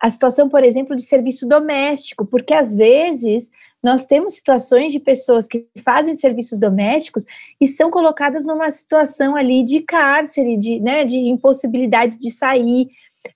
a 0.00 0.08
situação, 0.08 0.48
por 0.48 0.64
exemplo, 0.64 0.96
de 0.96 1.02
serviço 1.02 1.46
doméstico, 1.46 2.24
porque 2.24 2.54
às 2.54 2.74
vezes 2.74 3.50
nós 3.84 4.06
temos 4.06 4.32
situações 4.32 4.92
de 4.92 4.98
pessoas 4.98 5.46
que 5.46 5.66
fazem 5.84 6.14
serviços 6.14 6.58
domésticos 6.58 7.22
e 7.60 7.68
são 7.68 7.90
colocadas 7.90 8.46
numa 8.46 8.70
situação 8.70 9.36
ali 9.36 9.62
de 9.62 9.80
cárcere, 9.80 10.56
de, 10.56 10.80
né, 10.80 11.04
de 11.04 11.18
impossibilidade 11.18 12.18
de 12.18 12.30
sair. 12.30 12.88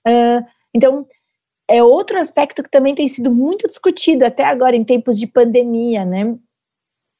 Uh, 0.07 0.43
então, 0.73 1.05
é 1.69 1.83
outro 1.83 2.17
aspecto 2.17 2.63
que 2.63 2.71
também 2.71 2.95
tem 2.95 3.07
sido 3.07 3.31
muito 3.31 3.67
discutido 3.67 4.25
até 4.25 4.43
agora 4.43 4.75
em 4.75 4.83
tempos 4.83 5.19
de 5.19 5.27
pandemia, 5.27 6.03
né? 6.03 6.35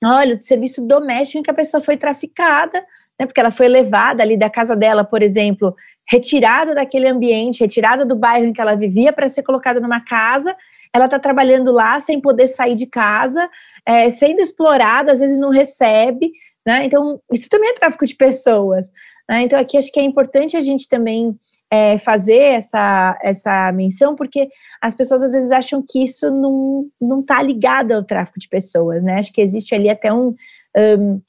Olha, 0.03 0.35
o 0.35 0.41
serviço 0.41 0.81
doméstico 0.81 1.39
em 1.39 1.43
que 1.43 1.51
a 1.51 1.53
pessoa 1.53 1.83
foi 1.83 1.97
traficada, 1.97 2.79
né? 3.19 3.27
Porque 3.27 3.39
ela 3.39 3.51
foi 3.51 3.67
levada 3.67 4.23
ali 4.23 4.37
da 4.37 4.49
casa 4.49 4.75
dela, 4.75 5.03
por 5.03 5.21
exemplo, 5.21 5.75
retirada 6.09 6.73
daquele 6.73 7.07
ambiente, 7.07 7.59
retirada 7.59 8.05
do 8.05 8.15
bairro 8.15 8.45
em 8.45 8.53
que 8.53 8.61
ela 8.61 8.75
vivia 8.75 9.11
para 9.11 9.29
ser 9.29 9.43
colocada 9.43 9.79
numa 9.79 10.01
casa 10.01 10.55
ela 10.93 11.05
está 11.05 11.19
trabalhando 11.19 11.71
lá 11.71 11.99
sem 11.99 12.19
poder 12.19 12.47
sair 12.47 12.75
de 12.75 12.85
casa, 12.85 13.49
é, 13.85 14.09
sendo 14.09 14.39
explorada, 14.39 15.11
às 15.11 15.19
vezes 15.19 15.37
não 15.37 15.49
recebe, 15.49 16.31
né? 16.65 16.85
Então, 16.85 17.19
isso 17.31 17.49
também 17.49 17.69
é 17.69 17.73
tráfico 17.73 18.05
de 18.05 18.15
pessoas. 18.15 18.91
Né? 19.29 19.43
Então, 19.43 19.59
aqui 19.59 19.77
acho 19.77 19.91
que 19.91 19.99
é 19.99 20.03
importante 20.03 20.57
a 20.57 20.61
gente 20.61 20.89
também 20.89 21.37
é, 21.71 21.97
fazer 21.97 22.41
essa, 22.41 23.17
essa 23.21 23.71
menção, 23.71 24.15
porque 24.15 24.49
as 24.81 24.95
pessoas 24.95 25.23
às 25.23 25.31
vezes 25.31 25.51
acham 25.51 25.83
que 25.87 26.03
isso 26.03 26.29
não, 26.31 26.87
não 26.99 27.21
tá 27.23 27.41
ligado 27.41 27.91
ao 27.91 28.03
tráfico 28.03 28.39
de 28.39 28.47
pessoas, 28.47 29.03
né? 29.03 29.17
Acho 29.17 29.31
que 29.31 29.41
existe 29.41 29.75
ali 29.75 29.89
até 29.89 30.11
um, 30.11 30.35
um 30.77 31.21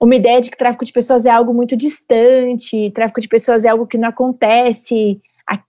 uma 0.00 0.14
ideia 0.14 0.40
de 0.40 0.50
que 0.50 0.56
tráfico 0.56 0.84
de 0.84 0.92
pessoas 0.92 1.24
é 1.24 1.30
algo 1.30 1.54
muito 1.54 1.76
distante, 1.76 2.90
tráfico 2.90 3.20
de 3.20 3.28
pessoas 3.28 3.64
é 3.64 3.68
algo 3.68 3.86
que 3.86 3.98
não 3.98 4.08
acontece 4.08 5.20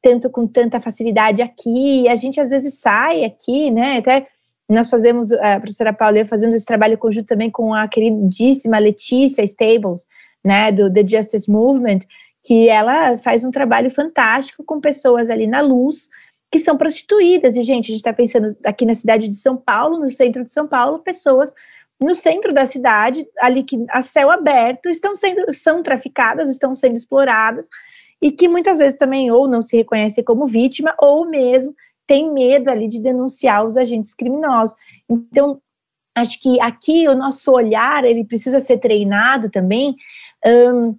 tanto 0.02 0.30
com 0.30 0.48
tanta 0.48 0.82
facilidade 0.82 1.42
aqui, 1.42 2.08
a 2.08 2.16
gente 2.16 2.40
às 2.40 2.50
vezes 2.50 2.80
sai 2.80 3.24
aqui, 3.24 3.70
né, 3.70 3.98
até 3.98 4.28
nós 4.70 4.90
fazemos, 4.90 5.32
a 5.32 5.60
professora 5.60 5.94
Paula 5.94 6.26
fazemos 6.26 6.56
esse 6.56 6.66
trabalho 6.66 6.98
conjunto 6.98 7.28
também 7.28 7.50
com 7.50 7.74
a 7.74 7.88
queridíssima 7.88 8.80
Letícia 8.80 9.44
Stables, 9.44 10.06
né, 10.44 10.72
do 10.72 10.92
The 10.92 11.08
Justice 11.08 11.50
Movement, 11.50 12.00
que 12.44 12.68
ela 12.68 13.18
faz 13.18 13.46
um 13.46 13.52
trabalho 13.52 13.90
fantástico 13.90 14.64
com 14.64 14.82
pessoas 14.82 15.30
ali 15.30 15.48
na 15.48 15.62
luz, 15.62 16.10
que 16.52 16.60
são 16.60 16.78
prostituídas, 16.78 17.56
e 17.56 17.62
gente, 17.62 17.86
a 17.86 17.94
gente 17.94 17.98
está 17.98 18.14
pensando 18.14 18.56
aqui 18.66 18.86
na 18.86 18.96
cidade 18.96 19.28
de 19.28 19.36
São 19.36 19.56
Paulo, 19.56 20.00
no 20.00 20.10
centro 20.10 20.44
de 20.44 20.52
São 20.52 20.68
Paulo, 20.68 21.00
pessoas 21.00 21.54
no 22.00 22.14
centro 22.14 22.54
da 22.54 22.66
cidade, 22.66 23.28
ali 23.40 23.64
que 23.64 23.84
a 23.90 24.02
céu 24.02 24.30
aberto, 24.30 24.90
estão 24.90 25.16
sendo, 25.16 25.52
são 25.54 25.82
traficadas, 25.82 26.50
estão 26.50 26.76
sendo 26.76 26.96
exploradas, 26.96 27.68
e 28.22 28.32
que 28.32 28.48
muitas 28.48 28.80
vezes 28.80 28.98
também 28.98 29.32
ou 29.32 29.48
não 29.48 29.62
se 29.62 29.78
reconhece 29.78 30.24
como 30.24 30.48
vítima 30.48 30.96
ou 31.00 31.30
mesmo 31.30 31.74
tem 32.06 32.32
medo 32.32 32.70
ali 32.70 32.88
de 32.88 33.02
denunciar 33.02 33.66
os 33.66 33.76
agentes 33.76 34.14
criminosos. 34.14 34.76
Então, 35.10 35.60
acho 36.16 36.42
que 36.42 36.60
aqui 36.62 37.08
o 37.08 37.16
nosso 37.16 37.52
olhar 37.52 38.04
ele 38.06 38.24
precisa 38.24 38.60
ser 38.60 38.78
treinado 38.78 39.50
também 39.50 39.96
um, 40.46 40.96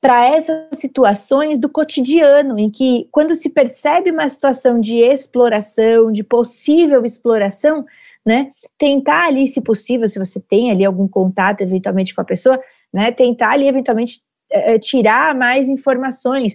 para 0.00 0.28
essas 0.28 0.78
situações 0.78 1.58
do 1.58 1.68
cotidiano, 1.68 2.58
em 2.58 2.70
que 2.70 3.08
quando 3.10 3.34
se 3.34 3.48
percebe 3.48 4.10
uma 4.10 4.28
situação 4.28 4.80
de 4.80 4.98
exploração, 4.98 6.12
de 6.12 6.22
possível 6.22 7.04
exploração, 7.04 7.86
né, 8.24 8.52
tentar 8.78 9.26
ali, 9.26 9.46
se 9.46 9.60
possível, 9.60 10.06
se 10.06 10.18
você 10.18 10.40
tem 10.40 10.70
ali 10.70 10.84
algum 10.84 11.08
contato 11.08 11.60
eventualmente 11.60 12.14
com 12.14 12.20
a 12.20 12.24
pessoa, 12.24 12.60
né, 12.92 13.10
tentar 13.10 13.50
ali 13.50 13.66
eventualmente 13.66 14.20
é, 14.50 14.78
tirar 14.78 15.34
mais 15.34 15.68
informações. 15.68 16.54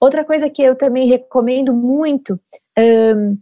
Outra 0.00 0.24
coisa 0.24 0.48
que 0.48 0.62
eu 0.62 0.74
também 0.74 1.08
recomendo 1.08 1.74
muito, 1.74 2.40
um, 2.78 3.36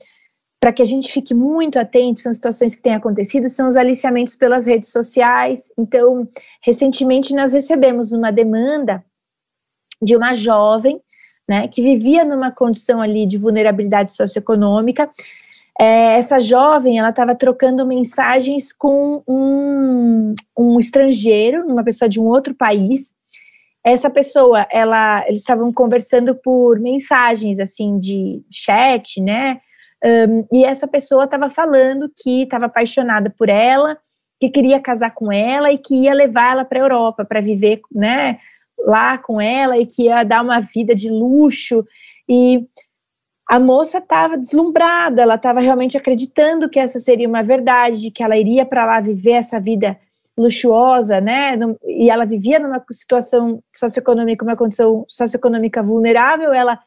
para 0.60 0.72
que 0.72 0.82
a 0.82 0.86
gente 0.86 1.10
fique 1.10 1.32
muito 1.32 1.78
atento, 1.78 2.20
são 2.20 2.32
situações 2.32 2.74
que 2.74 2.82
têm 2.82 2.94
acontecido, 2.94 3.48
são 3.48 3.66
os 3.66 3.76
aliciamentos 3.76 4.36
pelas 4.36 4.66
redes 4.66 4.90
sociais. 4.90 5.72
Então, 5.78 6.28
recentemente 6.62 7.34
nós 7.34 7.52
recebemos 7.52 8.12
uma 8.12 8.30
demanda 8.30 9.02
de 10.02 10.16
uma 10.16 10.34
jovem, 10.34 11.00
né, 11.48 11.66
que 11.66 11.82
vivia 11.82 12.24
numa 12.24 12.50
condição 12.50 13.00
ali 13.00 13.26
de 13.26 13.38
vulnerabilidade 13.38 14.12
socioeconômica. 14.12 15.10
É, 15.80 16.18
essa 16.18 16.38
jovem, 16.38 16.98
ela 16.98 17.08
estava 17.08 17.34
trocando 17.34 17.86
mensagens 17.86 18.70
com 18.70 19.22
um, 19.26 20.34
um 20.58 20.78
estrangeiro, 20.78 21.64
uma 21.66 21.82
pessoa 21.82 22.06
de 22.06 22.20
um 22.20 22.26
outro 22.26 22.54
país, 22.54 23.14
essa 23.82 24.10
pessoa, 24.10 24.66
ela, 24.70 25.24
eles 25.26 25.40
estavam 25.40 25.72
conversando 25.72 26.34
por 26.34 26.78
mensagens, 26.78 27.58
assim, 27.58 27.98
de 27.98 28.42
chat, 28.52 29.20
né, 29.22 29.60
Um, 30.02 30.46
e 30.50 30.64
essa 30.64 30.88
pessoa 30.88 31.24
estava 31.24 31.50
falando 31.50 32.10
que 32.22 32.44
estava 32.44 32.66
apaixonada 32.66 33.28
por 33.38 33.50
ela, 33.50 33.98
que 34.40 34.48
queria 34.48 34.80
casar 34.80 35.10
com 35.10 35.30
ela 35.30 35.70
e 35.70 35.76
que 35.76 35.94
ia 35.94 36.14
levar 36.14 36.52
ela 36.52 36.64
para 36.64 36.78
a 36.78 36.82
Europa 36.82 37.22
para 37.22 37.42
viver, 37.42 37.82
né, 37.92 38.38
lá 38.78 39.18
com 39.18 39.38
ela 39.38 39.76
e 39.76 39.84
que 39.84 40.04
ia 40.04 40.24
dar 40.24 40.42
uma 40.42 40.58
vida 40.60 40.94
de 40.94 41.10
luxo. 41.10 41.84
E 42.26 42.66
a 43.50 43.58
moça 43.58 43.98
estava 43.98 44.38
deslumbrada, 44.38 45.22
ela 45.22 45.34
estava 45.34 45.58
realmente 45.58 45.96
acreditando 45.96 46.70
que 46.70 46.78
essa 46.78 47.00
seria 47.00 47.26
uma 47.26 47.42
verdade, 47.42 48.12
que 48.12 48.22
ela 48.22 48.36
iria 48.38 48.64
para 48.64 48.86
lá 48.86 49.00
viver 49.00 49.32
essa 49.32 49.58
vida 49.58 49.98
luxuosa, 50.38 51.20
né? 51.20 51.58
E 51.84 52.08
ela 52.08 52.24
vivia 52.24 52.60
numa 52.60 52.80
situação 52.92 53.60
socioeconômica, 53.74 54.44
uma 54.44 54.54
condição 54.56 55.04
socioeconômica 55.08 55.82
vulnerável, 55.82 56.54
ela 56.54 56.78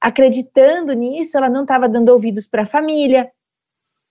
acreditando 0.00 0.92
nisso, 0.92 1.36
ela 1.36 1.48
não 1.48 1.62
estava 1.62 1.88
dando 1.88 2.08
ouvidos 2.08 2.48
para 2.48 2.64
a 2.64 2.66
família, 2.66 3.30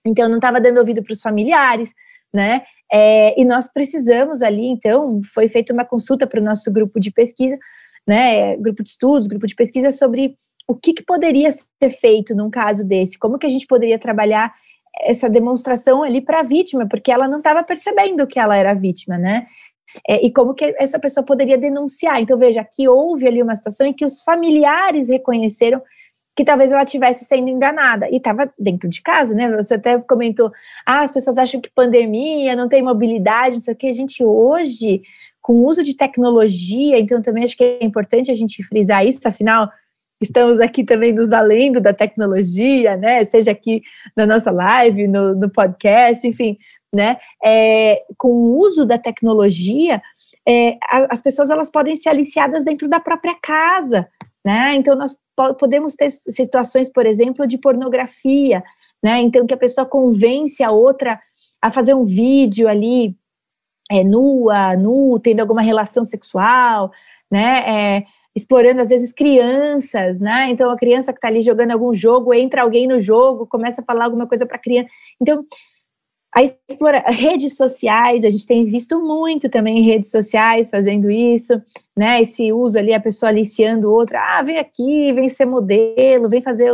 então 0.02 0.30
não 0.30 0.36
estava 0.36 0.58
dando 0.62 0.78
ouvido 0.78 1.02
para 1.02 1.12
os 1.12 1.20
familiares, 1.20 1.92
né? 2.32 2.62
É, 2.90 3.38
e 3.38 3.44
nós 3.44 3.70
precisamos 3.70 4.40
ali, 4.40 4.66
então, 4.66 5.20
foi 5.34 5.46
feita 5.50 5.74
uma 5.74 5.84
consulta 5.84 6.26
para 6.26 6.40
o 6.40 6.44
nosso 6.44 6.72
grupo 6.72 6.98
de 6.98 7.10
pesquisa, 7.10 7.58
né? 8.06 8.56
Grupo 8.56 8.82
de 8.82 8.88
estudos, 8.88 9.28
grupo 9.28 9.46
de 9.46 9.54
pesquisa 9.54 9.90
sobre 9.90 10.38
o 10.68 10.76
que, 10.76 10.92
que 10.92 11.02
poderia 11.02 11.50
ser 11.50 11.90
feito 11.90 12.34
num 12.34 12.50
caso 12.50 12.84
desse, 12.84 13.18
como 13.18 13.38
que 13.38 13.46
a 13.46 13.50
gente 13.50 13.66
poderia 13.66 13.98
trabalhar 13.98 14.54
essa 15.00 15.28
demonstração 15.30 16.02
ali 16.02 16.20
para 16.20 16.40
a 16.40 16.42
vítima, 16.42 16.86
porque 16.86 17.10
ela 17.10 17.26
não 17.26 17.38
estava 17.38 17.62
percebendo 17.62 18.26
que 18.26 18.38
ela 18.38 18.56
era 18.56 18.74
vítima, 18.74 19.16
né? 19.16 19.46
É, 20.06 20.24
e 20.24 20.30
como 20.30 20.54
que 20.54 20.74
essa 20.78 20.98
pessoa 20.98 21.24
poderia 21.24 21.56
denunciar. 21.56 22.20
Então, 22.20 22.36
veja, 22.36 22.60
aqui 22.60 22.86
houve 22.86 23.26
ali 23.26 23.42
uma 23.42 23.56
situação 23.56 23.86
em 23.86 23.94
que 23.94 24.04
os 24.04 24.20
familiares 24.20 25.08
reconheceram 25.08 25.80
que 26.36 26.44
talvez 26.44 26.70
ela 26.70 26.82
estivesse 26.82 27.24
sendo 27.24 27.48
enganada 27.48 28.08
e 28.10 28.16
estava 28.16 28.52
dentro 28.58 28.88
de 28.88 29.02
casa, 29.02 29.34
né? 29.34 29.50
Você 29.56 29.74
até 29.74 29.98
comentou, 29.98 30.52
ah, 30.86 31.02
as 31.02 31.10
pessoas 31.10 31.38
acham 31.38 31.60
que 31.60 31.70
pandemia, 31.70 32.54
não 32.54 32.68
tem 32.68 32.82
mobilidade, 32.82 33.56
não 33.56 33.62
sei 33.62 33.74
o 33.74 33.76
que. 33.76 33.88
A 33.88 33.92
gente 33.92 34.22
hoje, 34.22 35.02
com 35.40 35.54
o 35.54 35.66
uso 35.66 35.82
de 35.82 35.96
tecnologia, 35.96 36.98
então 36.98 37.22
também 37.22 37.42
acho 37.42 37.56
que 37.56 37.64
é 37.64 37.84
importante 37.84 38.30
a 38.30 38.34
gente 38.34 38.62
frisar 38.62 39.04
isso, 39.04 39.26
afinal, 39.26 39.68
estamos 40.20 40.60
aqui 40.60 40.84
também 40.84 41.12
nos 41.12 41.30
valendo 41.30 41.80
da 41.80 41.92
tecnologia, 41.92 42.96
né? 42.96 43.24
Seja 43.24 43.52
aqui 43.52 43.82
na 44.16 44.26
nossa 44.26 44.50
live, 44.50 45.06
no, 45.06 45.34
no 45.34 45.50
podcast, 45.50 46.26
enfim, 46.26 46.58
né? 46.92 47.18
É, 47.44 48.02
com 48.16 48.28
o 48.28 48.58
uso 48.58 48.84
da 48.84 48.98
tecnologia, 48.98 50.02
é, 50.46 50.76
as 51.10 51.20
pessoas 51.20 51.50
elas 51.50 51.70
podem 51.70 51.94
ser 51.94 52.08
aliciadas 52.08 52.64
dentro 52.64 52.88
da 52.88 52.98
própria 52.98 53.36
casa, 53.40 54.08
né? 54.44 54.74
Então 54.74 54.96
nós 54.96 55.18
podemos 55.58 55.94
ter 55.94 56.10
situações, 56.10 56.90
por 56.90 57.06
exemplo, 57.06 57.46
de 57.46 57.58
pornografia, 57.58 58.62
né? 59.02 59.20
Então 59.20 59.46
que 59.46 59.54
a 59.54 59.58
pessoa 59.58 59.86
convence 59.86 60.62
a 60.62 60.70
outra 60.70 61.20
a 61.60 61.70
fazer 61.70 61.94
um 61.94 62.04
vídeo 62.04 62.68
ali 62.68 63.16
é, 63.90 64.04
nua, 64.04 64.76
nu, 64.76 65.18
tendo 65.18 65.40
alguma 65.40 65.62
relação 65.62 66.04
sexual, 66.04 66.90
né? 67.30 67.64
É, 67.68 68.04
explorando 68.34 68.80
às 68.80 68.88
vezes 68.88 69.12
crianças, 69.12 70.20
né? 70.20 70.48
Então 70.50 70.70
a 70.70 70.76
criança 70.76 71.12
que 71.12 71.18
está 71.18 71.28
ali 71.28 71.40
jogando 71.40 71.72
algum 71.72 71.92
jogo, 71.92 72.32
entra 72.34 72.62
alguém 72.62 72.86
no 72.86 73.00
jogo, 73.00 73.46
começa 73.46 73.82
a 73.82 73.84
falar 73.84 74.04
alguma 74.04 74.26
coisa 74.26 74.46
para 74.46 74.56
a 74.56 74.60
criança. 74.60 74.88
Então 75.20 75.44
a 76.34 76.42
explorar 76.42 77.04
redes 77.08 77.56
sociais, 77.56 78.24
a 78.24 78.30
gente 78.30 78.46
tem 78.46 78.64
visto 78.64 79.00
muito 79.00 79.48
também 79.48 79.82
redes 79.82 80.10
sociais 80.10 80.70
fazendo 80.70 81.10
isso, 81.10 81.60
né? 81.96 82.22
Esse 82.22 82.52
uso 82.52 82.78
ali, 82.78 82.92
a 82.94 83.00
pessoa 83.00 83.30
aliciando 83.30 83.92
outra, 83.92 84.20
ah, 84.20 84.42
vem 84.42 84.58
aqui, 84.58 85.12
vem 85.12 85.28
ser 85.28 85.46
modelo, 85.46 86.28
vem 86.28 86.42
fazer, 86.42 86.70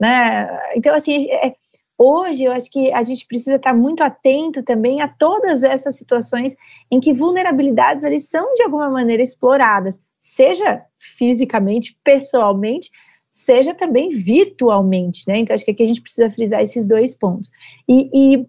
né? 0.00 0.48
Então, 0.74 0.94
assim, 0.94 1.30
é, 1.30 1.54
hoje 1.96 2.44
eu 2.44 2.52
acho 2.52 2.70
que 2.70 2.92
a 2.92 3.02
gente 3.02 3.26
precisa 3.26 3.56
estar 3.56 3.72
muito 3.72 4.02
atento 4.02 4.62
também 4.62 5.00
a 5.00 5.08
todas 5.08 5.62
essas 5.62 5.96
situações 5.96 6.56
em 6.90 7.00
que 7.00 7.14
vulnerabilidades 7.14 8.04
ali 8.04 8.20
são 8.20 8.52
de 8.54 8.62
alguma 8.62 8.90
maneira 8.90 9.22
exploradas, 9.22 9.98
seja 10.18 10.82
fisicamente, 10.98 11.98
pessoalmente, 12.02 12.90
seja 13.30 13.74
também 13.74 14.08
virtualmente, 14.08 15.24
né? 15.28 15.38
Então, 15.38 15.54
acho 15.54 15.64
que 15.64 15.70
aqui 15.70 15.82
a 15.82 15.86
gente 15.86 16.02
precisa 16.02 16.30
frisar 16.30 16.60
esses 16.60 16.86
dois 16.86 17.14
pontos. 17.14 17.50
E, 17.88 18.10
e 18.12 18.46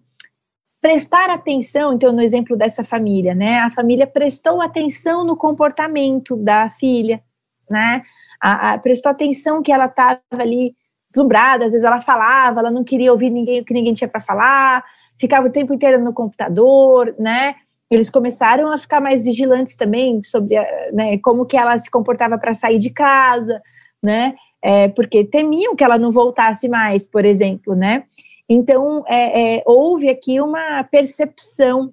prestar 0.80 1.30
atenção, 1.30 1.92
então, 1.92 2.12
no 2.12 2.22
exemplo 2.22 2.56
dessa 2.56 2.82
família, 2.82 3.34
né? 3.34 3.58
A 3.58 3.70
família 3.70 4.06
prestou 4.06 4.60
atenção 4.60 5.24
no 5.24 5.36
comportamento 5.36 6.36
da 6.36 6.70
filha, 6.70 7.22
né? 7.68 8.02
A, 8.40 8.72
a, 8.72 8.78
prestou 8.78 9.10
atenção 9.10 9.62
que 9.62 9.70
ela 9.70 9.84
estava 9.84 10.20
ali 10.32 10.74
deslumbrada, 11.08 11.66
às 11.66 11.72
vezes 11.72 11.84
ela 11.84 12.00
falava, 12.00 12.60
ela 12.60 12.70
não 12.70 12.84
queria 12.84 13.12
ouvir 13.12 13.30
ninguém 13.30 13.60
o 13.60 13.64
que 13.64 13.74
ninguém 13.74 13.92
tinha 13.92 14.08
para 14.08 14.20
falar, 14.20 14.84
ficava 15.18 15.48
o 15.48 15.52
tempo 15.52 15.74
inteiro 15.74 16.02
no 16.02 16.12
computador, 16.12 17.14
né? 17.18 17.56
Eles 17.90 18.08
começaram 18.08 18.72
a 18.72 18.78
ficar 18.78 19.00
mais 19.00 19.22
vigilantes 19.22 19.74
também 19.74 20.22
sobre 20.22 20.54
né, 20.92 21.18
como 21.18 21.44
que 21.44 21.56
ela 21.56 21.76
se 21.78 21.90
comportava 21.90 22.38
para 22.38 22.54
sair 22.54 22.78
de 22.78 22.90
casa, 22.90 23.60
né? 24.02 24.34
É, 24.62 24.88
porque 24.88 25.24
temiam 25.24 25.74
que 25.74 25.82
ela 25.82 25.98
não 25.98 26.12
voltasse 26.12 26.68
mais, 26.68 27.06
por 27.06 27.24
exemplo, 27.24 27.74
né? 27.74 28.04
Então, 28.48 29.04
é, 29.08 29.56
é, 29.56 29.62
houve 29.66 30.08
aqui 30.08 30.40
uma 30.40 30.84
percepção 30.84 31.92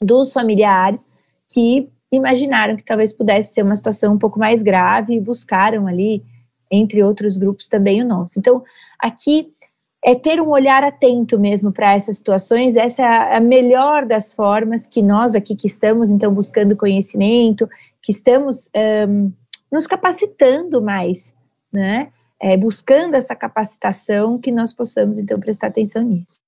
dos 0.00 0.32
familiares 0.32 1.06
que 1.48 1.88
imaginaram 2.12 2.76
que 2.76 2.84
talvez 2.84 3.12
pudesse 3.12 3.54
ser 3.54 3.62
uma 3.62 3.76
situação 3.76 4.14
um 4.14 4.18
pouco 4.18 4.38
mais 4.38 4.62
grave 4.62 5.14
e 5.14 5.20
buscaram 5.20 5.86
ali, 5.86 6.24
entre 6.70 7.02
outros 7.02 7.36
grupos, 7.36 7.68
também 7.68 8.02
o 8.02 8.06
nosso. 8.06 8.38
Então, 8.38 8.62
aqui 8.98 9.52
é 10.02 10.14
ter 10.14 10.40
um 10.40 10.48
olhar 10.48 10.82
atento 10.82 11.38
mesmo 11.38 11.72
para 11.72 11.94
essas 11.94 12.18
situações, 12.18 12.76
essa 12.76 13.02
é 13.02 13.36
a 13.36 13.40
melhor 13.40 14.06
das 14.06 14.32
formas 14.34 14.86
que 14.86 15.02
nós 15.02 15.34
aqui 15.34 15.54
que 15.54 15.66
estamos, 15.66 16.10
então, 16.10 16.32
buscando 16.32 16.76
conhecimento, 16.76 17.68
que 18.02 18.12
estamos 18.12 18.70
um, 19.08 19.30
nos 19.70 19.86
capacitando 19.86 20.80
mais, 20.80 21.34
né? 21.72 22.08
é, 22.40 22.56
buscando 22.56 23.14
essa 23.14 23.36
capacitação, 23.36 24.38
que 24.38 24.50
nós 24.50 24.72
possamos, 24.72 25.18
então, 25.18 25.38
prestar 25.38 25.66
atenção 25.66 26.02
nisso. 26.02 26.40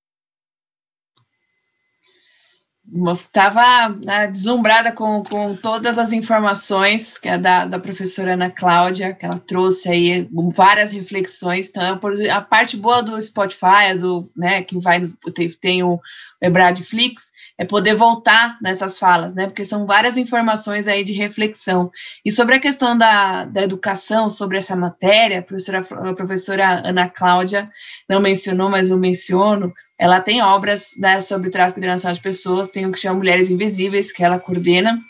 Estava 3.13 3.89
né, 4.05 4.27
deslumbrada 4.27 4.93
com, 4.93 5.23
com 5.23 5.57
todas 5.57 5.97
as 5.97 6.13
informações 6.13 7.17
que 7.17 7.27
é 7.27 7.39
da, 7.39 7.65
da 7.65 7.79
professora 7.79 8.35
Ana 8.35 8.51
Cláudia, 8.51 9.15
que 9.15 9.25
ela 9.25 9.39
trouxe 9.39 9.89
aí 9.89 10.29
várias 10.55 10.93
reflexões. 10.93 11.71
Então, 11.71 11.99
a 12.31 12.41
parte 12.43 12.77
boa 12.77 13.03
do 13.03 13.21
Spotify, 13.21 13.97
do, 13.99 14.31
né, 14.37 14.63
que 14.63 14.79
vai, 14.79 15.09
tem, 15.35 15.49
tem 15.49 15.83
o 15.83 15.99
Ebradflix, 16.43 17.31
é 17.57 17.65
poder 17.65 17.95
voltar 17.95 18.59
nessas 18.61 18.99
falas, 18.99 19.33
né? 19.33 19.47
Porque 19.47 19.65
são 19.65 19.87
várias 19.87 20.17
informações 20.17 20.89
aí 20.89 21.05
de 21.05 21.13
reflexão. 21.13 21.91
E 22.25 22.33
sobre 22.33 22.57
a 22.57 22.61
questão 22.61 22.99
da, 22.99 23.45
da 23.45 23.63
educação, 23.63 24.29
sobre 24.29 24.59
essa 24.59 24.75
matéria, 24.75 25.39
a 25.39 25.43
professora, 25.43 25.79
a 25.79 26.15
professora 26.15 26.83
Ana 26.85 27.09
Cláudia 27.09 27.71
não 28.09 28.21
mencionou, 28.21 28.69
mas 28.69 28.91
eu 28.91 28.99
menciono, 28.99 29.73
ela 30.03 30.21
tem 30.21 30.43
obras 30.43 30.97
né, 30.99 31.21
sobre 31.21 31.49
tráfico 31.49 31.79
internacional 31.79 32.13
de 32.13 32.21
pessoas, 32.21 32.71
tem 32.71 32.85
o 32.85 32.91
que 32.91 32.99
chama 32.99 33.19
Mulheres 33.19 33.51
Invisíveis, 33.51 34.11
que 34.11 34.25
ela 34.25 34.37
coordena, 34.37 35.01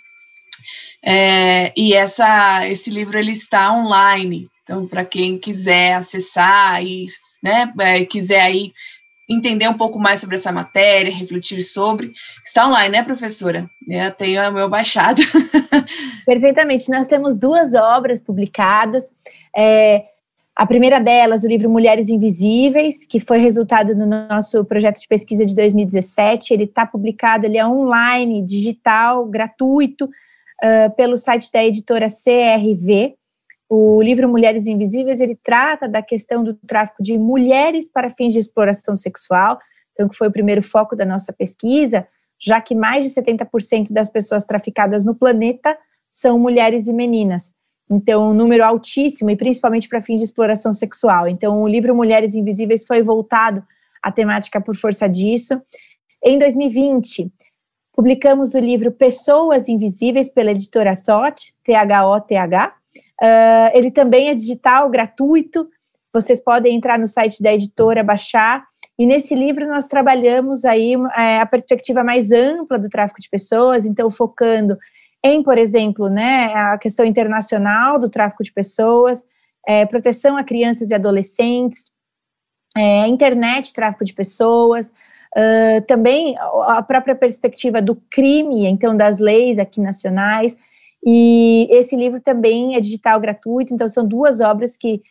é, 1.02 1.72
e 1.74 1.94
essa, 1.94 2.68
esse 2.68 2.90
livro 2.90 3.18
ele 3.18 3.32
está 3.32 3.72
online, 3.72 4.50
então 4.62 4.86
para 4.86 5.02
quem 5.02 5.38
quiser 5.38 5.94
acessar 5.94 6.84
e 6.84 7.06
né, 7.42 7.72
é, 7.80 8.04
quiser 8.04 8.42
aí 8.42 8.70
entender 9.26 9.66
um 9.66 9.78
pouco 9.78 9.98
mais 9.98 10.20
sobre 10.20 10.36
essa 10.36 10.52
matéria, 10.52 11.10
refletir 11.10 11.62
sobre. 11.62 12.12
Está 12.44 12.68
online, 12.68 12.90
né, 12.90 13.02
professora? 13.02 13.70
Eu 13.88 14.10
tenho 14.10 14.46
o 14.46 14.52
meu 14.52 14.68
baixado. 14.68 15.22
Perfeitamente. 16.26 16.90
Nós 16.90 17.06
temos 17.06 17.34
duas 17.34 17.72
obras 17.72 18.20
publicadas. 18.20 19.10
É, 19.56 20.04
a 20.54 20.66
primeira 20.66 21.00
delas, 21.00 21.44
o 21.44 21.48
livro 21.48 21.70
Mulheres 21.70 22.10
Invisíveis, 22.10 23.06
que 23.06 23.18
foi 23.18 23.38
resultado 23.38 23.94
no 23.94 24.04
nosso 24.04 24.62
projeto 24.66 25.00
de 25.00 25.08
pesquisa 25.08 25.46
de 25.46 25.54
2017. 25.54 26.52
Ele 26.52 26.64
está 26.64 26.86
publicado, 26.86 27.46
ele 27.46 27.56
é 27.56 27.66
online, 27.66 28.44
digital, 28.44 29.24
gratuito, 29.26 30.04
uh, 30.04 30.94
pelo 30.94 31.16
site 31.16 31.50
da 31.50 31.64
editora 31.64 32.06
CRV. 32.08 33.14
O 33.66 34.02
livro 34.02 34.28
Mulheres 34.28 34.66
Invisíveis, 34.66 35.20
ele 35.20 35.38
trata 35.42 35.88
da 35.88 36.02
questão 36.02 36.44
do 36.44 36.52
tráfico 36.52 37.02
de 37.02 37.16
mulheres 37.16 37.90
para 37.90 38.10
fins 38.10 38.34
de 38.34 38.38
exploração 38.38 38.94
sexual, 38.94 39.58
então 39.92 40.06
que 40.06 40.16
foi 40.16 40.28
o 40.28 40.32
primeiro 40.32 40.62
foco 40.62 40.94
da 40.94 41.06
nossa 41.06 41.32
pesquisa, 41.32 42.06
já 42.38 42.60
que 42.60 42.74
mais 42.74 43.04
de 43.04 43.10
70% 43.18 43.90
das 43.90 44.10
pessoas 44.10 44.44
traficadas 44.44 45.02
no 45.02 45.14
planeta 45.14 45.78
são 46.10 46.38
mulheres 46.38 46.88
e 46.88 46.92
meninas. 46.92 47.54
Então, 47.92 48.30
um 48.30 48.34
número 48.34 48.64
altíssimo 48.64 49.30
e 49.30 49.36
principalmente 49.36 49.88
para 49.88 50.02
fins 50.02 50.18
de 50.18 50.24
exploração 50.24 50.72
sexual. 50.72 51.28
Então, 51.28 51.62
o 51.62 51.68
livro 51.68 51.94
Mulheres 51.94 52.34
Invisíveis 52.34 52.86
foi 52.86 53.02
voltado 53.02 53.62
à 54.02 54.10
temática 54.10 54.60
por 54.60 54.74
força 54.74 55.08
disso. 55.08 55.60
Em 56.24 56.38
2020, 56.38 57.30
publicamos 57.94 58.54
o 58.54 58.58
livro 58.58 58.90
Pessoas 58.90 59.68
Invisíveis 59.68 60.30
pela 60.30 60.52
editora 60.52 60.96
THOT, 60.96 61.54
T-H-O-T-H, 61.64 62.74
Uh, 63.22 63.70
ele 63.72 63.90
também 63.92 64.30
é 64.30 64.34
digital, 64.34 64.90
gratuito, 64.90 65.68
vocês 66.12 66.42
podem 66.42 66.74
entrar 66.74 66.98
no 66.98 67.06
site 67.06 67.40
da 67.40 67.54
editora, 67.54 68.02
baixar. 68.02 68.64
E 68.98 69.06
nesse 69.06 69.32
livro 69.34 69.66
nós 69.68 69.86
trabalhamos 69.86 70.64
aí 70.64 70.94
é, 71.16 71.38
a 71.38 71.46
perspectiva 71.46 72.02
mais 72.02 72.32
ampla 72.32 72.78
do 72.78 72.88
tráfico 72.88 73.20
de 73.20 73.30
pessoas, 73.30 73.86
então 73.86 74.10
focando 74.10 74.76
em, 75.24 75.42
por 75.42 75.56
exemplo, 75.56 76.08
né, 76.08 76.52
a 76.54 76.78
questão 76.78 77.04
internacional 77.04 77.98
do 77.98 78.08
tráfico 78.08 78.42
de 78.42 78.52
pessoas, 78.52 79.24
é, 79.66 79.86
proteção 79.86 80.36
a 80.36 80.42
crianças 80.42 80.90
e 80.90 80.94
adolescentes, 80.94 81.92
é, 82.76 83.06
internet, 83.06 83.72
tráfico 83.72 84.04
de 84.04 84.14
pessoas, 84.14 84.92
uh, 85.36 85.82
também 85.86 86.36
a 86.38 86.82
própria 86.82 87.14
perspectiva 87.14 87.80
do 87.80 87.96
crime, 88.10 88.66
então 88.66 88.96
das 88.96 89.18
leis 89.18 89.58
aqui 89.58 89.80
nacionais. 89.80 90.56
E 91.04 91.68
esse 91.70 91.96
livro 91.96 92.20
também 92.20 92.76
é 92.76 92.80
digital 92.80 93.20
gratuito, 93.20 93.74
então 93.74 93.88
são 93.88 94.06
duas 94.06 94.40
obras 94.40 94.76
que 94.76 95.02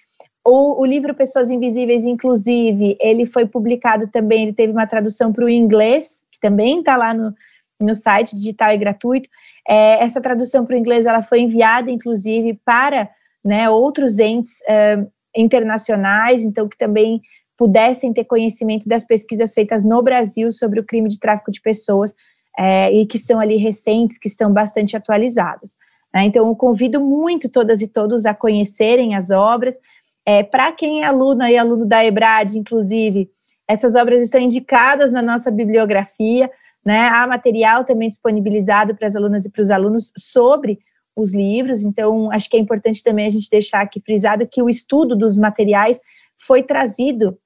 o, 0.46 0.82
o, 0.82 0.86
livro 0.86 1.14
Pessoas 1.14 1.52
Invisíveis, 1.52 2.04
inclusive, 2.04 2.98
ele 3.00 3.28
foi 3.28 3.46
publicado 3.46 4.08
também, 4.08 4.44
ele 4.44 4.54
teve 4.54 4.74
uma 4.74 4.88
tradução 4.88 5.32
para 5.32 5.46
o 5.46 5.50
inglês, 5.50 6.26
que 6.32 6.40
também 6.40 6.80
está 6.80 6.98
lá 6.98 7.14
no, 7.14 7.34
no 7.80 7.94
site, 7.94 8.36
digital 8.36 8.72
e 8.72 8.78
gratuito. 8.78 9.30
É, 9.68 10.04
essa 10.04 10.22
tradução 10.22 10.66
para 10.66 10.76
o 10.76 10.80
inglês, 10.80 11.06
ela 11.06 11.22
foi 11.22 11.42
enviada, 11.42 11.92
inclusive, 11.92 12.60
para 12.66 13.10
né, 13.44 13.70
outros 13.70 14.20
entes 14.20 14.60
é, 14.68 15.06
internacionais, 15.36 16.44
então, 16.44 16.68
que 16.68 16.78
também 16.78 17.22
pudessem 17.58 18.12
ter 18.12 18.24
conhecimento 18.24 18.90
das 18.90 19.06
pesquisas 19.06 19.54
feitas 19.54 19.84
no 19.84 20.02
Brasil 20.02 20.52
sobre 20.52 20.80
o 20.80 20.86
crime 20.86 21.08
de 21.08 21.20
tráfico 21.20 21.52
de 21.52 21.62
pessoas, 21.62 22.14
é, 22.58 22.92
e 22.92 23.06
que 23.06 23.18
são 23.18 23.40
ali 23.40 23.58
recentes, 23.58 24.18
que 24.18 24.28
estão 24.28 24.52
bastante 24.52 24.98
atualizadas. 24.98 25.76
Né? 26.14 26.26
Então, 26.26 26.48
eu 26.48 26.56
convido 26.56 27.00
muito 27.00 27.50
todas 27.50 27.82
e 27.82 27.88
todos 27.88 28.26
a 28.26 28.34
conhecerem 28.34 29.16
as 29.16 29.30
obras, 29.30 29.78
é, 30.26 30.44
Para 30.44 30.72
quem 30.72 31.02
é 31.02 31.06
aluno 31.06 31.44
e 31.46 31.58
aluno 31.58 31.86
da 31.86 32.06
EBRAD, 32.06 32.58
inclusive, 32.58 33.30
essas 33.68 33.96
obras 33.96 34.22
estão 34.22 34.40
indicadas 34.40 35.12
na 35.12 35.22
nossa 35.22 35.50
bibliografia, 35.50 36.50
né? 36.86 37.08
Há 37.08 37.28
material 37.28 37.86
também 37.86 38.10
disponibilizado 38.10 38.96
para 38.96 39.08
as 39.08 39.16
alunas 39.16 39.46
e 39.46 39.50
para 39.50 39.62
os 39.62 39.70
alunos 39.70 40.12
sobre 40.18 40.80
os 41.16 41.34
livros, 41.34 41.84
então 41.84 42.32
acho 42.32 42.50
que 42.50 42.56
é 42.56 42.60
importante 42.60 43.04
também 43.04 43.28
a 43.28 43.30
gente 43.30 43.50
deixar 43.50 43.82
aqui 43.82 44.00
frisado 44.00 44.48
que 44.48 44.62
o 44.62 44.70
estudo 44.70 45.16
dos 45.16 45.38
materiais 45.38 46.00
foi 46.38 46.64
trazido 46.64 47.38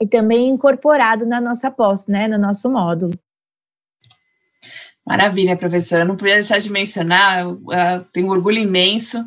e 0.00 0.06
também 0.06 0.48
incorporado 0.48 1.24
na 1.24 1.40
nossa 1.40 1.70
pós, 1.70 2.06
né, 2.08 2.28
no 2.28 2.36
nosso 2.36 2.68
módulo. 2.68 3.12
Maravilha, 5.06 5.56
professora. 5.56 6.04
Não 6.04 6.16
podia 6.16 6.34
deixar 6.34 6.58
de 6.58 6.70
mencionar, 6.70 7.40
eu, 7.40 7.62
eu 7.70 8.04
tenho 8.12 8.26
um 8.26 8.30
orgulho 8.30 8.58
imenso, 8.58 9.24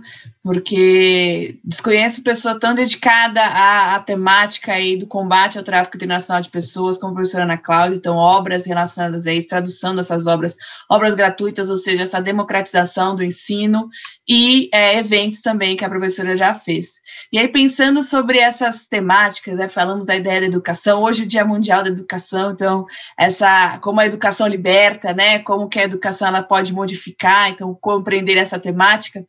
porque 0.50 1.60
desconheço 1.64 2.24
pessoa 2.24 2.60
tão 2.60 2.74
dedicada 2.74 3.40
à, 3.40 3.94
à, 3.94 4.00
temática 4.00 4.72
aí 4.72 4.98
do 4.98 5.06
combate 5.06 5.60
ao 5.60 5.64
tráfico 5.64 5.96
internacional 5.96 6.42
de 6.42 6.50
pessoas 6.50 6.98
como 6.98 7.12
a 7.12 7.14
professora 7.14 7.44
Ana 7.44 7.56
Cláudia, 7.56 7.98
então 7.98 8.16
obras 8.16 8.66
relacionadas 8.66 9.28
a 9.28 9.32
isso, 9.32 9.48
tradução 9.48 9.94
dessas 9.94 10.26
obras, 10.26 10.58
obras 10.90 11.14
gratuitas, 11.14 11.70
ou 11.70 11.78
seja, 11.78 12.02
essa 12.02 12.20
democratização 12.20 13.16
do 13.16 13.24
ensino 13.24 13.90
e 14.28 14.72
é, 14.74 14.98
eventos 14.98 15.40
também 15.42 15.78
que 15.78 15.86
a 15.86 15.90
professora 15.90 16.36
já 16.36 16.56
fez. 16.56 16.94
E 17.32 17.38
aí, 17.38 17.48
pensando 17.48 18.02
sobre 18.02 18.40
essas 18.40 18.88
temáticas, 18.88 19.60
né, 19.60 19.68
falamos 19.68 20.08
da 20.08 20.16
ideia 20.16 20.40
da 20.42 20.48
educação, 20.48 21.04
hoje 21.04 21.22
é 21.22 21.26
o 21.26 21.28
Dia 21.28 21.46
Mundial 21.46 21.84
da 21.84 21.90
Educação, 21.90 22.54
então, 22.54 22.88
essa, 23.16 23.78
como 23.84 24.00
a 24.00 24.06
educação 24.08 24.48
liberta, 24.48 25.14
né, 25.14 25.38
como 25.44 25.70
que 25.70 25.80
a 25.80 25.84
educação 25.84 26.28
ela 26.28 26.42
pode 26.42 26.74
modificar, 26.74 27.50
então 27.50 27.78
compreender 27.80 28.38
essa 28.38 28.58
temática. 28.58 29.24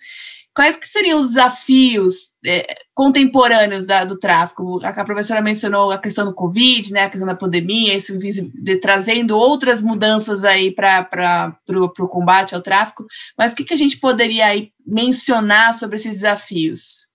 Quais 0.54 0.76
que 0.76 0.86
seriam 0.86 1.18
os 1.18 1.28
desafios 1.28 2.36
é, 2.44 2.74
contemporâneos 2.92 3.86
da, 3.86 4.04
do 4.04 4.18
tráfico? 4.18 4.80
A, 4.82 4.88
a, 4.88 5.04
professora 5.04 5.40
mencionou 5.40 5.92
a 5.92 5.98
questão 5.98 6.24
do 6.24 6.34
Covid, 6.34 6.92
né, 6.92 7.04
a 7.04 7.10
questão 7.10 7.26
da 7.26 7.36
pandemia, 7.36 7.94
isso 7.94 8.18
de, 8.18 8.76
trazendo 8.76 9.36
outras 9.36 9.80
mudanças 9.80 10.44
aí 10.44 10.72
para 10.72 11.56
o 11.68 12.08
combate 12.08 12.54
ao 12.54 12.60
tráfico, 12.60 13.06
mas 13.38 13.52
o 13.52 13.56
que, 13.56 13.64
que 13.64 13.74
a 13.74 13.76
gente 13.76 13.98
poderia 13.98 14.46
aí 14.46 14.72
mencionar 14.84 15.72
sobre 15.72 15.96
esses 15.96 16.14
desafios? 16.14 17.08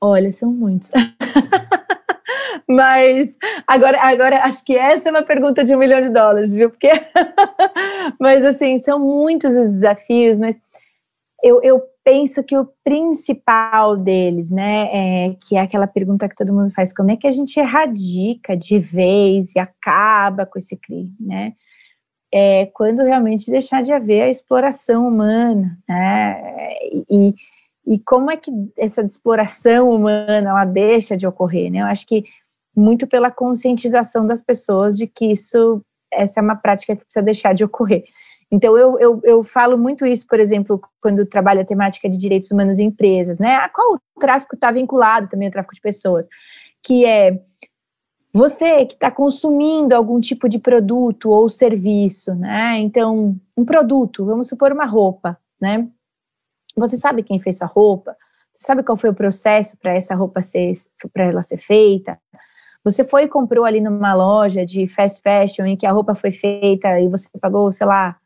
Olha, 0.00 0.32
são 0.32 0.50
muitos. 0.52 0.90
Mas 2.70 3.36
agora, 3.66 4.00
agora 4.00 4.44
acho 4.44 4.64
que 4.64 4.76
essa 4.76 5.08
é 5.08 5.10
uma 5.10 5.24
pergunta 5.24 5.64
de 5.64 5.74
um 5.74 5.78
milhão 5.78 6.00
de 6.00 6.08
dólares, 6.08 6.54
viu? 6.54 6.70
Porque, 6.70 6.88
mas 8.18 8.44
assim, 8.44 8.78
são 8.78 9.00
muitos 9.00 9.56
os 9.56 9.72
desafios, 9.72 10.38
mas 10.38 10.56
eu, 11.42 11.62
eu 11.62 11.82
penso 12.04 12.42
que 12.42 12.56
o 12.56 12.68
principal 12.84 13.96
deles, 13.96 14.50
né, 14.50 14.88
é 14.92 15.36
que 15.40 15.56
é 15.56 15.60
aquela 15.60 15.86
pergunta 15.86 16.28
que 16.28 16.34
todo 16.34 16.52
mundo 16.52 16.72
faz: 16.72 16.92
como 16.92 17.10
é 17.10 17.16
que 17.16 17.26
a 17.26 17.30
gente 17.30 17.58
erradica 17.58 18.56
de 18.56 18.78
vez 18.78 19.54
e 19.54 19.58
acaba 19.58 20.46
com 20.46 20.58
esse 20.58 20.76
crime, 20.76 21.14
né? 21.20 21.54
É 22.32 22.66
quando 22.66 23.02
realmente 23.02 23.50
deixar 23.50 23.82
de 23.82 23.92
haver 23.92 24.22
a 24.22 24.28
exploração 24.28 25.06
humana, 25.08 25.78
né? 25.88 26.40
E, 27.10 27.34
e 27.86 27.98
como 27.98 28.30
é 28.30 28.36
que 28.36 28.50
essa 28.78 29.02
exploração 29.02 29.90
humana 29.90 30.50
ela 30.50 30.64
deixa 30.64 31.16
de 31.16 31.26
ocorrer, 31.26 31.70
né? 31.70 31.80
Eu 31.80 31.86
acho 31.86 32.06
que 32.06 32.24
muito 32.76 33.06
pela 33.06 33.30
conscientização 33.30 34.26
das 34.26 34.40
pessoas 34.40 34.96
de 34.96 35.06
que 35.06 35.32
isso, 35.32 35.82
essa 36.12 36.40
é 36.40 36.42
uma 36.42 36.56
prática 36.56 36.94
que 36.94 37.04
precisa 37.04 37.24
deixar 37.24 37.52
de 37.52 37.64
ocorrer. 37.64 38.04
Então, 38.50 38.76
eu, 38.76 38.98
eu, 38.98 39.20
eu 39.22 39.42
falo 39.44 39.78
muito 39.78 40.04
isso, 40.04 40.26
por 40.26 40.40
exemplo, 40.40 40.80
quando 41.00 41.24
trabalho 41.24 41.60
a 41.60 41.64
temática 41.64 42.08
de 42.08 42.18
direitos 42.18 42.50
humanos 42.50 42.78
em 42.78 42.86
empresas, 42.86 43.38
né? 43.38 43.54
A 43.54 43.68
qual 43.68 43.94
o 43.94 44.20
tráfico 44.20 44.56
está 44.56 44.72
vinculado 44.72 45.28
também 45.28 45.46
ao 45.46 45.52
tráfico 45.52 45.74
de 45.74 45.80
pessoas, 45.80 46.26
que 46.82 47.04
é 47.04 47.40
você 48.32 48.86
que 48.86 48.94
está 48.94 49.10
consumindo 49.10 49.94
algum 49.94 50.20
tipo 50.20 50.48
de 50.48 50.58
produto 50.58 51.30
ou 51.30 51.48
serviço, 51.48 52.34
né? 52.34 52.78
Então, 52.78 53.36
um 53.56 53.64
produto, 53.64 54.24
vamos 54.24 54.48
supor 54.48 54.72
uma 54.72 54.86
roupa, 54.86 55.38
né? 55.60 55.88
Você 56.76 56.96
sabe 56.96 57.22
quem 57.22 57.40
fez 57.40 57.58
sua 57.58 57.66
roupa? 57.66 58.16
Você 58.54 58.66
sabe 58.66 58.82
qual 58.82 58.96
foi 58.96 59.10
o 59.10 59.14
processo 59.14 59.76
para 59.78 59.94
essa 59.94 60.14
roupa 60.14 60.42
ser, 60.42 60.72
para 61.12 61.24
ela 61.24 61.42
ser 61.42 61.58
feita? 61.58 62.18
Você 62.84 63.04
foi 63.04 63.24
e 63.24 63.28
comprou 63.28 63.64
ali 63.64 63.80
numa 63.80 64.14
loja 64.14 64.64
de 64.64 64.86
fast 64.86 65.20
fashion 65.22 65.66
em 65.66 65.76
que 65.76 65.86
a 65.86 65.92
roupa 65.92 66.14
foi 66.14 66.32
feita 66.32 67.00
e 67.00 67.08
você 67.08 67.28
pagou, 67.40 67.70
sei 67.72 67.86
lá, 67.86 68.16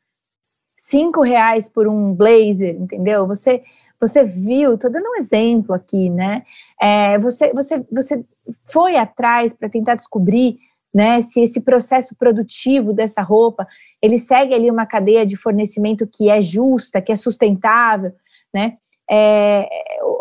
cinco 0.77 1.23
reais 1.23 1.69
por 1.69 1.87
um 1.87 2.15
blazer, 2.15 2.77
entendeu? 2.77 3.27
Você 3.27 3.63
você 4.01 4.23
viu, 4.23 4.75
estou 4.75 4.91
dando 4.91 5.09
um 5.09 5.17
exemplo 5.17 5.75
aqui, 5.75 6.11
né? 6.11 6.45
É, 6.81 7.19
você, 7.19 7.53
você, 7.55 7.83
você 7.91 8.25
foi 8.71 8.97
atrás 8.97 9.55
para 9.55 9.69
tentar 9.69 9.95
descobrir 9.95 10.59
né, 10.95 11.21
se 11.21 11.41
esse 11.41 11.61
processo 11.61 12.15
produtivo 12.17 12.93
dessa 12.93 13.21
roupa, 13.21 13.67
ele 14.01 14.17
segue 14.17 14.55
ali 14.55 14.71
uma 14.71 14.87
cadeia 14.87 15.27
de 15.27 15.37
fornecimento 15.37 16.07
que 16.07 16.31
é 16.31 16.41
justa, 16.41 17.01
que 17.01 17.11
é 17.11 17.17
sustentável, 17.17 18.13
né? 18.53 18.77
É, 19.11 19.69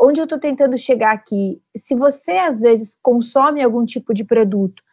onde 0.02 0.20
eu 0.20 0.26
estou 0.26 0.40
tentando 0.40 0.78
chegar 0.78 1.14
aqui, 1.14 1.62
se 1.78 1.96
você 1.96 2.34
às 2.34 2.60
vezes 2.60 2.98
consome 3.02 3.64
algum 3.64 3.86
tipo 3.86 4.14
de 4.14 4.26
produto 4.26 4.84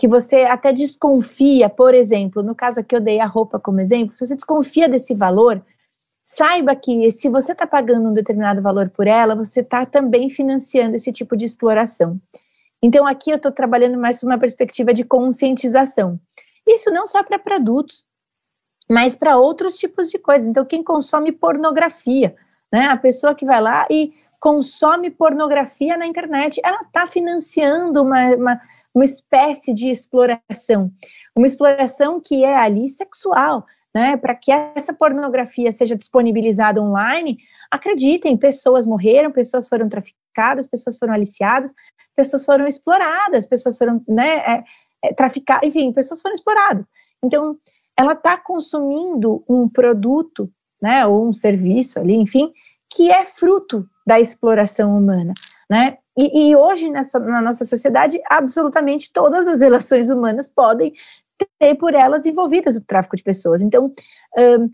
que 0.00 0.08
você 0.08 0.44
até 0.44 0.72
desconfia, 0.72 1.68
por 1.68 1.92
exemplo, 1.92 2.42
no 2.42 2.54
caso 2.54 2.80
aqui 2.80 2.96
eu 2.96 3.00
dei 3.02 3.20
a 3.20 3.26
roupa 3.26 3.60
como 3.60 3.82
exemplo, 3.82 4.14
se 4.14 4.24
você 4.24 4.34
desconfia 4.34 4.88
desse 4.88 5.12
valor, 5.12 5.62
saiba 6.22 6.74
que 6.74 7.10
se 7.10 7.28
você 7.28 7.52
está 7.52 7.66
pagando 7.66 8.08
um 8.08 8.14
determinado 8.14 8.62
valor 8.62 8.88
por 8.88 9.06
ela, 9.06 9.34
você 9.34 9.60
está 9.60 9.84
também 9.84 10.30
financiando 10.30 10.96
esse 10.96 11.12
tipo 11.12 11.36
de 11.36 11.44
exploração. 11.44 12.18
Então 12.82 13.06
aqui 13.06 13.30
eu 13.30 13.36
estou 13.36 13.52
trabalhando 13.52 13.98
mais 13.98 14.22
uma 14.22 14.38
perspectiva 14.38 14.94
de 14.94 15.04
conscientização. 15.04 16.18
Isso 16.66 16.90
não 16.90 17.04
só 17.04 17.22
para 17.22 17.38
produtos, 17.38 18.06
mas 18.88 19.14
para 19.14 19.36
outros 19.36 19.76
tipos 19.76 20.08
de 20.08 20.16
coisas. 20.16 20.48
Então 20.48 20.64
quem 20.64 20.82
consome 20.82 21.30
pornografia, 21.30 22.34
né? 22.72 22.86
A 22.86 22.96
pessoa 22.96 23.34
que 23.34 23.44
vai 23.44 23.60
lá 23.60 23.86
e 23.90 24.14
consome 24.40 25.10
pornografia 25.10 25.98
na 25.98 26.06
internet, 26.06 26.58
ela 26.64 26.80
está 26.80 27.06
financiando 27.06 28.00
uma, 28.00 28.34
uma, 28.34 28.60
uma 28.94 29.04
espécie 29.04 29.72
de 29.72 29.88
exploração, 29.88 30.90
uma 31.36 31.46
exploração 31.46 32.20
que 32.20 32.44
é 32.44 32.56
ali 32.56 32.88
sexual, 32.88 33.64
né? 33.94 34.16
Para 34.16 34.34
que 34.34 34.52
essa 34.52 34.92
pornografia 34.92 35.72
seja 35.72 35.96
disponibilizada 35.96 36.80
online, 36.80 37.38
acreditem, 37.70 38.36
pessoas 38.36 38.86
morreram, 38.86 39.30
pessoas 39.30 39.68
foram 39.68 39.88
traficadas, 39.88 40.66
pessoas 40.66 40.96
foram 40.96 41.14
aliciadas, 41.14 41.72
pessoas 42.14 42.44
foram 42.44 42.66
exploradas, 42.66 43.46
pessoas 43.46 43.78
foram, 43.78 44.02
né, 44.08 44.36
é, 44.38 44.64
é, 45.04 45.14
traficadas, 45.14 45.68
enfim, 45.68 45.92
pessoas 45.92 46.20
foram 46.20 46.34
exploradas. 46.34 46.88
Então, 47.24 47.56
ela 47.96 48.12
está 48.12 48.36
consumindo 48.36 49.44
um 49.48 49.68
produto 49.68 50.50
né, 50.80 51.06
ou 51.06 51.28
um 51.28 51.32
serviço 51.32 51.98
ali, 51.98 52.14
enfim, 52.14 52.52
que 52.88 53.10
é 53.10 53.24
fruto 53.24 53.86
da 54.06 54.18
exploração 54.18 54.96
humana, 54.96 55.34
né? 55.68 55.98
E, 56.20 56.50
e 56.50 56.56
hoje 56.56 56.90
nessa, 56.90 57.18
na 57.18 57.40
nossa 57.40 57.64
sociedade, 57.64 58.20
absolutamente 58.28 59.10
todas 59.10 59.48
as 59.48 59.62
relações 59.62 60.10
humanas 60.10 60.46
podem 60.46 60.92
ter 61.58 61.74
por 61.76 61.94
elas 61.94 62.26
envolvidas 62.26 62.76
o 62.76 62.84
tráfico 62.84 63.16
de 63.16 63.22
pessoas. 63.22 63.62
Então, 63.62 63.94
um, 64.36 64.68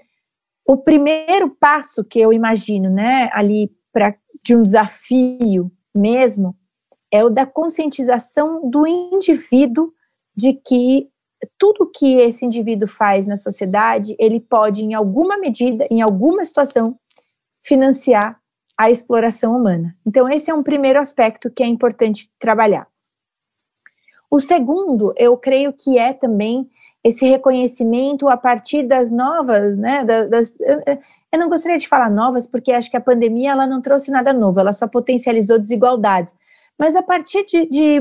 o 0.66 0.76
primeiro 0.76 1.48
passo 1.48 2.02
que 2.02 2.18
eu 2.18 2.32
imagino, 2.32 2.90
né, 2.90 3.30
ali 3.32 3.70
para 3.92 4.16
de 4.42 4.56
um 4.56 4.62
desafio, 4.62 5.70
mesmo 5.94 6.56
é 7.12 7.24
o 7.24 7.30
da 7.30 7.46
conscientização 7.46 8.68
do 8.68 8.84
indivíduo 8.84 9.92
de 10.36 10.52
que 10.52 11.08
tudo 11.56 11.90
que 11.94 12.14
esse 12.14 12.44
indivíduo 12.44 12.88
faz 12.88 13.24
na 13.24 13.36
sociedade, 13.36 14.16
ele 14.18 14.40
pode, 14.40 14.84
em 14.84 14.94
alguma 14.94 15.38
medida, 15.38 15.86
em 15.90 16.02
alguma 16.02 16.44
situação, 16.44 16.98
financiar 17.64 18.40
a 18.76 18.90
exploração 18.90 19.56
humana. 19.56 19.96
Então, 20.06 20.28
esse 20.28 20.50
é 20.50 20.54
um 20.54 20.62
primeiro 20.62 21.00
aspecto 21.00 21.50
que 21.50 21.62
é 21.62 21.66
importante 21.66 22.30
trabalhar. 22.38 22.86
O 24.30 24.40
segundo, 24.40 25.14
eu 25.16 25.36
creio 25.36 25.72
que 25.72 25.98
é 25.98 26.12
também 26.12 26.68
esse 27.02 27.24
reconhecimento 27.24 28.28
a 28.28 28.36
partir 28.36 28.82
das 28.82 29.12
novas, 29.12 29.78
né, 29.78 30.04
das, 30.04 30.56
eu 31.32 31.38
não 31.38 31.48
gostaria 31.48 31.78
de 31.78 31.86
falar 31.86 32.10
novas, 32.10 32.46
porque 32.46 32.72
acho 32.72 32.90
que 32.90 32.96
a 32.96 33.00
pandemia 33.00 33.52
ela 33.52 33.66
não 33.66 33.80
trouxe 33.80 34.10
nada 34.10 34.32
novo, 34.32 34.58
ela 34.58 34.72
só 34.72 34.88
potencializou 34.88 35.58
desigualdades, 35.58 36.34
mas 36.76 36.96
a 36.96 37.02
partir 37.02 37.44
de, 37.44 37.66
de 37.66 38.00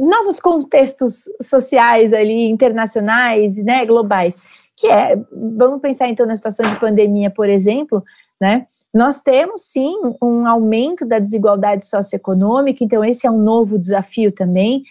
novos 0.00 0.40
contextos 0.40 1.24
sociais 1.42 2.12
ali, 2.12 2.48
internacionais, 2.48 3.56
né, 3.56 3.84
globais, 3.84 4.42
que 4.76 4.88
é, 4.88 5.14
vamos 5.30 5.80
pensar 5.82 6.08
então 6.08 6.24
na 6.24 6.34
situação 6.34 6.68
de 6.68 6.80
pandemia, 6.80 7.30
por 7.30 7.48
exemplo, 7.48 8.02
né, 8.40 8.66
nós 8.92 9.22
temos 9.22 9.62
sim 9.70 9.94
um 10.22 10.46
aumento 10.46 11.06
da 11.06 11.18
desigualdade 11.18 11.86
socioeconômica, 11.86 12.84
então 12.84 13.04
esse 13.04 13.26
é 13.26 13.30
um 13.30 13.42
novo 13.42 13.78
desafio 13.78 14.30
também, 14.30 14.82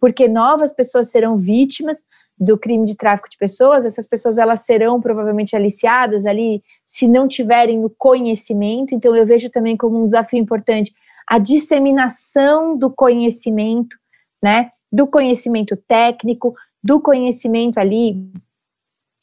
porque 0.00 0.28
novas 0.28 0.72
pessoas 0.72 1.10
serão 1.10 1.36
vítimas 1.36 2.04
do 2.38 2.58
crime 2.58 2.84
de 2.86 2.96
tráfico 2.96 3.28
de 3.28 3.36
pessoas, 3.36 3.84
essas 3.84 4.06
pessoas 4.06 4.38
elas 4.38 4.60
serão 4.60 5.00
provavelmente 5.00 5.54
aliciadas 5.54 6.26
ali 6.26 6.62
se 6.84 7.06
não 7.06 7.28
tiverem 7.28 7.84
o 7.84 7.90
conhecimento. 7.90 8.94
Então 8.94 9.14
eu 9.14 9.26
vejo 9.26 9.48
também 9.50 9.76
como 9.76 10.00
um 10.00 10.06
desafio 10.06 10.38
importante 10.38 10.92
a 11.28 11.38
disseminação 11.38 12.76
do 12.76 12.90
conhecimento, 12.90 13.96
né? 14.42 14.70
Do 14.90 15.06
conhecimento 15.06 15.76
técnico, 15.76 16.54
do 16.82 17.00
conhecimento 17.00 17.78
ali 17.78 18.16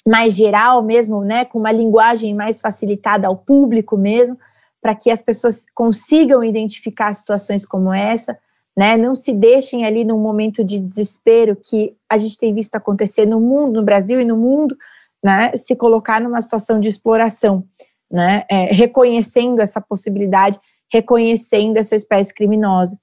mais 0.09 0.35
geral 0.35 0.81
mesmo, 0.81 1.23
né, 1.23 1.45
com 1.45 1.59
uma 1.59 1.71
linguagem 1.71 2.33
mais 2.33 2.59
facilitada 2.59 3.27
ao 3.27 3.37
público 3.37 3.97
mesmo, 3.97 4.37
para 4.81 4.95
que 4.95 5.11
as 5.11 5.21
pessoas 5.21 5.65
consigam 5.75 6.43
identificar 6.43 7.13
situações 7.13 7.65
como 7.65 7.93
essa 7.93 8.37
né? 8.79 8.95
Não 8.95 9.13
se 9.13 9.33
deixem 9.33 9.85
ali 9.85 10.05
num 10.05 10.17
momento 10.17 10.63
de 10.63 10.79
desespero 10.79 11.53
que 11.53 11.93
a 12.09 12.17
gente 12.17 12.37
tem 12.37 12.53
visto 12.53 12.75
acontecer 12.77 13.25
no 13.25 13.37
mundo, 13.37 13.81
no 13.81 13.83
Brasil 13.83 14.21
e 14.21 14.25
no 14.25 14.37
mundo, 14.37 14.73
né? 15.21 15.51
Se 15.53 15.75
colocar 15.75 16.21
numa 16.21 16.41
situação 16.41 16.79
de 16.79 16.87
exploração, 16.87 17.65
né? 18.09 18.45
É, 18.49 18.71
reconhecendo 18.73 19.59
essa 19.59 19.81
possibilidade, 19.81 20.57
reconhecendo 20.89 21.75
essa 21.75 21.93
espécie 21.93 22.33
criminosa. 22.33 22.97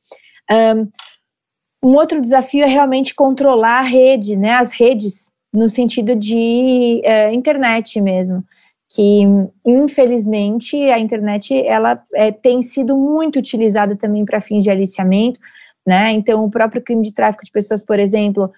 Um, 0.51 1.91
um 1.91 1.95
outro 1.95 2.23
desafio 2.23 2.65
é 2.65 2.69
realmente 2.69 3.15
controlar 3.15 3.81
a 3.81 3.83
rede, 3.83 4.35
né? 4.35 4.55
As 4.55 4.71
redes 4.71 5.31
no 5.57 5.69
sentido 5.69 6.15
de 6.15 7.01
é, 7.05 7.33
internet 7.33 8.01
mesmo 8.01 8.45
que 8.89 9.23
infelizmente 9.65 10.77
a 10.77 10.99
internet 10.99 11.55
ela 11.67 12.03
é, 12.15 12.31
tem 12.31 12.63
sido 12.63 12.97
muito 12.97 13.39
utilizada 13.39 13.97
também 13.97 14.25
para 14.25 14.41
fins 14.41 14.63
de 14.63 14.71
aliciamento, 14.71 15.41
né? 15.85 16.13
Então, 16.13 16.45
o 16.45 16.51
próprio 16.51 16.83
crime 16.83 17.03
de 17.03 17.13
tráfico 17.13 17.45
de 17.45 17.51
pessoas, 17.51 17.83
por 17.83 17.99
exemplo, 17.99 18.51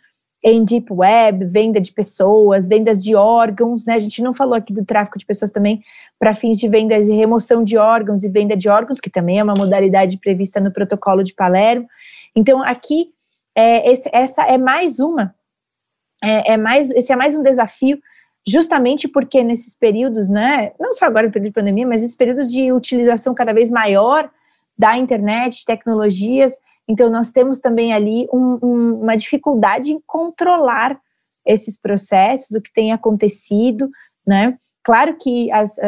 em 0.44 0.64
deep 0.64 0.92
web, 0.92 1.44
venda 1.46 1.80
de 1.80 1.92
pessoas, 1.92 2.68
vendas 2.68 3.02
de 3.02 3.14
órgãos, 3.14 3.84
né? 3.86 3.94
A 3.94 3.98
gente 3.98 4.22
não 4.22 4.34
falou 4.34 4.54
aqui 4.54 4.72
do 4.72 4.84
tráfico 4.84 5.18
de 5.18 5.26
pessoas 5.26 5.50
também 5.50 5.82
para 6.18 6.34
fins 6.34 6.58
de 6.58 6.68
vendas 6.68 7.08
e 7.08 7.12
remoção 7.12 7.64
de 7.64 7.76
órgãos 7.76 8.22
e 8.22 8.28
venda 8.28 8.56
de 8.56 8.68
órgãos, 8.68 9.00
que 9.00 9.10
também 9.10 9.38
é 9.38 9.44
uma 9.44 9.54
modalidade 9.54 10.18
prevista 10.18 10.60
no 10.60 10.72
protocolo 10.72 11.24
de 11.24 11.34
Palermo. 11.34 11.88
Então, 12.36 12.62
aqui 12.62 13.12
é, 13.56 13.90
esse, 13.90 14.08
essa 14.12 14.42
é 14.42 14.58
mais 14.58 15.00
uma, 15.00 15.34
é, 16.22 16.52
é, 16.52 16.56
mais, 16.56 16.90
esse 16.90 17.12
é 17.12 17.16
mais 17.16 17.36
um 17.36 17.42
desafio, 17.42 17.98
justamente 18.46 19.06
porque 19.06 19.42
nesses 19.42 19.74
períodos, 19.74 20.28
né? 20.28 20.72
Não 20.78 20.92
só 20.92 21.04
agora 21.04 21.26
no 21.26 21.32
período 21.32 21.50
de 21.50 21.54
pandemia, 21.54 21.86
mas 21.86 22.02
esses 22.02 22.16
períodos 22.16 22.50
de 22.50 22.72
utilização 22.72 23.34
cada 23.34 23.52
vez 23.52 23.70
maior 23.70 24.30
da 24.76 24.96
internet, 24.96 25.64
tecnologias, 25.64 26.58
então, 26.88 27.10
nós 27.10 27.30
temos 27.30 27.60
também 27.60 27.92
ali 27.92 28.26
um, 28.32 28.58
um, 28.62 29.00
uma 29.02 29.14
dificuldade 29.14 29.92
em 29.92 30.00
controlar 30.06 30.98
esses 31.44 31.78
processos, 31.78 32.56
o 32.56 32.62
que 32.62 32.72
tem 32.72 32.92
acontecido, 32.92 33.90
né? 34.26 34.58
Claro 34.82 35.16
que 35.20 35.50
as, 35.52 35.78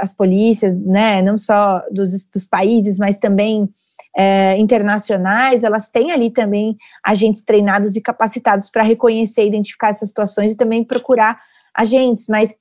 as 0.00 0.12
polícias, 0.12 0.74
né, 0.74 1.22
não 1.22 1.38
só 1.38 1.82
dos, 1.90 2.28
dos 2.28 2.46
países, 2.46 2.98
mas 2.98 3.18
também 3.18 3.72
é, 4.16 4.56
internacionais, 4.58 5.62
elas 5.62 5.88
têm 5.88 6.10
ali 6.10 6.30
também 6.30 6.76
agentes 7.04 7.44
treinados 7.44 7.96
e 7.96 8.00
capacitados 8.00 8.68
para 8.68 8.82
reconhecer 8.82 9.44
e 9.44 9.48
identificar 9.48 9.88
essas 9.88 10.08
situações 10.08 10.52
e 10.52 10.56
também 10.56 10.84
procurar 10.84 11.40
agentes, 11.74 12.26
mas 12.28 12.54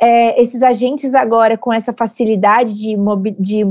é, 0.00 0.40
esses 0.40 0.62
agentes 0.62 1.14
agora 1.14 1.58
com 1.58 1.72
essa 1.72 1.92
facilidade 1.92 2.78
de, 2.78 2.96
de 3.38 3.64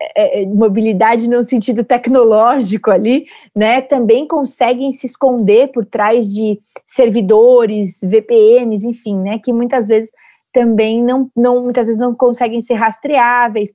é, 0.00 0.42
é, 0.42 0.46
mobilidade 0.46 1.28
no 1.28 1.42
sentido 1.42 1.84
tecnológico 1.84 2.90
ali, 2.90 3.26
né, 3.54 3.80
também 3.80 4.26
conseguem 4.26 4.92
se 4.92 5.06
esconder 5.06 5.68
por 5.68 5.84
trás 5.84 6.26
de 6.26 6.60
servidores, 6.86 8.00
VPNs, 8.02 8.86
enfim, 8.86 9.16
né, 9.16 9.38
que 9.38 9.52
muitas 9.52 9.88
vezes 9.88 10.10
também 10.52 11.02
não, 11.02 11.30
não 11.36 11.62
muitas 11.62 11.86
vezes 11.86 12.00
não 12.00 12.14
conseguem 12.14 12.60
ser 12.60 12.74
rastreáveis. 12.74 13.70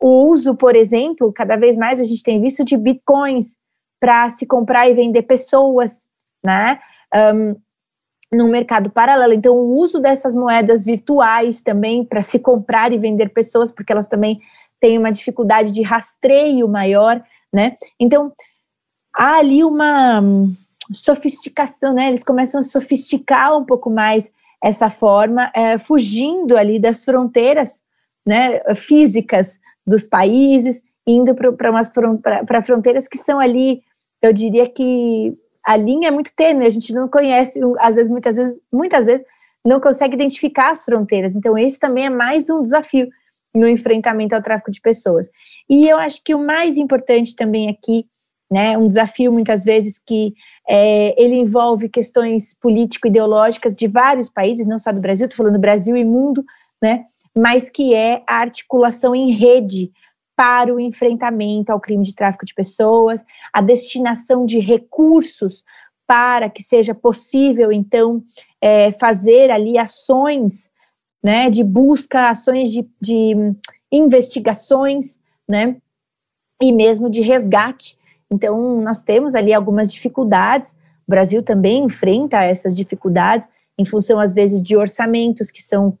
O 0.00 0.28
uso, 0.28 0.54
por 0.54 0.76
exemplo, 0.76 1.32
cada 1.32 1.56
vez 1.56 1.76
mais 1.76 2.00
a 2.00 2.04
gente 2.04 2.22
tem 2.22 2.40
visto 2.40 2.64
de 2.64 2.76
bitcoins 2.76 3.56
para 4.00 4.28
se 4.30 4.46
comprar 4.46 4.88
e 4.88 4.94
vender 4.94 5.22
pessoas, 5.22 6.06
né? 6.44 6.78
Um, 7.14 7.56
no 8.32 8.48
mercado 8.48 8.90
paralelo. 8.90 9.32
Então, 9.32 9.54
o 9.54 9.76
uso 9.78 10.00
dessas 10.00 10.34
moedas 10.34 10.84
virtuais 10.84 11.62
também 11.62 12.04
para 12.04 12.22
se 12.22 12.38
comprar 12.38 12.92
e 12.92 12.98
vender 12.98 13.28
pessoas, 13.30 13.70
porque 13.70 13.92
elas 13.92 14.08
também 14.08 14.40
tem 14.80 14.98
uma 14.98 15.12
dificuldade 15.12 15.72
de 15.72 15.82
rastreio 15.82 16.68
maior, 16.68 17.22
né? 17.52 17.76
Então, 17.98 18.32
há 19.14 19.38
ali 19.38 19.64
uma 19.64 20.22
sofisticação, 20.92 21.94
né? 21.94 22.08
Eles 22.08 22.24
começam 22.24 22.60
a 22.60 22.64
sofisticar 22.64 23.56
um 23.56 23.64
pouco 23.64 23.88
mais 23.88 24.30
essa 24.62 24.90
forma, 24.90 25.50
é, 25.54 25.78
fugindo 25.78 26.56
ali 26.56 26.78
das 26.78 27.04
fronteiras, 27.04 27.82
né, 28.26 28.60
físicas 28.74 29.60
dos 29.86 30.06
países, 30.06 30.82
indo 31.06 31.34
para 31.34 32.62
fronteiras 32.62 33.06
que 33.06 33.18
são 33.18 33.38
ali, 33.38 33.82
eu 34.20 34.32
diria 34.32 34.68
que 34.68 35.36
a 35.64 35.76
linha 35.76 36.08
é 36.08 36.10
muito 36.10 36.34
tênue, 36.34 36.66
a 36.66 36.70
gente 36.70 36.92
não 36.92 37.08
conhece, 37.08 37.60
às 37.78 37.96
vezes, 37.96 38.10
muitas 38.10 38.36
vezes, 38.36 38.56
muitas 38.72 39.06
vezes, 39.06 39.26
não 39.64 39.80
consegue 39.80 40.14
identificar 40.14 40.70
as 40.70 40.84
fronteiras. 40.84 41.34
Então, 41.34 41.58
esse 41.58 41.78
também 41.78 42.06
é 42.06 42.10
mais 42.10 42.48
um 42.48 42.62
desafio 42.62 43.08
no 43.54 43.68
enfrentamento 43.68 44.34
ao 44.34 44.42
tráfico 44.42 44.70
de 44.70 44.80
pessoas. 44.80 45.28
E 45.68 45.88
eu 45.88 45.96
acho 45.98 46.22
que 46.22 46.34
o 46.34 46.38
mais 46.38 46.76
importante 46.76 47.34
também 47.34 47.68
aqui, 47.68 48.06
né, 48.50 48.78
um 48.78 48.86
desafio 48.86 49.32
muitas 49.32 49.64
vezes 49.64 49.98
que 49.98 50.34
é, 50.68 51.20
ele 51.20 51.36
envolve 51.36 51.88
questões 51.88 52.56
político-ideológicas 52.60 53.74
de 53.74 53.88
vários 53.88 54.28
países, 54.28 54.66
não 54.66 54.78
só 54.78 54.92
do 54.92 55.00
Brasil, 55.00 55.26
estou 55.26 55.44
falando 55.44 55.58
Brasil 55.58 55.96
e 55.96 56.04
mundo, 56.04 56.44
né, 56.80 57.06
mas 57.36 57.68
que 57.68 57.94
é 57.94 58.22
a 58.26 58.36
articulação 58.36 59.14
em 59.14 59.30
rede 59.30 59.92
para 60.34 60.74
o 60.74 60.80
enfrentamento 60.80 61.70
ao 61.70 61.80
crime 61.80 62.04
de 62.04 62.14
tráfico 62.14 62.44
de 62.44 62.54
pessoas, 62.54 63.24
a 63.52 63.60
destinação 63.60 64.44
de 64.44 64.58
recursos 64.58 65.62
para 66.06 66.48
que 66.48 66.62
seja 66.62 66.94
possível, 66.94 67.72
então, 67.72 68.22
é, 68.60 68.92
fazer 68.92 69.50
ali 69.50 69.76
ações 69.76 70.70
né, 71.22 71.50
de 71.50 71.64
busca, 71.64 72.30
ações 72.30 72.70
de, 72.70 72.88
de 73.00 73.34
investigações, 73.90 75.20
né, 75.48 75.76
e 76.62 76.70
mesmo 76.70 77.10
de 77.10 77.20
resgate. 77.20 77.98
Então, 78.30 78.80
nós 78.80 79.02
temos 79.02 79.34
ali 79.34 79.52
algumas 79.52 79.92
dificuldades, 79.92 80.72
o 81.06 81.10
Brasil 81.10 81.42
também 81.42 81.84
enfrenta 81.84 82.42
essas 82.42 82.76
dificuldades, 82.76 83.48
em 83.78 83.84
função, 83.84 84.18
às 84.18 84.32
vezes, 84.32 84.62
de 84.62 84.76
orçamentos 84.76 85.50
que 85.50 85.62
são 85.62 85.98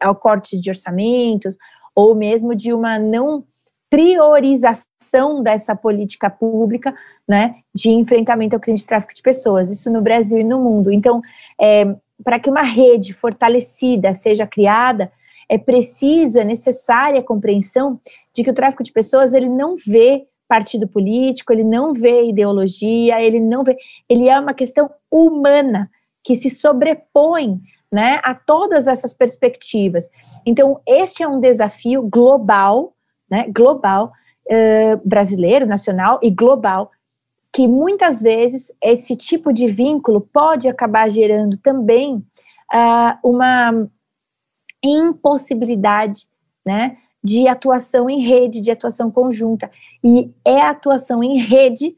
ao 0.00 0.14
cortes 0.14 0.60
de 0.60 0.70
orçamentos, 0.70 1.56
ou 1.94 2.14
mesmo 2.14 2.54
de 2.54 2.72
uma 2.72 2.98
não 2.98 3.44
priorização 3.88 5.42
dessa 5.42 5.76
política 5.76 6.28
pública, 6.28 6.94
né, 7.28 7.54
de 7.74 7.90
enfrentamento 7.90 8.56
ao 8.56 8.60
crime 8.60 8.78
de 8.78 8.86
tráfico 8.86 9.14
de 9.14 9.22
pessoas, 9.22 9.70
isso 9.70 9.88
no 9.90 10.02
Brasil 10.02 10.38
e 10.38 10.44
no 10.44 10.60
mundo. 10.60 10.90
Então, 10.90 11.22
é, 11.60 11.94
para 12.22 12.38
que 12.38 12.50
uma 12.50 12.62
rede 12.62 13.12
fortalecida 13.12 14.12
seja 14.12 14.46
criada, 14.46 15.12
é 15.48 15.56
preciso, 15.56 16.40
é 16.40 16.44
necessária 16.44 17.20
a 17.20 17.24
compreensão 17.24 18.00
de 18.34 18.42
que 18.42 18.50
o 18.50 18.54
tráfico 18.54 18.82
de 18.82 18.92
pessoas 18.92 19.32
ele 19.32 19.48
não 19.48 19.76
vê 19.76 20.26
partido 20.48 20.88
político, 20.88 21.52
ele 21.52 21.64
não 21.64 21.92
vê 21.92 22.28
ideologia, 22.28 23.22
ele 23.22 23.40
não 23.40 23.62
vê, 23.62 23.76
ele 24.08 24.28
é 24.28 24.38
uma 24.38 24.54
questão 24.54 24.90
humana 25.10 25.90
que 26.24 26.34
se 26.34 26.48
sobrepõe, 26.48 27.60
né, 27.92 28.20
a 28.24 28.34
todas 28.34 28.88
essas 28.88 29.12
perspectivas. 29.12 30.08
Então, 30.44 30.80
este 30.84 31.22
é 31.22 31.28
um 31.28 31.38
desafio 31.38 32.02
global, 32.02 32.94
né, 33.30 33.46
global, 33.54 34.10
uh, 34.48 35.08
brasileiro, 35.08 35.66
nacional 35.66 36.18
e 36.22 36.30
global, 36.30 36.90
que 37.52 37.68
muitas 37.68 38.20
vezes 38.20 38.72
esse 38.82 39.14
tipo 39.14 39.52
de 39.52 39.68
vínculo 39.68 40.20
pode 40.20 40.68
acabar 40.68 41.08
gerando 41.08 41.56
também 41.58 42.16
uh, 42.16 43.16
uma 43.22 43.86
impossibilidade, 44.82 46.26
né, 46.66 46.96
de 47.22 47.46
atuação 47.46 48.10
em 48.10 48.20
rede, 48.20 48.60
de 48.60 48.70
atuação 48.70 49.10
conjunta. 49.10 49.70
E 50.02 50.30
é 50.44 50.60
a 50.60 50.70
atuação 50.70 51.22
em 51.22 51.38
rede, 51.38 51.96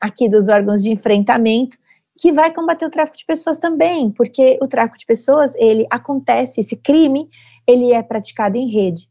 aqui 0.00 0.28
dos 0.28 0.48
órgãos 0.48 0.82
de 0.82 0.90
enfrentamento, 0.90 1.78
que 2.18 2.32
vai 2.32 2.52
combater 2.52 2.84
o 2.84 2.90
tráfico 2.90 3.16
de 3.16 3.24
pessoas 3.24 3.58
também, 3.58 4.10
porque 4.10 4.58
o 4.60 4.66
tráfico 4.66 4.98
de 4.98 5.06
pessoas, 5.06 5.54
ele 5.54 5.86
acontece, 5.88 6.60
esse 6.60 6.76
crime, 6.76 7.28
ele 7.66 7.92
é 7.92 8.02
praticado 8.02 8.56
em 8.56 8.68
rede. 8.68 9.08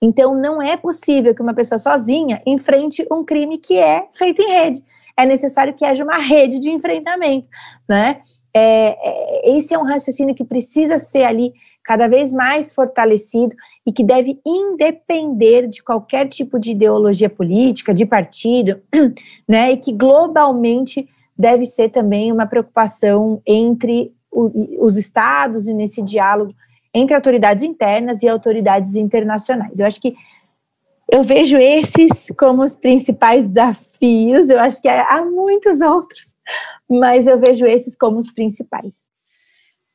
Então, 0.00 0.34
não 0.34 0.60
é 0.60 0.76
possível 0.76 1.34
que 1.34 1.42
uma 1.42 1.54
pessoa 1.54 1.78
sozinha 1.78 2.42
enfrente 2.46 3.06
um 3.12 3.22
crime 3.24 3.58
que 3.58 3.76
é 3.76 4.08
feito 4.12 4.42
em 4.42 4.48
rede. 4.48 4.82
É 5.16 5.26
necessário 5.26 5.74
que 5.74 5.84
haja 5.84 6.02
uma 6.02 6.18
rede 6.18 6.58
de 6.58 6.70
enfrentamento, 6.70 7.46
né? 7.88 8.22
É, 8.54 8.96
é, 8.98 9.56
esse 9.56 9.74
é 9.74 9.78
um 9.78 9.84
raciocínio 9.84 10.34
que 10.34 10.44
precisa 10.44 10.98
ser 10.98 11.24
ali 11.24 11.52
cada 11.84 12.06
vez 12.08 12.32
mais 12.32 12.74
fortalecido 12.74 13.54
e 13.86 13.92
que 13.92 14.04
deve 14.04 14.40
independer 14.46 15.68
de 15.68 15.82
qualquer 15.82 16.28
tipo 16.28 16.58
de 16.58 16.70
ideologia 16.70 17.28
política, 17.28 17.92
de 17.92 18.06
partido, 18.06 18.80
né? 19.48 19.72
E 19.72 19.76
que 19.76 19.92
globalmente 19.92 21.08
deve 21.42 21.66
ser 21.66 21.90
também 21.90 22.30
uma 22.30 22.46
preocupação 22.46 23.42
entre 23.44 24.14
o, 24.30 24.86
os 24.86 24.96
estados 24.96 25.66
e 25.66 25.74
nesse 25.74 26.00
diálogo 26.00 26.54
entre 26.94 27.16
autoridades 27.16 27.64
internas 27.64 28.22
e 28.22 28.28
autoridades 28.28 28.94
internacionais. 28.94 29.80
Eu 29.80 29.86
acho 29.86 30.00
que 30.00 30.14
eu 31.10 31.22
vejo 31.22 31.56
esses 31.58 32.28
como 32.38 32.62
os 32.62 32.76
principais 32.76 33.48
desafios, 33.48 34.48
eu 34.48 34.60
acho 34.60 34.80
que 34.80 34.88
há 34.88 35.24
muitos 35.24 35.80
outros, 35.80 36.34
mas 36.88 37.26
eu 37.26 37.40
vejo 37.40 37.66
esses 37.66 37.96
como 37.96 38.18
os 38.18 38.30
principais. 38.30 39.02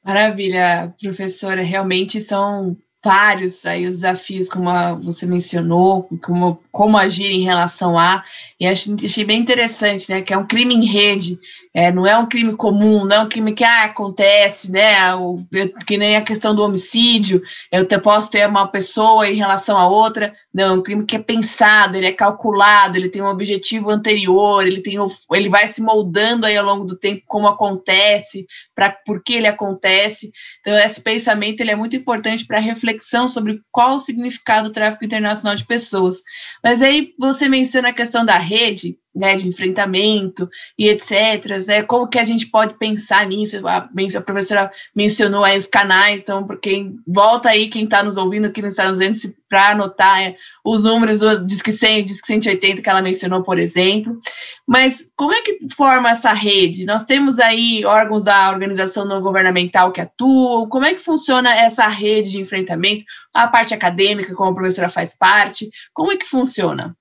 Maravilha, 0.04 0.94
professora, 1.02 1.62
realmente 1.62 2.20
são 2.20 2.76
vários 3.08 3.66
aí 3.66 3.88
os 3.88 3.96
desafios, 3.96 4.50
como 4.50 4.68
a, 4.70 4.94
você 4.94 5.26
mencionou, 5.26 6.10
como, 6.22 6.60
como 6.74 6.98
agir 6.98 7.32
em 7.32 7.46
relação 7.46 7.98
a, 7.98 8.22
e 8.60 8.68
achei, 8.68 8.94
achei 9.02 9.24
bem 9.24 9.40
interessante, 9.40 10.10
né, 10.12 10.22
que 10.22 10.34
é 10.34 10.38
um 10.38 10.46
crime 10.46 10.76
em 10.76 10.86
rede, 10.86 11.40
é, 11.78 11.92
não 11.92 12.08
é 12.08 12.18
um 12.18 12.26
crime 12.26 12.56
comum, 12.56 13.06
não 13.06 13.16
é 13.18 13.20
um 13.20 13.30
crime 13.30 13.54
que 13.54 13.64
ah, 13.64 13.84
acontece, 13.84 14.72
né? 14.72 15.14
O, 15.14 15.38
que 15.86 15.96
nem 15.96 16.16
a 16.16 16.24
questão 16.24 16.56
do 16.56 16.64
homicídio, 16.64 17.40
eu 17.72 17.86
te, 17.86 18.00
posso 18.00 18.32
ter 18.32 18.50
uma 18.50 18.68
pessoa 18.68 19.30
em 19.30 19.36
relação 19.36 19.78
a 19.78 19.88
outra. 19.88 20.34
Não, 20.52 20.64
é 20.64 20.72
um 20.72 20.82
crime 20.82 21.06
que 21.06 21.16
é 21.16 21.20
pensado, 21.20 21.96
ele 21.96 22.08
é 22.08 22.12
calculado, 22.12 22.98
ele 22.98 23.10
tem 23.10 23.22
um 23.22 23.28
objetivo 23.28 23.92
anterior, 23.92 24.66
ele, 24.66 24.82
tem, 24.82 24.96
ele 25.34 25.50
vai 25.50 25.68
se 25.68 25.80
moldando 25.80 26.48
aí 26.48 26.58
ao 26.58 26.66
longo 26.66 26.84
do 26.84 26.98
tempo 26.98 27.22
como 27.28 27.48
acontece, 27.48 28.48
para 28.74 28.90
por 28.90 29.22
que 29.22 29.36
ele 29.36 29.46
acontece. 29.46 30.32
Então, 30.62 30.76
esse 30.80 31.00
pensamento 31.00 31.62
ele 31.62 31.70
é 31.70 31.76
muito 31.76 31.96
importante 31.96 32.44
para 32.44 32.58
a 32.58 32.60
reflexão 32.60 33.28
sobre 33.28 33.62
qual 33.72 33.98
o 33.98 34.00
significado 34.00 34.70
do 34.70 34.74
tráfico 34.74 35.06
internacional 35.06 35.56
de 35.56 35.64
pessoas. 35.64 36.24
Mas 36.64 36.82
aí 36.82 37.14
você 37.20 37.48
menciona 37.48 37.90
a 37.90 37.94
questão 37.94 38.26
da 38.26 38.40
rede, 38.40 38.98
né, 39.18 39.36
de 39.36 39.48
enfrentamento 39.48 40.48
e 40.78 40.88
etc. 40.88 41.66
Né, 41.68 41.84
como 41.84 42.08
que 42.08 42.20
a 42.20 42.24
gente 42.24 42.46
pode 42.48 42.76
pensar 42.76 43.26
nisso? 43.28 43.68
A, 43.68 43.78
a 43.78 44.22
professora 44.22 44.72
mencionou 44.96 45.44
aí 45.44 45.58
os 45.58 45.68
canais, 45.68 46.22
então, 46.22 46.46
por 46.46 46.60
quem 46.60 46.98
volta 47.08 47.50
aí, 47.50 47.68
quem 47.68 47.86
está 47.86 48.04
nos 48.04 48.16
ouvindo, 48.16 48.52
quem 48.52 48.66
está 48.66 48.88
nos 48.88 49.00
vendo, 49.00 49.18
para 49.50 49.72
anotar 49.72 50.22
é, 50.22 50.36
os 50.64 50.84
números 50.84 51.20
do 51.20 51.46
Disque 51.46 51.72
100 51.72 52.04
Disque 52.04 52.28
180 52.28 52.82
que 52.82 52.90
ela 52.90 53.02
mencionou, 53.02 53.42
por 53.42 53.58
exemplo. 53.58 54.20
Mas 54.68 55.10
como 55.16 55.34
é 55.34 55.42
que 55.42 55.58
forma 55.76 56.10
essa 56.10 56.34
rede? 56.34 56.86
Nós 56.86 57.04
temos 57.04 57.40
aí 57.40 57.84
órgãos 57.86 58.24
da 58.24 58.50
organização 58.50 59.06
não 59.06 59.22
governamental 59.22 59.92
que 59.92 60.02
atuam, 60.02 60.68
como 60.70 60.86
é 60.86 60.94
que 60.94 61.02
funciona 61.02 61.56
essa 61.56 61.88
rede 61.88 62.32
de 62.32 62.42
enfrentamento? 62.42 63.04
A 63.34 63.48
parte 63.48 63.74
acadêmica, 63.74 64.36
como 64.36 64.52
a 64.52 64.56
professora 64.56 64.90
faz 64.90 65.18
parte, 65.18 65.70
como 65.94 66.12
é 66.12 66.18
que 66.18 66.26
funciona? 66.26 66.96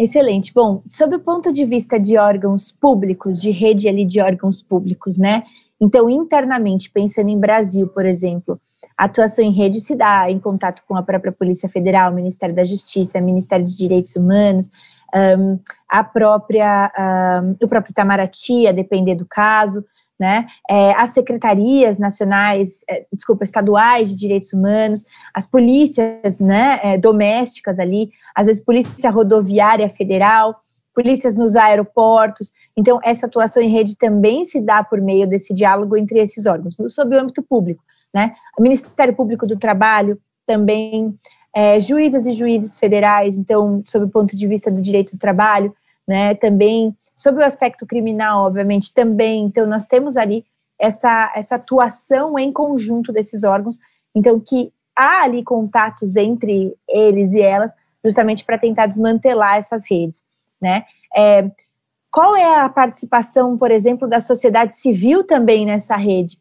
Excelente. 0.00 0.54
Bom, 0.54 0.80
sob 0.86 1.16
o 1.16 1.20
ponto 1.20 1.50
de 1.50 1.64
vista 1.64 1.98
de 1.98 2.16
órgãos 2.16 2.70
públicos, 2.70 3.40
de 3.40 3.50
rede 3.50 3.88
ali 3.88 4.04
de 4.04 4.20
órgãos 4.20 4.62
públicos, 4.62 5.18
né? 5.18 5.42
Então, 5.80 6.08
internamente, 6.08 6.88
pensando 6.88 7.28
em 7.30 7.38
Brasil, 7.38 7.88
por 7.88 8.06
exemplo, 8.06 8.60
a 8.96 9.04
atuação 9.04 9.44
em 9.44 9.50
rede 9.50 9.80
se 9.80 9.96
dá 9.96 10.30
em 10.30 10.38
contato 10.38 10.82
com 10.86 10.96
a 10.96 11.02
própria 11.02 11.32
Polícia 11.32 11.68
Federal, 11.68 12.12
Ministério 12.12 12.54
da 12.54 12.62
Justiça, 12.62 13.20
Ministério 13.20 13.66
de 13.66 13.76
Direitos 13.76 14.14
Humanos, 14.14 14.70
um, 15.14 15.58
a 15.88 16.04
própria, 16.04 16.92
um, 17.42 17.56
o 17.64 17.68
próprio 17.68 17.90
Itamaraty, 17.90 18.68
a 18.68 18.72
depender 18.72 19.16
do 19.16 19.26
caso, 19.26 19.84
né? 20.18 20.46
É, 20.68 20.92
as 20.92 21.10
secretarias 21.10 21.98
nacionais, 21.98 22.84
é, 22.90 23.06
desculpa, 23.12 23.44
estaduais 23.44 24.10
de 24.10 24.16
direitos 24.16 24.52
humanos, 24.52 25.04
as 25.32 25.46
polícias, 25.46 26.40
né, 26.40 26.80
é, 26.82 26.98
domésticas 26.98 27.78
ali, 27.78 28.10
às 28.34 28.46
vezes 28.46 28.64
polícia 28.64 29.10
rodoviária 29.10 29.88
federal, 29.88 30.60
polícias 30.92 31.36
nos 31.36 31.54
aeroportos. 31.54 32.52
Então, 32.76 32.98
essa 33.04 33.26
atuação 33.26 33.62
em 33.62 33.68
rede 33.68 33.96
também 33.96 34.42
se 34.42 34.60
dá 34.60 34.82
por 34.82 35.00
meio 35.00 35.28
desse 35.28 35.54
diálogo 35.54 35.96
entre 35.96 36.18
esses 36.18 36.44
órgãos, 36.46 36.76
sob 36.88 37.14
o 37.14 37.20
âmbito 37.20 37.42
público, 37.42 37.84
né? 38.12 38.34
O 38.58 38.62
Ministério 38.62 39.14
Público 39.14 39.46
do 39.46 39.56
Trabalho 39.56 40.18
também, 40.44 41.14
é, 41.54 41.78
juízas 41.78 42.26
e 42.26 42.32
juízes 42.32 42.78
federais, 42.78 43.38
então, 43.38 43.82
sob 43.86 44.06
o 44.06 44.08
ponto 44.08 44.34
de 44.34 44.46
vista 44.48 44.70
do 44.70 44.82
direito 44.82 45.12
do 45.12 45.18
trabalho, 45.18 45.72
né, 46.06 46.34
também 46.34 46.96
Sobre 47.18 47.42
o 47.42 47.46
aspecto 47.46 47.84
criminal, 47.84 48.46
obviamente, 48.46 48.94
também, 48.94 49.42
então, 49.42 49.66
nós 49.66 49.86
temos 49.86 50.16
ali 50.16 50.44
essa, 50.78 51.32
essa 51.34 51.56
atuação 51.56 52.38
em 52.38 52.52
conjunto 52.52 53.12
desses 53.12 53.42
órgãos, 53.42 53.76
então, 54.14 54.38
que 54.38 54.72
há 54.96 55.24
ali 55.24 55.42
contatos 55.42 56.14
entre 56.14 56.76
eles 56.88 57.32
e 57.32 57.40
elas, 57.40 57.74
justamente 58.04 58.44
para 58.44 58.56
tentar 58.56 58.86
desmantelar 58.86 59.56
essas 59.56 59.84
redes, 59.90 60.24
né? 60.62 60.84
É, 61.16 61.50
qual 62.08 62.36
é 62.36 62.60
a 62.60 62.68
participação, 62.68 63.58
por 63.58 63.72
exemplo, 63.72 64.06
da 64.06 64.20
sociedade 64.20 64.76
civil 64.76 65.24
também 65.24 65.66
nessa 65.66 65.96
rede? 65.96 66.38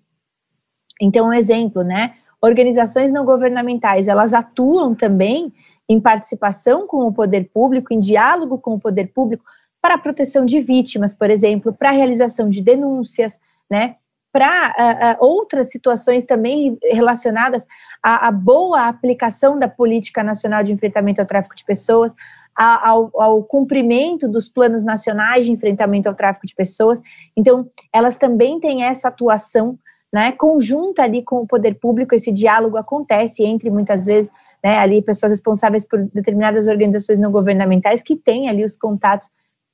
Então, 1.02 1.30
um 1.30 1.34
exemplo, 1.34 1.84
né? 1.84 2.14
Organizações 2.40 3.12
não 3.12 3.26
governamentais, 3.26 4.08
elas 4.08 4.32
atuam 4.32 4.94
também 4.94 5.52
em 5.90 6.00
participação 6.00 6.86
com 6.86 7.08
o 7.08 7.12
poder 7.12 7.50
público, 7.52 7.92
em 7.92 8.00
diálogo 8.00 8.60
com 8.60 8.76
o 8.76 8.80
poder 8.80 9.08
público, 9.08 9.44
para 9.82 9.96
a 9.96 9.98
proteção 9.98 10.46
de 10.46 10.60
vítimas, 10.60 11.14
por 11.14 11.30
exemplo, 11.30 11.74
para 11.74 11.90
a 11.90 11.94
realização 11.94 12.50
de 12.50 12.62
denúncias, 12.62 13.40
né? 13.70 13.96
Para 14.32 15.16
uh, 15.18 15.24
uh, 15.24 15.26
outras 15.26 15.72
situações 15.72 16.26
também 16.26 16.78
relacionadas 16.84 17.66
à, 18.04 18.28
à, 18.28 18.32
boa 18.32 18.88
aplicação 18.88 19.58
da 19.58 19.68
política 19.68 20.24
nacional 20.24 20.64
de 20.64 20.74
enfrentamento 20.74 21.22
ao 21.22 21.28
tráfico 21.28 21.56
de 21.56 21.64
pessoas, 21.64 22.12
a, 22.56 22.90
ao, 22.90 23.10
ao 23.16 23.44
cumprimento 23.44 24.28
dos 24.28 24.50
planos 24.50 24.84
nacionais 24.84 25.46
de 25.46 25.52
enfrentamento 25.52 26.10
ao 26.10 26.16
tráfico 26.16 26.46
de 26.46 26.54
pessoas. 26.54 27.02
Então, 27.36 27.70
elas 27.94 28.18
também 28.18 28.60
têm 28.60 28.84
essa 28.84 29.08
atuação 29.08 29.80
né, 30.12 30.32
conjunta 30.32 31.04
ali 31.04 31.24
com 31.24 31.38
o 31.38 31.48
poder 31.48 31.76
público, 31.76 32.16
esse 32.16 32.32
diálogo 32.32 32.78
acontece 32.78 33.44
entre 33.44 33.70
muitas 33.70 34.06
vezes 34.06 34.32
né, 34.64 34.78
ali 34.78 35.02
pessoas 35.02 35.32
responsáveis 35.32 35.86
por 35.86 36.04
determinadas 36.14 36.68
organizações 36.68 37.20
não 37.20 37.32
governamentais 37.32 38.02
que 38.02 38.16
têm 38.16 38.50
ali 38.50 38.64
os 38.64 38.78
contatos 38.78 39.30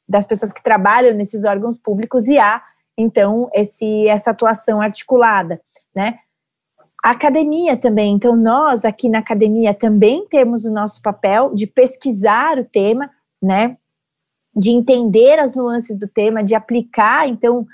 das 0.08 0.26
pessoas 0.26 0.52
que 0.52 0.64
trabalham 0.64 1.14
nesses 1.14 1.44
órgãos 1.44 1.78
públicos 1.78 2.28
e 2.28 2.38
há, 2.38 2.62
então, 2.98 3.50
esse, 3.54 4.08
essa 4.08 4.32
atuação 4.32 4.82
articulada, 4.82 5.62
né? 5.96 6.20
A 7.04 7.12
academia 7.12 7.76
também, 7.76 8.14
então 8.14 8.36
nós 8.36 8.86
aqui 8.86 9.10
na 9.10 9.20
academia 9.20 9.74
também 9.74 10.26
temos 10.28 10.64
o 10.64 10.72
nosso 10.72 11.02
papel 11.02 11.54
de 11.54 11.68
pesquisar 11.68 12.58
o 12.58 12.64
tema, 12.64 13.10
né? 13.42 13.78
De 14.56 14.72
entender 14.72 15.40
as 15.40 15.56
nuances 15.56 15.98
do 15.98 16.08
tema, 16.08 16.44
de 16.44 16.56
aplicar, 16.56 17.28
então, 17.28 17.66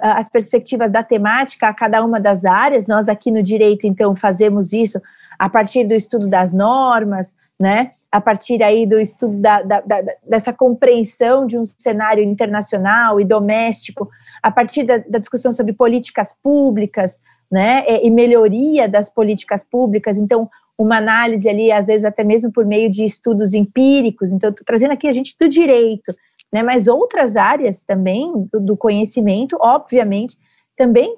as 0.00 0.28
perspectivas 0.28 0.90
da 0.90 1.02
temática 1.02 1.68
a 1.68 1.74
cada 1.74 2.02
uma 2.02 2.18
das 2.18 2.44
áreas. 2.44 2.86
Nós 2.86 3.08
aqui 3.08 3.30
no 3.30 3.42
direito, 3.42 3.86
então, 3.86 4.16
fazemos 4.16 4.72
isso 4.72 5.00
a 5.38 5.48
partir 5.48 5.84
do 5.86 5.94
estudo 5.94 6.26
das 6.28 6.52
normas, 6.52 7.34
né? 7.58 7.92
A 8.14 8.20
partir 8.20 8.62
aí 8.62 8.86
do 8.86 9.00
estudo 9.00 9.36
da, 9.38 9.60
da, 9.60 9.80
da, 9.80 10.00
dessa 10.24 10.52
compreensão 10.52 11.44
de 11.46 11.58
um 11.58 11.66
cenário 11.66 12.22
internacional 12.22 13.20
e 13.20 13.24
doméstico, 13.24 14.08
a 14.40 14.52
partir 14.52 14.84
da, 14.84 14.98
discussão 15.18 15.50
sobre 15.50 15.72
políticas 15.72 16.32
públicas, 16.32 17.18
né, 17.50 17.84
e 17.88 18.08
melhoria 18.12 18.88
das 18.88 19.10
políticas 19.12 19.64
públicas, 19.64 20.16
então 20.16 20.48
uma 20.78 20.98
análise 20.98 21.48
ali, 21.48 21.72
às 21.72 21.88
vezes 21.88 22.04
até 22.04 22.22
mesmo 22.22 22.52
por 22.52 22.64
meio 22.64 22.88
de 22.88 23.04
estudos 23.04 23.52
empíricos, 23.52 24.30
então 24.30 24.50
estou 24.50 24.64
trazendo 24.64 24.92
aqui 24.92 25.08
a 25.08 25.12
gente 25.12 25.34
do 25.36 25.48
direito, 25.48 26.14
né, 26.52 26.62
mas 26.62 26.86
outras 26.86 27.34
áreas 27.34 27.82
também 27.82 28.32
do, 28.52 28.60
do 28.60 28.76
conhecimento, 28.76 29.56
obviamente, 29.60 30.36
também 30.76 31.16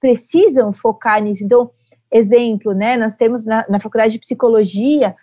precisam 0.00 0.72
focar 0.72 1.22
nisso, 1.22 1.44
então, 1.44 1.70
exemplo, 2.10 2.74
né, 2.74 2.96
nós 2.96 3.14
temos 3.14 3.44
na, 3.44 3.64
na 3.68 3.78
faculdade 3.78 4.14
de 4.14 4.18
psicologia, 4.18 5.14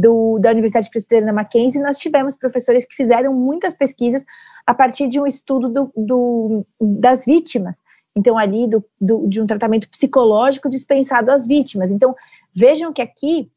do, 0.00 0.38
da 0.38 0.50
Universidade 0.50 0.90
Presbiteriana 0.90 1.32
Mackenzie, 1.32 1.82
nós 1.82 1.98
tivemos 1.98 2.36
professores 2.36 2.84
que 2.84 2.94
fizeram 2.94 3.32
muitas 3.32 3.74
pesquisas 3.74 4.24
a 4.66 4.74
partir 4.74 5.08
de 5.08 5.18
um 5.18 5.26
estudo 5.26 5.68
do, 5.68 5.92
do 5.96 6.66
das 6.80 7.24
vítimas. 7.24 7.82
Então, 8.14 8.36
ali, 8.38 8.66
de 9.00 9.40
um 9.40 9.46
tratamento 9.46 9.88
psicológico 9.90 10.70
dispensado 10.70 11.30
às 11.30 11.46
vítimas. 11.46 11.90
Então, 11.90 12.14
vejam 12.52 12.92
que 12.92 13.02
aqui 13.02 13.50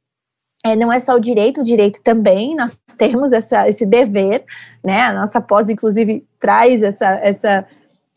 é, 0.65 0.75
não 0.75 0.91
é 0.91 0.99
só 0.99 1.15
o 1.15 1.19
direito, 1.19 1.61
o 1.61 1.63
direito 1.63 2.01
também, 2.01 2.55
nós 2.55 2.77
temos 2.97 3.31
essa, 3.31 3.67
esse 3.67 3.85
dever, 3.85 4.43
né? 4.83 5.01
A 5.03 5.13
nossa 5.13 5.39
pós, 5.39 5.69
inclusive, 5.69 6.25
traz 6.39 6.81
essa, 6.81 7.07
essa, 7.21 7.65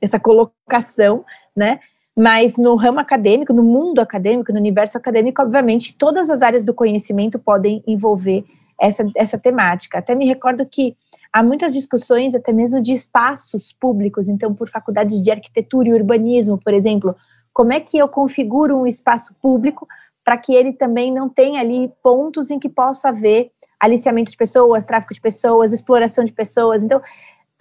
essa 0.01 0.19
colocação, 0.19 1.25
né? 1.57 1.81
Mas 2.17 2.59
no 2.59 2.75
ramo 2.75 3.01
acadêmico, 3.01 3.53
no 3.53 3.63
mundo 3.63 4.01
acadêmico, 4.01 4.53
no 4.53 4.59
universo 4.59 4.99
acadêmico, 4.99 5.41
obviamente, 5.41 5.97
todas 5.97 6.29
as 6.29 6.43
áreas 6.43 6.63
do 6.63 6.75
conhecimento 6.75 7.39
podem 7.39 7.83
envolver 7.87 8.45
essa, 8.79 9.05
essa 9.17 9.39
temática. 9.39 9.99
Até 9.99 10.15
me 10.15 10.27
recordo 10.27 10.67
que 10.67 10.95
há 11.33 11.43
muitas 11.43 11.73
discussões, 11.73 12.35
até 12.35 12.53
mesmo 12.53 12.83
de 12.83 12.93
espaços 12.93 13.73
públicos, 13.73 14.29
então, 14.29 14.55
por 14.55 14.69
faculdades 14.69 15.23
de 15.23 15.31
arquitetura 15.31 15.89
e 15.89 15.95
urbanismo, 15.95 16.59
por 16.59 16.75
exemplo, 16.75 17.17
como 17.53 17.73
é 17.73 17.81
que 17.81 17.97
eu 17.97 18.09
configuro 18.09 18.77
um 18.77 18.87
espaço 18.87 19.35
público 19.41 19.87
para 20.25 20.37
que 20.37 20.55
ele 20.55 20.73
também 20.73 21.13
não 21.13 21.29
tenha 21.29 21.61
ali 21.61 21.91
pontos 22.03 22.51
em 22.51 22.59
que 22.59 22.69
possa 22.69 23.09
haver 23.09 23.51
aliciamento 23.81 24.31
de 24.31 24.37
pessoas, 24.37 24.87
tráfico 24.87 25.13
de 25.13 25.21
pessoas, 25.21 25.73
exploração 25.73 26.25
de 26.25 26.33
pessoas. 26.33 26.85
Então, 26.85 27.01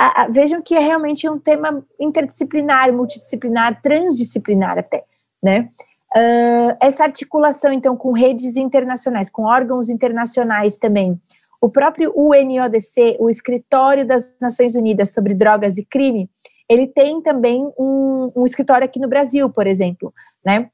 a, 0.01 0.23
a, 0.23 0.27
vejam 0.27 0.63
que 0.63 0.73
é 0.73 0.79
realmente 0.79 1.29
um 1.29 1.37
tema 1.37 1.85
interdisciplinar, 1.99 2.91
multidisciplinar, 2.91 3.79
transdisciplinar 3.83 4.79
até, 4.79 5.03
né? 5.43 5.69
Uh, 6.15 6.75
essa 6.81 7.03
articulação, 7.03 7.71
então, 7.71 7.95
com 7.95 8.11
redes 8.11 8.57
internacionais, 8.57 9.29
com 9.29 9.43
órgãos 9.43 9.89
internacionais 9.89 10.77
também. 10.77 11.21
O 11.61 11.69
próprio 11.69 12.11
UNODC, 12.15 13.17
o 13.19 13.29
Escritório 13.29 14.03
das 14.05 14.33
Nações 14.41 14.73
Unidas 14.73 15.13
sobre 15.13 15.35
Drogas 15.35 15.77
e 15.77 15.85
Crime, 15.85 16.27
ele 16.67 16.87
tem 16.87 17.21
também 17.21 17.71
um, 17.77 18.31
um 18.35 18.43
escritório 18.43 18.85
aqui 18.85 18.99
no 18.99 19.07
Brasil, 19.07 19.51
por 19.51 19.67
exemplo, 19.67 20.11
né? 20.43 20.71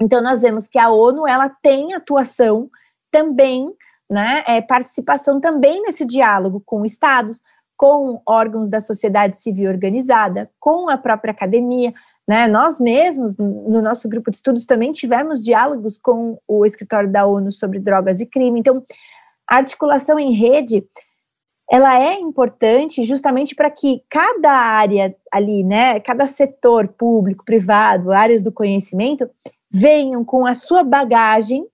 Então, 0.00 0.22
nós 0.22 0.42
vemos 0.42 0.68
que 0.68 0.78
a 0.78 0.90
ONU 0.90 1.26
ela 1.26 1.48
tem 1.60 1.92
atuação 1.92 2.70
também, 3.10 3.68
né, 4.08 4.44
é, 4.46 4.60
participação 4.60 5.40
também 5.40 5.82
nesse 5.82 6.04
diálogo 6.04 6.62
com 6.64 6.84
estados, 6.84 7.42
com 7.76 8.20
órgãos 8.26 8.70
da 8.70 8.80
sociedade 8.80 9.38
civil 9.38 9.70
organizada, 9.70 10.50
com 10.60 10.88
a 10.88 10.96
própria 10.96 11.32
academia. 11.32 11.92
Né? 12.26 12.46
Nós 12.48 12.80
mesmos, 12.80 13.36
no 13.36 13.82
nosso 13.82 14.08
grupo 14.08 14.30
de 14.30 14.38
estudos, 14.38 14.64
também 14.64 14.92
tivemos 14.92 15.42
diálogos 15.42 15.98
com 15.98 16.38
o 16.48 16.64
escritório 16.64 17.10
da 17.10 17.26
ONU 17.26 17.52
sobre 17.52 17.78
drogas 17.78 18.20
e 18.20 18.26
crime. 18.26 18.60
Então, 18.60 18.82
a 19.48 19.56
articulação 19.56 20.18
em 20.18 20.32
rede 20.32 20.84
ela 21.70 21.98
é 21.98 22.14
importante 22.14 23.02
justamente 23.02 23.54
para 23.54 23.70
que 23.70 24.02
cada 24.08 24.52
área 24.52 25.14
ali, 25.32 25.64
né, 25.64 25.98
cada 26.00 26.26
setor 26.26 26.88
público, 26.88 27.44
privado, 27.44 28.12
áreas 28.12 28.42
do 28.42 28.52
conhecimento, 28.52 29.28
venham 29.70 30.24
com 30.24 30.46
a 30.46 30.54
sua 30.54 30.84
bagagem 30.84 31.66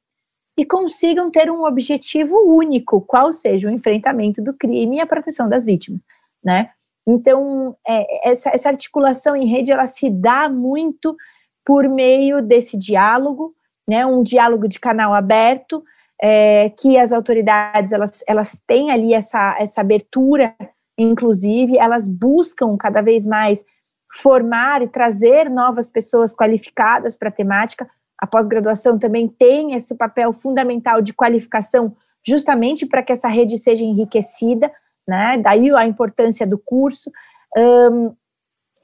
e 0.59 0.65
consigam 0.65 1.31
ter 1.31 1.51
um 1.51 1.65
objetivo 1.65 2.37
único, 2.47 3.01
qual 3.01 3.33
seja 3.33 3.69
o 3.69 3.73
enfrentamento 3.73 4.43
do 4.43 4.53
crime 4.53 4.97
e 4.97 5.01
a 5.01 5.07
proteção 5.07 5.49
das 5.49 5.65
vítimas, 5.65 6.03
né? 6.45 6.71
Então, 7.07 7.77
é, 7.87 8.31
essa, 8.31 8.51
essa 8.51 8.69
articulação 8.69 9.35
em 9.35 9.47
rede, 9.47 9.73
ela 9.73 9.87
se 9.87 10.11
dá 10.11 10.49
muito 10.49 11.17
por 11.65 11.89
meio 11.89 12.43
desse 12.43 12.77
diálogo, 12.77 13.55
né? 13.89 14.05
Um 14.05 14.23
diálogo 14.23 14.69
de 14.69 14.79
canal 14.79 15.15
aberto, 15.15 15.83
é, 16.23 16.71
que 16.71 16.99
as 16.99 17.13
autoridades, 17.13 17.93
elas, 17.93 18.23
elas 18.27 18.61
têm 18.67 18.91
ali 18.91 19.15
essa, 19.15 19.57
essa 19.59 19.81
abertura, 19.81 20.55
inclusive, 20.99 21.79
elas 21.79 22.07
buscam 22.07 22.77
cada 22.77 23.01
vez 23.01 23.25
mais 23.25 23.65
formar 24.13 24.83
e 24.83 24.89
trazer 24.89 25.49
novas 25.49 25.89
pessoas 25.89 26.35
qualificadas 26.35 27.17
para 27.17 27.29
a 27.29 27.33
temática. 27.33 27.89
A 28.21 28.27
pós-graduação 28.27 28.99
também 28.99 29.27
tem 29.27 29.75
esse 29.75 29.95
papel 29.95 30.33
fundamental 30.33 31.01
de 31.01 31.15
qualificação, 31.15 31.97
justamente 32.27 32.85
para 32.85 33.03
que 33.03 33.13
essa 33.13 33.29
rede 33.29 33.57
seja 33.57 33.83
enriquecida, 33.85 34.71
né? 35.09 35.39
Daí 35.39 35.75
a 35.75 35.87
importância 35.87 36.47
do 36.47 36.59
curso. 36.59 37.11
Um, 37.57 38.15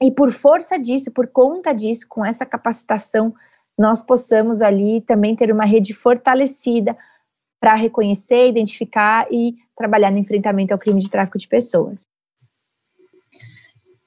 e 0.01 0.11
por 0.11 0.31
força 0.31 0.77
disso, 0.77 1.11
por 1.11 1.27
conta 1.27 1.73
disso, 1.73 2.07
com 2.09 2.25
essa 2.25 2.45
capacitação, 2.45 3.33
nós 3.77 4.01
possamos 4.01 4.61
ali 4.61 5.01
também 5.01 5.35
ter 5.35 5.51
uma 5.51 5.65
rede 5.65 5.93
fortalecida 5.93 6.97
para 7.59 7.75
reconhecer, 7.75 8.47
identificar 8.47 9.27
e 9.31 9.55
trabalhar 9.75 10.11
no 10.11 10.17
enfrentamento 10.17 10.73
ao 10.73 10.79
crime 10.79 10.99
de 10.99 11.09
tráfico 11.09 11.37
de 11.37 11.47
pessoas. 11.47 12.03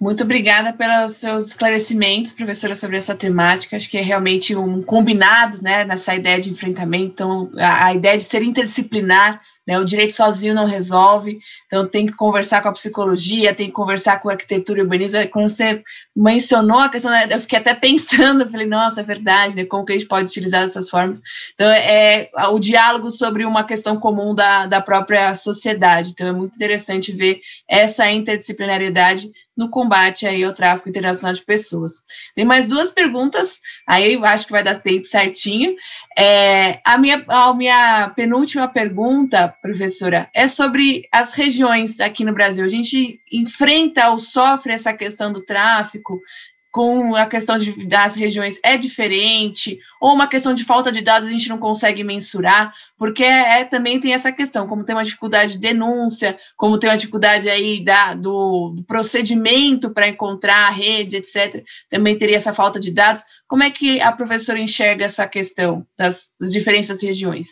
Muito 0.01 0.23
obrigada 0.23 0.73
pelos 0.73 1.17
seus 1.17 1.49
esclarecimentos, 1.49 2.33
professora, 2.33 2.75
sobre 2.75 2.97
essa 2.97 3.15
temática. 3.15 3.77
Acho 3.77 3.91
que 3.91 3.99
é 3.99 4.01
realmente 4.01 4.57
um 4.57 4.83
combinado, 4.83 5.63
né, 5.63 5.85
nessa 5.85 6.15
ideia 6.15 6.41
de 6.41 6.49
enfrentamento. 6.49 7.13
Então, 7.13 7.51
a, 7.59 7.87
a 7.87 7.95
ideia 7.95 8.17
de 8.17 8.23
ser 8.23 8.43
interdisciplinar 8.43 9.43
né? 9.71 9.79
O 9.79 9.85
direito 9.85 10.13
sozinho 10.13 10.53
não 10.53 10.67
resolve, 10.67 11.39
então 11.67 11.87
tem 11.87 12.05
que 12.05 12.13
conversar 12.13 12.61
com 12.61 12.69
a 12.69 12.73
psicologia, 12.73 13.55
tem 13.55 13.69
que 13.69 13.73
conversar 13.73 14.21
com 14.21 14.29
a 14.29 14.33
arquitetura 14.33 14.81
e 14.81 14.83
urbanismo. 14.83 15.29
Quando 15.29 15.49
você 15.49 15.83
mencionou 16.17 16.81
a 16.81 16.89
questão, 16.89 17.11
né, 17.11 17.29
eu 17.31 17.41
fiquei 17.41 17.61
até 17.61 17.73
pensando, 17.73 18.47
falei, 18.51 18.67
nossa, 18.67 19.01
é 19.01 19.05
verdade, 19.05 19.55
né? 19.55 19.65
como 19.65 19.85
que 19.85 19.93
a 19.93 19.99
gente 19.99 20.09
pode 20.09 20.29
utilizar 20.29 20.63
dessas 20.63 20.91
formas. 20.91 21.23
Então, 21.55 21.69
é, 21.71 22.29
é 22.37 22.49
o 22.49 22.59
diálogo 22.59 23.13
sobre 23.13 23.45
uma 23.45 23.63
questão 23.63 23.97
comum 23.97 24.35
da, 24.35 24.67
da 24.67 24.81
própria 24.81 25.33
sociedade. 25.35 26.11
Então, 26.11 26.27
é 26.27 26.33
muito 26.33 26.57
interessante 26.57 27.13
ver 27.13 27.41
essa 27.69 28.11
interdisciplinariedade 28.11 29.31
no 29.61 29.69
combate 29.69 30.27
aí 30.27 30.43
ao 30.43 30.55
tráfico 30.55 30.89
internacional 30.89 31.35
de 31.35 31.43
pessoas. 31.43 32.03
Tem 32.35 32.47
mais 32.47 32.67
duas 32.67 32.91
perguntas, 32.91 33.61
aí 33.87 34.15
eu 34.15 34.25
acho 34.25 34.47
que 34.47 34.53
vai 34.53 34.63
dar 34.63 34.81
tempo 34.81 35.05
certinho. 35.07 35.77
É, 36.17 36.81
a, 36.83 36.97
minha, 36.97 37.23
a 37.29 37.53
minha 37.53 38.11
penúltima 38.17 38.67
pergunta, 38.67 39.55
professora, 39.61 40.31
é 40.33 40.49
sobre 40.49 41.07
as 41.13 41.35
regiões 41.35 42.01
aqui 42.01 42.25
no 42.25 42.33
Brasil. 42.33 42.65
A 42.65 42.69
gente 42.69 43.21
enfrenta 43.31 44.09
ou 44.09 44.19
sofre 44.19 44.73
essa 44.73 44.95
questão 44.95 45.31
do 45.31 45.45
tráfico 45.45 46.23
com 46.71 47.17
a 47.17 47.27
questão 47.27 47.59
de, 47.59 47.85
das 47.87 48.15
regiões 48.15 48.59
é 48.63 48.77
diferente, 48.77 49.79
ou 50.01 50.15
uma 50.15 50.29
questão 50.29 50.55
de 50.55 50.65
falta 50.65 50.93
de 50.93 51.01
dados 51.01 51.27
a 51.27 51.31
gente 51.31 51.49
não 51.49 51.59
consegue 51.59 52.05
mensurar, 52.05 52.73
porque 52.97 53.25
é, 53.25 53.61
é 53.61 53.65
também 53.65 53.99
tem 53.99 54.15
essa 54.15 54.31
questão, 54.31 54.69
como 54.69 54.85
tem 54.85 54.95
uma 54.95 55.05
dificuldade 55.05 55.53
de 55.53 55.59
denúncia, 55.59 56.39
como 56.57 56.79
tem 56.79 56.89
uma 56.89 56.97
dificuldade 56.97 57.49
aí 57.51 57.85
da, 57.85 58.15
do, 58.15 58.73
do 58.77 58.85
procedimento 58.85 59.91
para 59.91 60.09
encontrar 60.09 60.69
a 60.69 60.71
rede, 60.71 61.17
etc., 61.17 61.65
também 61.89 62.17
teria 62.17 62.37
essa 62.37 62.53
falta 62.53 62.79
de 62.79 62.93
dados. 62.93 63.25
Como 63.49 63.65
é 63.65 63.71
que 63.71 64.01
a 64.01 64.13
professora 64.13 64.61
enxerga 64.61 65.05
essa 65.05 65.27
questão 65.27 65.85
das, 65.99 66.33
das 66.39 66.53
diferentes 66.53 67.03
regiões? 67.03 67.49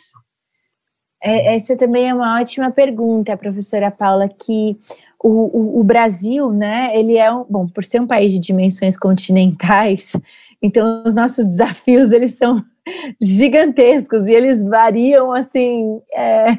É, 1.21 1.55
essa 1.55 1.75
também 1.75 2.07
é 2.07 2.13
uma 2.13 2.39
ótima 2.39 2.71
pergunta, 2.71 3.35
professora 3.35 3.91
Paula, 3.91 4.29
que 4.29 4.79
o, 5.21 5.29
o, 5.29 5.79
o, 5.79 5.83
Brasil, 5.83 6.51
né, 6.51 6.97
ele 6.97 7.17
é, 7.17 7.31
um, 7.31 7.43
bom, 7.43 7.67
por 7.67 7.83
ser 7.83 8.01
um 8.01 8.07
país 8.07 8.31
de 8.31 8.39
dimensões 8.39 8.97
continentais, 8.97 10.13
então 10.61 11.03
os 11.05 11.13
nossos 11.13 11.45
desafios, 11.45 12.11
eles 12.11 12.35
são 12.35 12.63
gigantescos 13.21 14.27
e 14.27 14.33
eles 14.33 14.63
variam, 14.63 15.33
assim, 15.33 16.01
é, 16.13 16.57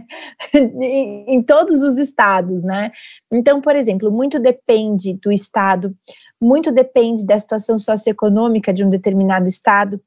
em, 0.55 1.35
em 1.35 1.43
todos 1.43 1.83
os 1.83 1.97
estados, 1.97 2.63
né. 2.63 2.93
Então, 3.33 3.61
por 3.61 3.75
exemplo, 3.75 4.11
muito 4.11 4.39
depende 4.39 5.15
do 5.15 5.33
estado, 5.33 5.97
muito 6.41 6.73
depende 6.73 7.25
da 7.25 7.39
situação 7.39 7.77
socioeconômica 7.79 8.73
de 8.73 8.85
um 8.85 8.91
determinado 8.91 9.47
estado, 9.47 10.01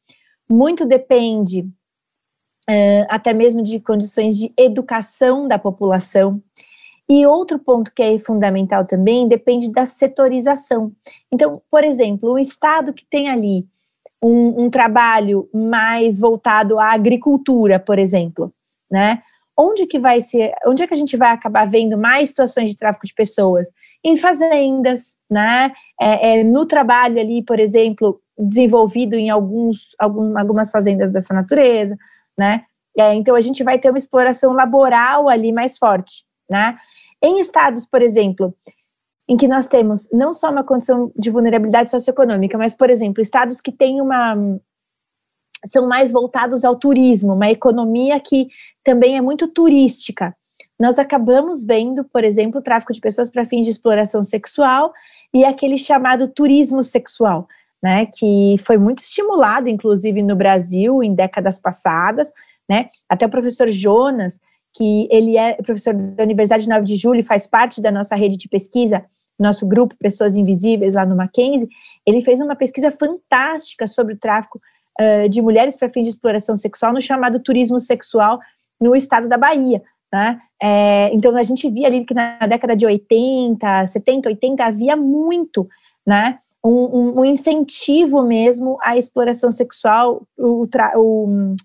muito 0.50 0.86
depende 0.86 1.68
é, 2.68 3.06
até 3.10 3.34
mesmo 3.34 3.62
de 3.62 3.80
condições 3.80 4.38
de 4.38 4.54
educação 4.58 5.48
da 5.48 5.60
população, 5.60 6.42
e 7.10 7.26
outro 7.26 7.60
ponto 7.60 7.94
que 7.94 8.02
é 8.02 8.18
fundamental 8.18 8.86
também 8.86 9.28
depende 9.28 9.72
da 9.72 9.86
setorização. 9.86 10.92
Então, 11.32 11.62
por 11.70 11.84
exemplo, 11.84 12.34
um 12.34 12.40
estado 12.40 12.94
que 12.94 13.06
tem 13.10 13.30
ali 13.30 13.66
um, 14.24 14.66
um 14.66 14.70
trabalho 14.70 15.50
mais 15.54 16.20
voltado 16.20 16.80
à 16.80 16.94
agricultura, 16.94 17.78
por 17.78 18.00
exemplo, 18.00 18.54
né? 18.90 19.22
Onde 19.56 19.86
que 19.86 20.00
vai 20.00 20.20
ser, 20.22 20.52
onde 20.66 20.82
é 20.82 20.88
que 20.88 20.94
a 20.94 20.98
gente 20.98 21.16
vai 21.16 21.32
acabar 21.32 21.70
vendo 21.70 21.98
mais 21.98 22.30
situações 22.30 22.70
de 22.70 22.78
tráfico 22.78 23.06
de 23.06 23.14
pessoas? 23.14 23.68
Em 24.04 24.18
fazendas, 24.18 25.18
né? 25.30 25.72
É, 26.00 26.40
é, 26.40 26.44
no 26.44 26.66
trabalho 26.66 27.20
ali, 27.20 27.44
por 27.44 27.60
exemplo, 27.60 28.20
desenvolvido 28.38 29.16
em 29.16 29.30
alguns, 29.30 29.94
algum, 30.00 30.38
algumas 30.38 30.72
fazendas 30.72 31.12
dessa 31.12 31.34
natureza, 31.34 31.96
né? 32.38 32.64
É, 32.98 33.14
então 33.14 33.36
a 33.36 33.42
gente 33.42 33.64
vai 33.64 33.78
ter 33.78 33.90
uma 33.90 33.98
exploração 33.98 34.54
laboral 34.54 35.28
ali 35.28 35.52
mais 35.52 35.78
forte, 35.78 36.24
né? 36.50 36.78
Em 37.24 37.40
estados, 37.40 37.86
por 37.86 38.02
exemplo, 38.02 38.54
em 39.28 39.38
que 39.38 39.48
nós 39.48 39.68
temos 39.68 40.10
não 40.12 40.34
só 40.34 40.52
uma 40.52 40.64
condição 40.64 41.12
de 41.16 41.32
vulnerabilidade 41.32 41.90
socioeconômica, 41.90 42.58
mas, 42.58 42.76
por 42.76 42.90
exemplo, 42.90 43.22
estados 43.22 43.62
que 43.62 43.72
têm 43.72 44.02
uma, 44.02 44.36
são 45.68 45.88
mais 45.88 46.12
voltados 46.12 46.66
ao 46.66 46.76
turismo, 46.76 47.34
uma 47.34 47.50
economia 47.50 48.20
que 48.20 48.48
também 48.84 49.18
é 49.18 49.22
muito 49.22 49.48
turística. 49.48 50.36
Nós 50.80 51.00
acabamos 51.00 51.64
vendo, 51.64 52.04
por 52.04 52.24
exemplo, 52.24 52.60
o 52.60 52.64
tráfico 52.64 52.92
de 52.92 53.00
pessoas 53.00 53.30
para 53.30 53.46
fins 53.46 53.66
de 53.66 53.72
exploração 53.72 54.22
sexual 54.24 54.92
e 55.34 55.46
aquele 55.46 55.78
chamado 55.78 56.28
turismo 56.28 56.84
sexual, 56.84 57.48
né, 57.82 58.06
que 58.06 58.56
foi 58.60 58.78
muito 58.78 59.02
estimulado, 59.02 59.70
inclusive 59.70 60.22
no 60.22 60.36
Brasil, 60.36 61.02
em 61.02 61.16
décadas 61.16 61.58
passadas, 61.60 62.32
né, 62.70 62.90
até 63.08 63.26
o 63.26 63.30
professor 63.30 63.70
Jonas, 63.70 64.42
que 64.74 65.08
ele 65.12 65.38
é 65.38 65.54
professor 65.54 65.94
da 65.94 66.24
Universidade 66.24 66.68
9 66.68 66.84
de 66.84 66.96
Julho 66.96 67.20
e 67.20 67.24
faz 67.24 67.46
parte 67.46 67.82
da 67.82 67.92
nossa 67.92 68.16
rede 68.16 68.38
de 68.38 68.50
pesquisa, 68.50 69.06
nosso 69.40 69.68
grupo 69.68 69.96
Pessoas 70.00 70.36
Invisíveis 70.36 70.96
lá 70.96 71.06
no 71.06 71.16
Mackenzie, 71.16 71.68
ele 72.06 72.22
fez 72.22 72.42
uma 72.42 72.56
pesquisa 72.56 72.92
fantástica 72.92 73.88
sobre 73.88 74.14
o 74.14 74.18
tráfico 74.18 74.60
uh, 75.00 75.30
de 75.30 75.42
mulheres 75.42 75.76
para 75.76 75.90
fins 75.90 76.04
de 76.04 76.10
exploração 76.10 76.56
sexual 76.56 76.94
no 76.94 77.02
chamado 77.02 77.40
turismo 77.40 77.80
sexual 77.80 78.40
no 78.80 78.96
estado 78.96 79.28
da 79.28 79.38
Bahia. 79.38 79.82
Né? 80.12 80.40
É, 80.62 81.10
então, 81.12 81.36
a 81.36 81.42
gente 81.42 81.68
via 81.70 81.88
ali 81.88 82.06
que 82.06 82.14
na 82.14 82.38
década 82.48 82.76
de 82.76 82.86
80, 82.86 83.88
70, 83.88 84.30
80, 84.30 84.64
havia 84.64 84.96
muito 84.96 85.68
né, 86.06 86.38
um, 86.64 87.20
um, 87.20 87.26
incentivo 87.26 88.22
mesmo 88.22 88.78
à 88.82 88.96
exploração 88.96 89.50
sexual, 89.50 90.22
o, 90.38 90.68
o, 90.96 91.56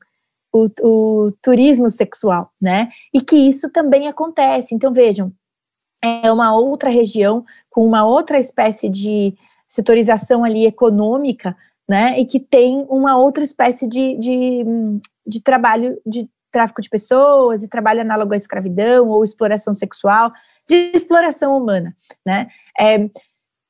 o, 0.53 0.66
o, 0.82 1.32
turismo 1.42 1.88
sexual, 1.90 2.53
né? 2.61 2.88
E 3.12 3.20
que 3.20 3.36
isso 3.36 3.70
também 3.70 4.09
acontece. 4.09 4.74
Então, 4.74 4.92
vejam, 4.92 5.32
é 6.03 6.30
uma 6.32 6.55
outra 6.55 6.90
região 6.90 7.44
com 7.70 7.84
uma 7.86 8.05
outra 8.05 8.38
espécie 8.38 8.88
de 8.88 9.34
setorização 9.68 10.44
ali 10.44 10.66
econômica, 10.66 11.57
né? 11.88 12.18
E 12.18 12.24
que 12.24 12.40
tem 12.40 12.86
uma 12.88 13.16
outra 13.16 13.44
espécie 13.44 13.86
de, 13.86 14.16
de, 14.16 14.64
de 15.26 15.42
trabalho 15.42 16.01
de 16.07 16.28
tráfico 16.51 16.80
de 16.80 16.88
pessoas 16.88 17.62
e 17.62 17.68
trabalho 17.68 18.01
análogo 18.01 18.32
à 18.32 18.36
escravidão 18.36 19.09
ou 19.09 19.22
exploração 19.22 19.74
sexual, 19.74 20.32
de 20.68 20.92
exploração 20.94 21.57
humana, 21.57 21.96
né? 22.24 22.49
É, 22.78 23.09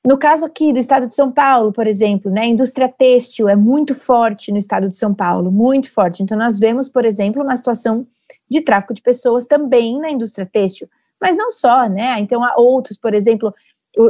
no 0.07 0.16
caso 0.16 0.46
aqui 0.46 0.72
do 0.72 0.78
estado 0.78 1.07
de 1.07 1.14
São 1.14 1.30
Paulo, 1.30 1.72
por 1.72 1.86
exemplo, 1.86 2.30
né, 2.30 2.42
a 2.42 2.46
indústria 2.46 2.88
têxtil 2.88 3.49
é 3.49 3.57
muito 3.57 3.94
forte 3.94 4.53
no 4.53 4.59
estado 4.59 4.88
de 4.88 4.96
São 4.96 5.12
Paulo, 5.12 5.51
muito 5.51 5.92
forte. 5.92 6.22
Então, 6.22 6.38
nós 6.38 6.59
vemos, 6.59 6.88
por 6.88 7.05
exemplo, 7.05 7.42
uma 7.42 7.57
situação 7.57 8.07
de 8.51 8.61
tráfico 8.61 8.94
de 8.94 9.03
pessoas 9.03 9.46
também 9.46 9.99
na 9.99 10.11
indústria 10.11 10.49
têxtil, 10.51 10.88
mas 11.20 11.36
não 11.36 11.51
só, 11.51 11.88
né? 11.88 12.18
Então, 12.20 12.42
há 12.44 12.55
outros, 12.57 12.96
por 12.96 13.12
exemplo, 13.12 13.53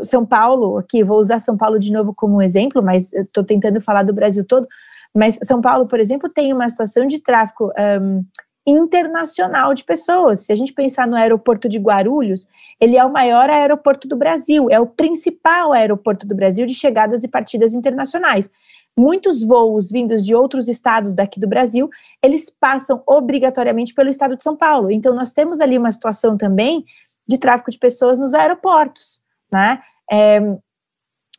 São 0.03 0.25
Paulo, 0.25 0.79
aqui, 0.79 1.03
vou 1.03 1.19
usar 1.19 1.39
São 1.39 1.57
Paulo 1.57 1.79
de 1.79 1.93
novo 1.93 2.15
como 2.15 2.43
exemplo, 2.43 2.83
mas 2.83 3.13
estou 3.13 3.43
tentando 3.43 3.81
falar 3.81 4.03
do 4.03 4.13
Brasil 4.13 4.45
todo. 4.45 4.69
Mas 5.15 5.39
São 5.43 5.61
Paulo, 5.61 5.87
por 5.87 5.99
exemplo, 5.99 6.29
tem 6.29 6.53
uma 6.53 6.69
situação 6.69 7.07
de 7.07 7.19
tráfico 7.19 7.73
um, 8.01 8.23
internacional 8.69 9.73
de 9.73 9.83
pessoas. 9.83 10.41
Se 10.41 10.53
a 10.53 10.55
gente 10.55 10.75
pensar 10.75 11.07
no 11.07 11.17
aeroporto 11.17 11.69
de 11.69 11.79
Guarulhos, 11.79 12.47
ele 12.79 12.99
é 12.99 13.05
o 13.05 13.11
maior 13.11 13.49
aeroporto 13.49 14.07
do 14.07 14.15
Brasil, 14.15 14.69
é 14.71 14.79
o 14.79 14.87
principal 14.87 15.73
aeroporto 15.73 16.27
do 16.27 16.35
Brasil 16.35 16.67
de 16.67 16.75
chegadas 16.75 17.25
e 17.25 17.29
partidas 17.29 17.73
internacionais. 17.73 18.51
Muitos 18.97 19.43
voos 19.43 19.91
vindos 19.91 20.25
de 20.25 20.35
outros 20.35 20.69
estados 20.69 21.15
daqui 21.15 21.41
do 21.41 21.49
Brasil, 21.49 21.89
eles 22.23 22.51
passam 22.51 23.03
obrigatoriamente 23.07 23.95
pelo 23.95 24.11
estado 24.11 24.37
de 24.37 24.43
São 24.43 24.55
Paulo. 24.55 24.91
Então, 24.91 25.15
nós 25.15 25.33
temos 25.33 25.61
ali 25.61 25.79
uma 25.79 25.91
situação 25.91 26.37
também 26.37 26.85
de 27.27 27.39
tráfico 27.39 27.71
de 27.71 27.79
pessoas 27.79 28.19
nos 28.19 28.35
aeroportos, 28.35 29.23
né? 29.51 29.81
É, 30.11 30.41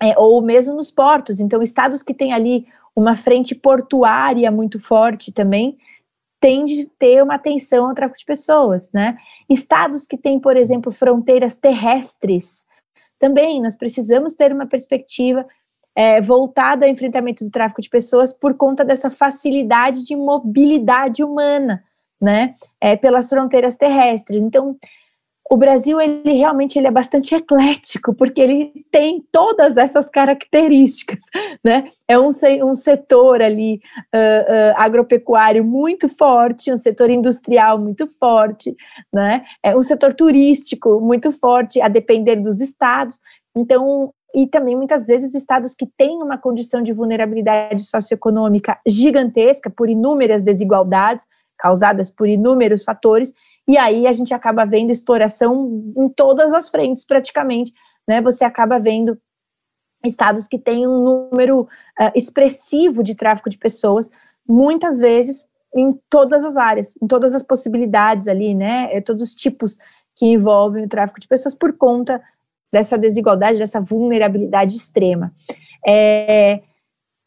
é, 0.01 0.17
ou 0.17 0.41
mesmo 0.41 0.73
nos 0.73 0.89
portos. 0.89 1.39
Então, 1.39 1.61
estados 1.61 2.01
que 2.01 2.13
têm 2.13 2.33
ali 2.33 2.65
uma 2.95 3.13
frente 3.13 3.53
portuária 3.53 4.49
muito 4.49 4.79
forte 4.79 5.31
também, 5.31 5.77
tende 6.39 6.83
a 6.83 6.99
ter 6.99 7.23
uma 7.23 7.35
atenção 7.35 7.87
ao 7.87 7.93
tráfico 7.93 8.19
de 8.19 8.25
pessoas, 8.25 8.91
né? 8.91 9.17
Estados 9.49 10.05
que 10.05 10.17
têm, 10.17 10.39
por 10.39 10.55
exemplo, 10.55 10.91
fronteiras 10.91 11.57
terrestres, 11.57 12.65
também 13.19 13.61
nós 13.61 13.75
precisamos 13.75 14.33
ter 14.33 14.53
uma 14.53 14.65
perspectiva 14.65 15.45
é, 15.93 16.21
voltada 16.21 16.85
ao 16.85 16.91
enfrentamento 16.91 17.43
do 17.43 17.51
tráfico 17.51 17.81
de 17.81 17.89
pessoas 17.89 18.31
por 18.31 18.53
conta 18.53 18.85
dessa 18.85 19.11
facilidade 19.11 20.05
de 20.05 20.15
mobilidade 20.15 21.23
humana, 21.23 21.83
né? 22.21 22.55
É, 22.79 22.95
pelas 22.95 23.27
fronteiras 23.27 23.75
terrestres. 23.75 24.41
Então, 24.41 24.77
o 25.51 25.57
Brasil 25.57 25.99
ele 25.99 26.33
realmente 26.33 26.77
ele 26.77 26.87
é 26.87 26.91
bastante 26.91 27.33
eclético 27.33 28.13
porque 28.13 28.39
ele 28.39 28.85
tem 28.91 29.25
todas 29.31 29.77
essas 29.77 30.07
características, 30.07 31.19
né? 31.65 31.89
É 32.07 32.19
um, 32.19 32.29
um 32.63 32.75
setor 32.75 33.41
ali 33.41 33.81
uh, 34.13 34.17
uh, 34.17 34.73
agropecuário 34.75 35.65
muito 35.65 36.07
forte, 36.07 36.71
um 36.71 36.77
setor 36.77 37.09
industrial 37.09 37.79
muito 37.79 38.07
forte, 38.19 38.75
né? 39.11 39.43
É 39.63 39.75
um 39.75 39.81
setor 39.81 40.13
turístico 40.13 41.01
muito 41.01 41.31
forte, 41.31 41.81
a 41.81 41.87
depender 41.87 42.35
dos 42.35 42.61
estados. 42.61 43.19
Então, 43.57 44.13
e 44.35 44.45
também 44.45 44.75
muitas 44.75 45.07
vezes 45.07 45.33
estados 45.33 45.73
que 45.73 45.87
têm 45.97 46.21
uma 46.21 46.37
condição 46.37 46.83
de 46.83 46.93
vulnerabilidade 46.93 47.81
socioeconômica 47.81 48.77
gigantesca 48.87 49.67
por 49.69 49.89
inúmeras 49.89 50.43
desigualdades 50.43 51.25
causadas 51.57 52.09
por 52.09 52.27
inúmeros 52.27 52.83
fatores 52.83 53.33
e 53.69 53.77
aí 53.77 54.07
a 54.07 54.11
gente 54.11 54.33
acaba 54.33 54.65
vendo 54.65 54.89
exploração 54.89 55.93
em 55.95 56.09
todas 56.09 56.53
as 56.55 56.69
frentes, 56.69 57.05
praticamente. 57.05 57.71
Né? 58.07 58.19
Você 58.19 58.43
acaba 58.43 58.79
vendo 58.79 59.15
estados 60.03 60.47
que 60.47 60.57
têm 60.57 60.87
um 60.87 61.03
número 61.03 61.61
uh, 61.61 62.11
expressivo 62.15 63.03
de 63.03 63.13
tráfico 63.13 63.47
de 63.47 63.59
pessoas, 63.59 64.09
muitas 64.47 64.99
vezes 64.99 65.47
em 65.75 65.93
todas 66.09 66.43
as 66.43 66.57
áreas, 66.57 66.97
em 66.99 67.05
todas 67.05 67.35
as 67.35 67.43
possibilidades 67.43 68.27
ali, 68.27 68.55
né? 68.55 68.89
É, 68.91 69.01
todos 69.01 69.21
os 69.21 69.35
tipos 69.35 69.77
que 70.15 70.25
envolvem 70.25 70.85
o 70.85 70.89
tráfico 70.89 71.19
de 71.19 71.27
pessoas 71.27 71.53
por 71.53 71.77
conta 71.77 72.19
dessa 72.73 72.97
desigualdade, 72.97 73.59
dessa 73.59 73.79
vulnerabilidade 73.79 74.75
extrema. 74.75 75.31
É, 75.85 76.63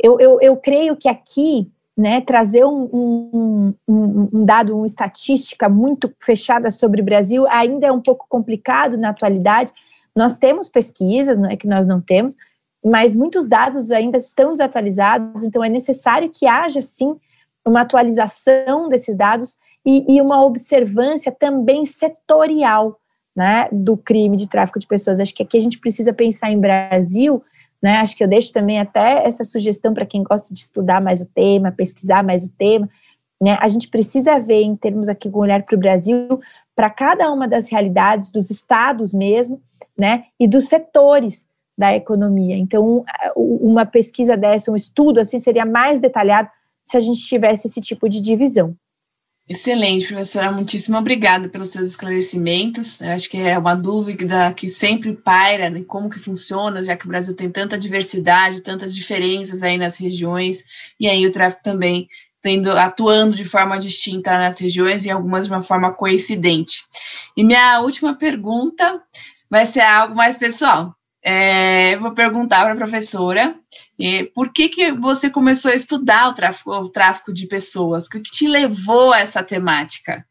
eu, 0.03 0.19
eu, 0.19 0.41
eu 0.41 0.57
creio 0.57 0.97
que 0.97 1.09
aqui 1.09 1.71
né, 1.97 2.21
trazer 2.21 2.65
um, 2.65 2.89
um, 2.93 3.75
um, 3.87 4.29
um, 4.33 4.45
dado, 4.45 4.77
uma 4.77 4.87
estatística 4.87 5.69
muito 5.69 6.13
fechada 6.23 6.71
sobre 6.71 7.03
o 7.03 7.05
Brasil 7.05 7.47
ainda 7.49 7.87
é 7.87 7.93
um 7.93 8.01
pouco 8.01 8.27
complicado 8.29 8.97
na 8.97 9.11
atualidade. 9.11 9.73
Nós 10.17 10.39
temos 10.39 10.69
pesquisas, 10.69 11.39
não 11.39 11.51
é 11.51 11.57
que 11.57 11.67
nós 11.67 11.87
não 11.87 12.01
temos, 12.01 12.37
mas 12.85 13.15
muitos 13.15 13.47
dados 13.47 13.91
ainda 13.91 14.19
estão 14.19 14.53
desatualizados, 14.53 15.45
então 15.45 15.63
é 15.63 15.69
necessário 15.69 16.31
que 16.31 16.47
haja 16.47 16.81
sim 16.81 17.17
uma 17.65 17.83
atualização 17.83 18.89
desses 18.89 19.17
dados 19.17 19.59
e, 19.85 20.17
e 20.17 20.21
uma 20.21 20.45
observância 20.45 21.31
também 21.31 21.85
setorial 21.85 22.99
né, 23.37 23.69
do 23.71 23.97
crime 23.97 24.37
de 24.37 24.49
tráfico 24.49 24.79
de 24.79 24.87
pessoas. 24.87 25.21
Acho 25.21 25.35
que 25.35 25.43
aqui 25.43 25.57
a 25.57 25.61
gente 25.61 25.79
precisa 25.79 26.13
pensar 26.13 26.51
em 26.51 26.59
Brasil 26.59 27.43
né? 27.83 27.97
Acho 27.97 28.17
que 28.17 28.23
eu 28.23 28.29
deixo 28.29 28.53
também 28.53 28.79
até 28.79 29.27
essa 29.27 29.43
sugestão 29.43 29.93
para 29.93 30.07
quem 30.07 30.23
gosta 30.23 30.55
de 30.55 30.61
estudar 30.61 31.01
mais 31.01 31.21
o 31.21 31.27
tema, 31.27 31.73
pesquisar 31.73 32.23
mais 32.23 32.45
o 32.45 32.53
tema. 32.53 32.89
Né? 33.43 33.59
A 33.61 33.67
gente 33.67 33.89
precisa 33.89 34.39
ver, 34.39 34.63
em 34.63 34.77
termos 34.77 35.09
aqui 35.09 35.29
com 35.29 35.41
olhar 35.41 35.63
para 35.65 35.75
o 35.75 35.79
Brasil, 35.79 36.41
para 36.77 36.89
cada 36.89 37.31
uma 37.33 37.49
das 37.49 37.69
realidades 37.69 38.31
dos 38.31 38.51
estados 38.51 39.13
mesmo, 39.13 39.61
né? 39.99 40.25
E 40.39 40.47
dos 40.47 40.69
setores 40.69 41.49
da 41.77 41.95
economia. 41.95 42.57
Então, 42.57 43.05
uma 43.35 43.85
pesquisa 43.85 44.37
dessa, 44.37 44.71
um 44.71 44.77
estudo 44.77 45.21
assim, 45.21 45.39
seria 45.39 45.67
mais 45.67 46.01
detalhado 46.01 46.49
se 46.85 46.97
a 46.97 47.01
gente 47.01 47.21
tivesse 47.21 47.67
esse 47.67 47.81
tipo 47.81 48.09
de 48.09 48.21
divisão. 48.21 48.75
Excelente, 49.49 50.07
professora. 50.07 50.53
Muitíssimo 50.53 50.97
obrigada 50.97 51.49
pelos 51.49 51.71
seus 51.71 51.89
esclarecimentos. 51.89 53.01
Eu 53.01 53.11
acho 53.11 53.29
que 53.29 53.37
é 53.37 53.59
uma 53.59 53.75
dúvida 53.75 54.53
que 54.55 54.69
sempre 54.69 55.15
paira, 55.15 55.69
né, 55.69 55.83
como 55.87 56.09
que 56.09 56.19
funciona, 56.19 56.83
já 56.83 56.97
que 56.97 57.05
o 57.05 57.09
Brasil 57.09 57.35
tem 57.35 57.51
tanta 57.51 57.77
diversidade, 57.77 58.63
tantas 58.63 58.95
diferenças 58.95 59.63
aí 59.63 59.77
nas 59.77 59.97
regiões, 59.97 60.63
e 60.99 61.09
aí 61.09 61.27
o 61.27 61.33
tráfico 61.33 61.63
também 61.63 62.09
tendo, 62.41 62.71
atuando 62.73 63.37
de 63.37 63.45
forma 63.45 63.79
distinta 63.79 64.37
nas 64.39 64.59
regiões 64.59 65.05
e 65.05 65.11
algumas 65.11 65.47
de 65.47 65.53
uma 65.53 65.63
forma 65.63 65.93
coincidente. 65.93 66.83
E 67.37 67.45
minha 67.45 67.81
última 67.81 68.15
pergunta 68.15 69.03
vai 69.51 69.67
ser 69.67 69.81
algo 69.81 70.15
mais 70.15 70.39
pessoal. 70.39 70.95
É, 71.25 71.97
vou 71.99 72.11
perguntar 72.13 72.65
para 72.65 72.73
a 72.73 72.77
professora 72.77 73.55
é, 74.01 74.25
por 74.35 74.53
que, 74.53 74.69
que 74.69 74.91
você 74.91 75.31
começou 75.31 75.71
a 75.71 75.75
estudar 75.75 76.29
o 76.29 76.35
tráfico, 76.35 76.73
o 76.73 76.89
tráfico 76.89 77.33
de 77.33 77.47
pessoas? 77.47 78.07
O 78.07 78.11
que 78.11 78.23
te 78.23 78.49
levou 78.49 79.13
a 79.13 79.21
essa 79.21 79.43
temática? 79.43 80.27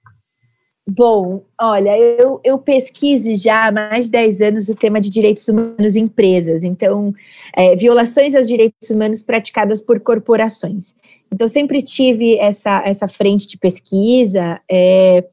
Bom, 0.85 1.45
olha, 1.59 1.97
eu, 1.97 2.41
eu 2.43 2.57
pesquiso 2.57 3.33
já 3.35 3.67
há 3.67 3.71
mais 3.71 4.05
de 4.07 4.11
10 4.11 4.41
anos 4.41 4.67
o 4.67 4.75
tema 4.75 4.99
de 4.99 5.09
direitos 5.09 5.47
humanos 5.47 5.95
em 5.95 6.01
empresas, 6.01 6.63
então, 6.65 7.13
é, 7.55 7.75
violações 7.75 8.35
aos 8.35 8.47
direitos 8.47 8.89
humanos 8.89 9.21
praticadas 9.21 9.79
por 9.79 10.01
corporações. 10.01 10.93
Então, 11.31 11.47
sempre 11.47 11.81
tive 11.81 12.37
essa, 12.39 12.81
essa 12.83 13.07
frente 13.07 13.47
de 13.47 13.57
pesquisa, 13.57 14.59
é, 14.69 15.23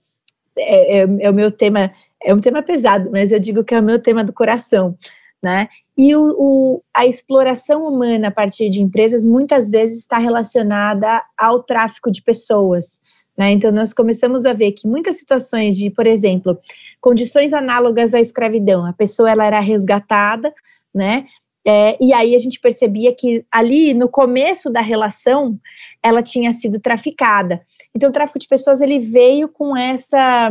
é, 0.56 0.98
é, 0.98 1.08
é 1.22 1.30
o 1.30 1.34
meu 1.34 1.50
tema, 1.50 1.90
é 2.22 2.32
um 2.32 2.38
tema 2.38 2.62
pesado, 2.62 3.10
mas 3.10 3.32
eu 3.32 3.40
digo 3.40 3.64
que 3.64 3.74
é 3.74 3.80
o 3.80 3.82
meu 3.82 3.98
tema 3.98 4.22
do 4.22 4.32
coração 4.32 4.96
né? 5.42 5.68
E 5.96 6.14
o, 6.14 6.34
o, 6.38 6.82
a 6.94 7.06
exploração 7.06 7.86
humana 7.86 8.28
a 8.28 8.30
partir 8.30 8.70
de 8.70 8.82
empresas 8.82 9.24
muitas 9.24 9.70
vezes 9.70 9.98
está 9.98 10.18
relacionada 10.18 11.22
ao 11.36 11.62
tráfico 11.62 12.10
de 12.10 12.22
pessoas. 12.22 13.00
Né? 13.36 13.52
Então, 13.52 13.70
nós 13.70 13.92
começamos 13.92 14.44
a 14.44 14.52
ver 14.52 14.72
que 14.72 14.88
muitas 14.88 15.16
situações 15.16 15.76
de, 15.76 15.90
por 15.90 16.06
exemplo, 16.08 16.58
condições 17.00 17.52
análogas 17.52 18.12
à 18.12 18.20
escravidão, 18.20 18.84
a 18.84 18.92
pessoa 18.92 19.30
ela 19.30 19.44
era 19.44 19.60
resgatada, 19.60 20.52
né? 20.92 21.26
É, 21.64 21.96
e 22.00 22.12
aí 22.14 22.34
a 22.34 22.38
gente 22.38 22.58
percebia 22.58 23.14
que 23.14 23.44
ali 23.52 23.92
no 23.92 24.08
começo 24.08 24.70
da 24.70 24.80
relação 24.80 25.58
ela 26.02 26.22
tinha 26.22 26.52
sido 26.52 26.80
traficada. 26.80 27.60
Então, 27.94 28.08
o 28.08 28.12
tráfico 28.12 28.38
de 28.38 28.48
pessoas 28.48 28.80
ele 28.80 28.98
veio 28.98 29.48
com 29.48 29.76
essa. 29.76 30.50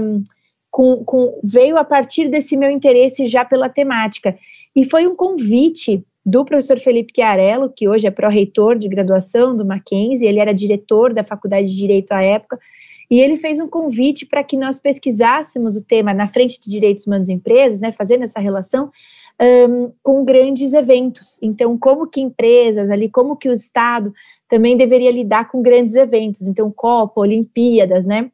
Com, 0.69 1.03
com, 1.03 1.39
veio 1.43 1.77
a 1.77 1.83
partir 1.83 2.29
desse 2.29 2.55
meu 2.55 2.69
interesse 2.69 3.25
já 3.25 3.43
pela 3.43 3.67
temática. 3.67 4.37
E 4.77 4.85
foi 4.85 5.07
um 5.07 5.15
convite 5.15 6.05
do 6.23 6.45
professor 6.45 6.77
Felipe 6.77 7.11
Chiarello, 7.15 7.73
que 7.75 7.89
hoje 7.89 8.05
é 8.05 8.11
pró-reitor 8.11 8.77
de 8.77 8.87
graduação 8.87 9.57
do 9.57 9.65
Mackenzie, 9.65 10.27
ele 10.27 10.39
era 10.39 10.53
diretor 10.53 11.15
da 11.15 11.23
Faculdade 11.23 11.67
de 11.67 11.75
Direito 11.75 12.11
à 12.11 12.21
época, 12.21 12.59
e 13.09 13.19
ele 13.19 13.37
fez 13.37 13.59
um 13.59 13.67
convite 13.67 14.23
para 14.23 14.43
que 14.43 14.55
nós 14.55 14.77
pesquisássemos 14.77 15.75
o 15.75 15.83
tema 15.83 16.13
na 16.13 16.27
frente 16.27 16.61
de 16.61 16.69
direitos 16.69 17.07
humanos 17.07 17.27
e 17.27 17.33
empresas, 17.33 17.79
né, 17.79 17.91
fazendo 17.91 18.23
essa 18.23 18.39
relação 18.39 18.91
um, 19.41 19.91
com 20.03 20.23
grandes 20.23 20.73
eventos. 20.73 21.39
Então, 21.41 21.75
como 21.75 22.05
que 22.05 22.21
empresas 22.21 22.91
ali, 22.91 23.09
como 23.09 23.35
que 23.35 23.49
o 23.49 23.53
Estado 23.53 24.13
também 24.47 24.77
deveria 24.77 25.09
lidar 25.09 25.49
com 25.49 25.59
grandes 25.63 25.95
eventos, 25.95 26.45
então 26.45 26.71
Copa, 26.71 27.19
Olimpíadas, 27.19 28.05
né? 28.05 28.29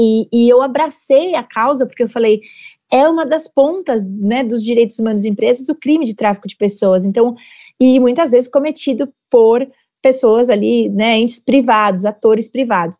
E, 0.00 0.28
e 0.32 0.48
eu 0.48 0.62
abracei 0.62 1.34
a 1.34 1.42
causa 1.42 1.84
porque 1.84 2.04
eu 2.04 2.08
falei, 2.08 2.40
é 2.90 3.08
uma 3.08 3.26
das 3.26 3.46
pontas 3.46 4.04
né, 4.04 4.42
dos 4.42 4.64
direitos 4.64 4.98
humanos 4.98 5.24
em 5.24 5.30
empresas 5.30 5.68
o 5.68 5.74
crime 5.74 6.04
de 6.04 6.14
tráfico 6.14 6.48
de 6.48 6.56
pessoas. 6.56 7.04
Então, 7.04 7.34
e 7.78 8.00
muitas 8.00 8.30
vezes 8.30 8.50
cometido 8.50 9.12
por 9.30 9.66
pessoas 10.02 10.48
ali, 10.48 10.88
né, 10.88 11.18
entes 11.18 11.38
privados, 11.38 12.04
atores 12.04 12.48
privados. 12.48 12.98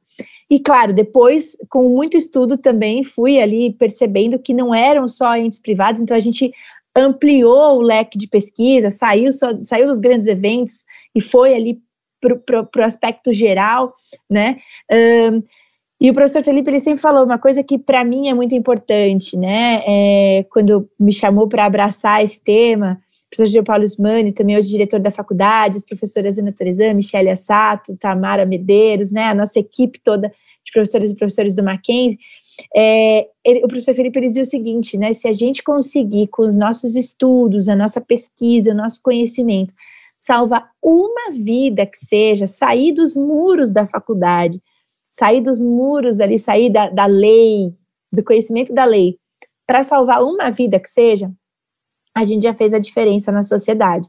E 0.51 0.59
claro, 0.59 0.93
depois, 0.93 1.57
com 1.69 1.89
muito 1.89 2.17
estudo 2.17 2.57
também, 2.57 3.03
fui 3.03 3.41
ali 3.41 3.73
percebendo 3.73 4.39
que 4.39 4.55
não 4.55 4.75
eram 4.75 5.07
só 5.07 5.37
entes 5.37 5.59
privados, 5.59 6.01
então 6.01 6.17
a 6.17 6.21
gente 6.21 6.51
ampliou 6.97 7.77
o 7.77 7.83
leque 7.83 8.17
de 8.19 8.27
pesquisa, 8.27 8.91
saiu, 8.91 9.33
só, 9.33 9.49
saiu 9.63 9.87
dos 9.87 9.99
grandes 9.99 10.27
eventos 10.27 10.85
e 11.15 11.21
foi 11.21 11.55
ali 11.55 11.81
para 12.21 12.83
o 12.83 12.83
aspecto 12.83 13.33
geral, 13.33 13.95
né? 14.29 14.59
Um, 14.91 15.43
e 16.01 16.11
o 16.11 16.15
professor 16.15 16.45
Felipe 16.45 16.71
ele 16.71 16.79
sempre 16.79 17.01
falou 17.01 17.25
uma 17.25 17.39
coisa 17.39 17.63
que 17.63 17.77
para 17.77 18.05
mim 18.05 18.29
é 18.29 18.35
muito 18.35 18.55
importante, 18.55 19.37
né? 19.37 19.83
É, 19.87 20.47
quando 20.51 20.89
me 20.99 21.13
chamou 21.13 21.49
para 21.49 21.65
abraçar 21.65 22.25
esse 22.25 22.41
tema, 22.41 23.01
o 23.27 23.31
professor 23.31 23.53
Gil 23.53 23.65
Paulo 23.65 23.83
Ismani, 23.83 24.33
também 24.33 24.57
hoje 24.57 24.69
diretor 24.69 25.01
da 25.01 25.11
faculdade, 25.11 25.77
as 25.77 25.85
professoras 25.85 26.39
Ana 26.39 26.53
Torezan, 26.53 26.95
Michele 26.95 27.31
Assato, 27.31 27.97
Tamara 27.97 28.47
Medeiros, 28.47 29.11
né? 29.11 29.25
A 29.25 29.35
nossa 29.35 29.59
equipe 29.59 29.99
toda 29.99 30.33
de 30.65 30.73
professores 30.73 31.11
e 31.11 31.17
professores 31.17 31.55
do 31.57 31.65
Mackenzie. 31.65 32.19
É, 32.77 33.27
ele, 33.45 33.65
o 33.65 33.69
professor 33.69 33.95
Felipe 33.95 34.19
ele 34.19 34.29
dizia 34.29 34.43
o 34.43 34.47
seguinte, 34.47 34.97
né? 34.97 35.13
Se 35.13 35.27
a 35.27 35.33
gente 35.33 35.65
conseguir 35.65 36.29
com 36.29 36.43
os 36.43 36.55
nossos 36.55 36.95
estudos, 36.95 37.69
a 37.69 37.75
nossa 37.75 38.01
pesquisa, 38.01 38.71
o 38.71 38.75
nosso 38.75 39.03
conhecimento, 39.03 39.75
salvar 40.17 40.71
uma 40.81 41.33
vida 41.33 41.85
que 41.87 41.99
seja, 41.99 42.47
sair 42.47 42.93
dos 42.93 43.17
muros 43.17 43.73
da 43.73 43.85
faculdade, 43.85 44.61
sair 45.19 45.41
dos 45.41 45.61
muros 45.61 46.21
ali, 46.21 46.39
sair 46.39 46.71
da, 46.71 46.89
da 46.89 47.07
lei, 47.07 47.75
do 48.13 48.23
conhecimento 48.23 48.73
da 48.73 48.85
lei, 48.85 49.19
para 49.67 49.83
salvar 49.83 50.23
uma 50.23 50.49
vida 50.49 50.79
que 50.79 50.89
seja, 50.89 51.29
a 52.15 52.23
gente 52.23 52.45
já 52.45 52.55
fez 52.55 52.73
a 52.73 52.79
diferença 52.79 53.33
na 53.33 53.43
sociedade. 53.43 54.09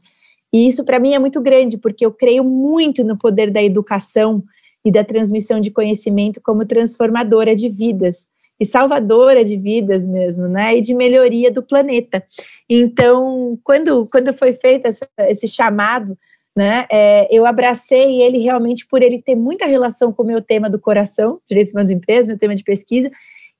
E 0.52 0.68
isso 0.68 0.84
para 0.84 1.00
mim 1.00 1.12
é 1.12 1.18
muito 1.18 1.40
grande, 1.40 1.76
porque 1.78 2.06
eu 2.06 2.12
creio 2.12 2.44
muito 2.44 3.02
no 3.02 3.18
poder 3.18 3.50
da 3.50 3.60
educação 3.60 4.44
e 4.84 4.92
da 4.92 5.02
transmissão 5.02 5.60
de 5.60 5.72
conhecimento 5.72 6.40
como 6.40 6.64
transformadora 6.64 7.56
de 7.56 7.68
vidas 7.68 8.28
e 8.58 8.64
salvadora 8.64 9.44
de 9.44 9.56
vidas 9.56 10.06
mesmo, 10.06 10.46
né? 10.46 10.76
E 10.76 10.80
de 10.80 10.94
melhoria 10.94 11.50
do 11.50 11.62
planeta. 11.62 12.22
Então, 12.68 13.58
quando, 13.64 14.06
quando 14.12 14.32
foi 14.32 14.52
feito 14.52 14.86
essa, 14.86 15.08
esse 15.18 15.48
chamado 15.48 16.16
né? 16.56 16.86
É, 16.90 17.28
eu 17.30 17.46
abracei 17.46 18.20
ele 18.22 18.38
realmente 18.38 18.86
por 18.86 19.02
ele 19.02 19.22
ter 19.22 19.34
muita 19.34 19.66
relação 19.66 20.12
com 20.12 20.22
o 20.22 20.26
meu 20.26 20.42
tema 20.42 20.68
do 20.68 20.80
coração, 20.80 21.40
direitos 21.48 21.72
humanos 21.72 21.90
e 21.90 21.94
empresas, 21.94 22.26
meu 22.26 22.38
tema 22.38 22.54
de 22.54 22.64
pesquisa, 22.64 23.10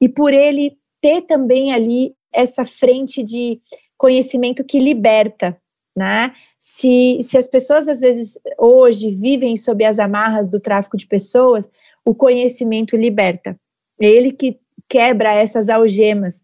e 0.00 0.08
por 0.08 0.32
ele 0.32 0.76
ter 1.00 1.22
também 1.22 1.72
ali 1.72 2.14
essa 2.32 2.64
frente 2.64 3.22
de 3.22 3.60
conhecimento 3.96 4.64
que 4.64 4.78
liberta, 4.78 5.56
né? 5.96 6.32
Se, 6.58 7.18
se 7.22 7.36
as 7.38 7.48
pessoas 7.48 7.88
às 7.88 8.00
vezes 8.00 8.38
hoje 8.58 9.14
vivem 9.14 9.56
sob 9.56 9.84
as 9.84 9.98
amarras 9.98 10.48
do 10.48 10.60
tráfico 10.60 10.96
de 10.96 11.06
pessoas, 11.06 11.70
o 12.04 12.14
conhecimento 12.14 12.96
liberta. 12.96 13.58
Ele 13.98 14.32
que 14.32 14.58
quebra 14.88 15.34
essas 15.34 15.68
algemas. 15.68 16.42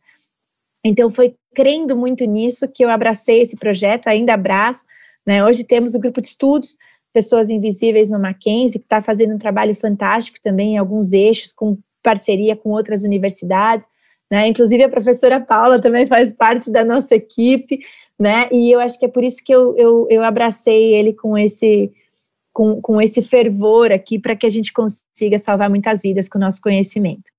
Então 0.85 1.11
foi 1.11 1.35
crendo 1.55 1.97
muito 1.97 2.25
nisso 2.25 2.69
que 2.69 2.85
eu 2.85 2.91
abracei 2.91 3.41
esse 3.41 3.57
projeto, 3.57 4.09
ainda 4.09 4.35
abraço, 4.35 4.85
né? 5.27 5.45
Hoje 5.45 5.65
temos 5.65 5.95
o 5.95 5.99
grupo 5.99 6.21
de 6.21 6.29
estudos 6.29 6.77
Pessoas 7.13 7.49
Invisíveis 7.49 8.11
no 8.11 8.19
Mackenzie, 8.19 8.79
que 8.79 8.85
está 8.85 9.03
fazendo 9.03 9.35
um 9.35 9.39
trabalho 9.39 9.75
fantástico 9.75 10.39
também 10.43 10.75
em 10.75 10.77
alguns 10.77 11.13
eixos, 11.13 11.51
com 11.51 11.75
parceria 12.03 12.55
com 12.55 12.71
outras 12.71 13.05
universidades. 13.05 13.87
Né? 14.31 14.49
Inclusive 14.49 14.83
a 14.83 14.89
professora 14.89 15.41
Paula 15.41 15.81
também 15.81 16.07
faz 16.07 16.35
parte 16.35 16.71
da 16.71 16.85
nossa 16.85 17.15
equipe, 17.15 17.81
né? 18.19 18.49
E 18.53 18.71
eu 18.71 18.81
acho 18.81 18.99
que 18.99 19.07
é 19.07 19.09
por 19.09 19.25
isso 19.25 19.43
que 19.43 19.55
eu, 19.55 19.75
eu, 19.77 20.07
eu 20.11 20.23
abracei 20.23 20.95
ele 20.95 21.13
com 21.13 21.39
esse, 21.39 21.91
com, 22.53 22.81
com 22.81 23.01
esse 23.01 23.23
fervor 23.23 23.93
aqui, 23.93 24.19
para 24.19 24.37
que 24.37 24.47
a 24.47 24.51
gente 24.51 24.73
consiga 24.73 25.39
salvar 25.39 25.71
muitas 25.71 26.03
vidas 26.03 26.29
com 26.29 26.39
o 26.39 26.41
nosso 26.41 26.61
conhecimento. 26.61 27.31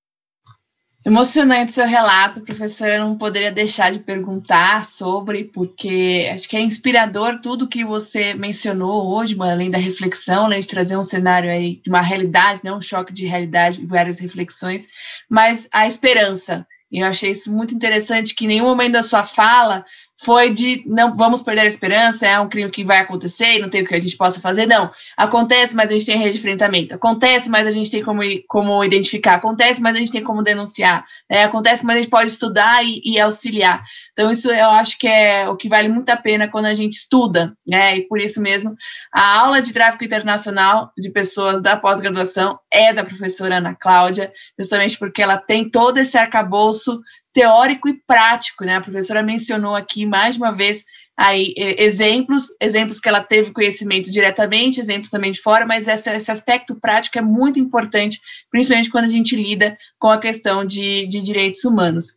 Emocionante 1.05 1.71
seu 1.71 1.85
relato, 1.85 2.41
professora. 2.41 2.95
Eu 2.95 3.05
não 3.05 3.17
poderia 3.17 3.51
deixar 3.51 3.91
de 3.91 3.99
perguntar 3.99 4.83
sobre, 4.83 5.45
porque 5.45 6.29
acho 6.33 6.49
que 6.49 6.57
é 6.57 6.61
inspirador 6.61 7.39
tudo 7.39 7.67
que 7.67 7.85
você 7.85 8.33
mencionou 8.33 9.15
hoje, 9.15 9.35
além 9.39 9.69
da 9.69 9.77
reflexão, 9.77 10.45
além 10.45 10.59
de 10.59 10.67
trazer 10.67 10.97
um 10.97 11.03
cenário 11.03 11.49
aí 11.49 11.79
de 11.81 11.89
uma 11.89 12.01
realidade, 12.01 12.61
né, 12.63 12.73
um 12.73 12.81
choque 12.81 13.13
de 13.13 13.25
realidade, 13.25 13.85
várias 13.85 14.19
reflexões, 14.19 14.87
mas 15.29 15.67
a 15.71 15.87
esperança. 15.87 16.67
E 16.91 16.99
eu 16.99 17.05
achei 17.05 17.31
isso 17.31 17.53
muito 17.53 17.75
interessante 17.75 18.33
que 18.33 18.45
em 18.45 18.49
nenhum 18.49 18.65
momento 18.65 18.93
da 18.93 19.03
sua 19.03 19.23
fala 19.23 19.85
foi 20.19 20.51
de 20.51 20.83
não 20.87 21.13
vamos 21.13 21.43
perder 21.43 21.61
a 21.61 21.65
esperança, 21.65 22.25
é 22.25 22.39
um 22.39 22.49
crime 22.49 22.71
que 22.71 22.83
vai 22.83 22.97
acontecer 22.97 23.53
e 23.53 23.59
não 23.59 23.69
tem 23.69 23.83
o 23.83 23.87
que 23.87 23.93
a 23.93 23.99
gente 23.99 24.17
possa 24.17 24.41
fazer. 24.41 24.65
Não, 24.65 24.91
acontece, 25.15 25.75
mas 25.75 25.91
a 25.91 25.93
gente 25.93 26.07
tem 26.07 26.17
rede 26.17 26.33
de 26.33 26.39
enfrentamento. 26.39 26.95
Acontece, 26.95 27.49
mas 27.49 27.67
a 27.67 27.71
gente 27.71 27.91
tem 27.91 28.01
como, 28.01 28.21
como 28.47 28.83
identificar. 28.83 29.35
Acontece, 29.35 29.79
mas 29.79 29.95
a 29.95 29.99
gente 29.99 30.11
tem 30.11 30.23
como 30.23 30.41
denunciar. 30.41 31.05
Né? 31.29 31.43
Acontece, 31.43 31.85
mas 31.85 31.95
a 31.95 32.01
gente 32.01 32.09
pode 32.09 32.31
estudar 32.31 32.83
e, 32.83 32.99
e, 33.05 33.19
auxiliar. 33.19 33.83
Então, 34.11 34.31
isso 34.31 34.49
eu 34.49 34.69
acho 34.71 34.97
que 34.97 35.07
é 35.07 35.47
o 35.47 35.55
que 35.55 35.69
vale 35.69 35.87
muito 35.87 36.09
a 36.09 36.17
pena 36.17 36.47
quando 36.47 36.65
a 36.65 36.73
gente 36.73 36.93
estuda. 36.93 37.55
Né? 37.67 37.97
E 37.97 38.07
por 38.07 38.19
isso 38.19 38.41
mesmo, 38.41 38.75
a 39.13 39.39
aula 39.39 39.61
de 39.61 39.71
tráfico 39.71 40.03
internacional 40.03 40.91
de 40.97 41.11
pessoas 41.11 41.61
da 41.61 41.77
pós-graduação 41.77 42.57
é 42.71 42.91
da 42.91 43.03
professora 43.03 43.57
Ana 43.57 43.75
Cláudia, 43.79 44.31
justamente 44.57 44.97
porque 44.97 45.21
ela 45.21 45.37
tem 45.37 45.69
todo 45.69 45.99
esse 45.99 46.17
arcabouço 46.17 47.01
teórico 47.37 47.87
e 47.87 47.93
prático, 47.93 48.65
né? 48.65 48.77
A 48.77 48.81
professora 48.81 49.21
mencionou 49.21 49.75
aqui 49.75 50.07
mais 50.07 50.35
uma 50.35 50.51
vez 50.51 50.85
aí 51.15 51.53
exemplos, 51.55 52.45
exemplos 52.59 52.99
que 52.99 53.07
ela 53.07 53.21
teve 53.21 53.51
conhecimento 53.51 54.11
diretamente, 54.11 54.79
exemplos 54.79 55.11
também 55.11 55.31
de 55.31 55.39
fora, 55.39 55.63
mas 55.63 55.87
esse, 55.87 56.31
aspecto 56.31 56.79
prático 56.79 57.19
é 57.19 57.21
muito 57.21 57.59
importante, 57.59 58.19
principalmente 58.49 58.89
quando 58.89 59.05
a 59.05 59.09
gente 59.09 59.35
lida 59.35 59.77
com 59.99 60.09
a 60.09 60.19
questão 60.19 60.65
de, 60.65 61.05
de 61.05 61.21
direitos 61.21 61.63
humanos. 61.63 62.07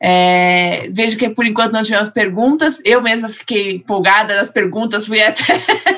É, 0.00 0.88
vejo 0.92 1.16
que 1.16 1.28
por 1.28 1.44
enquanto 1.44 1.72
não 1.72 1.82
tivemos 1.82 2.08
perguntas, 2.08 2.80
eu 2.84 3.02
mesma 3.02 3.28
fiquei 3.28 3.72
empolgada 3.72 4.36
nas 4.36 4.48
perguntas, 4.48 5.06
fui 5.06 5.20
até. 5.20 5.42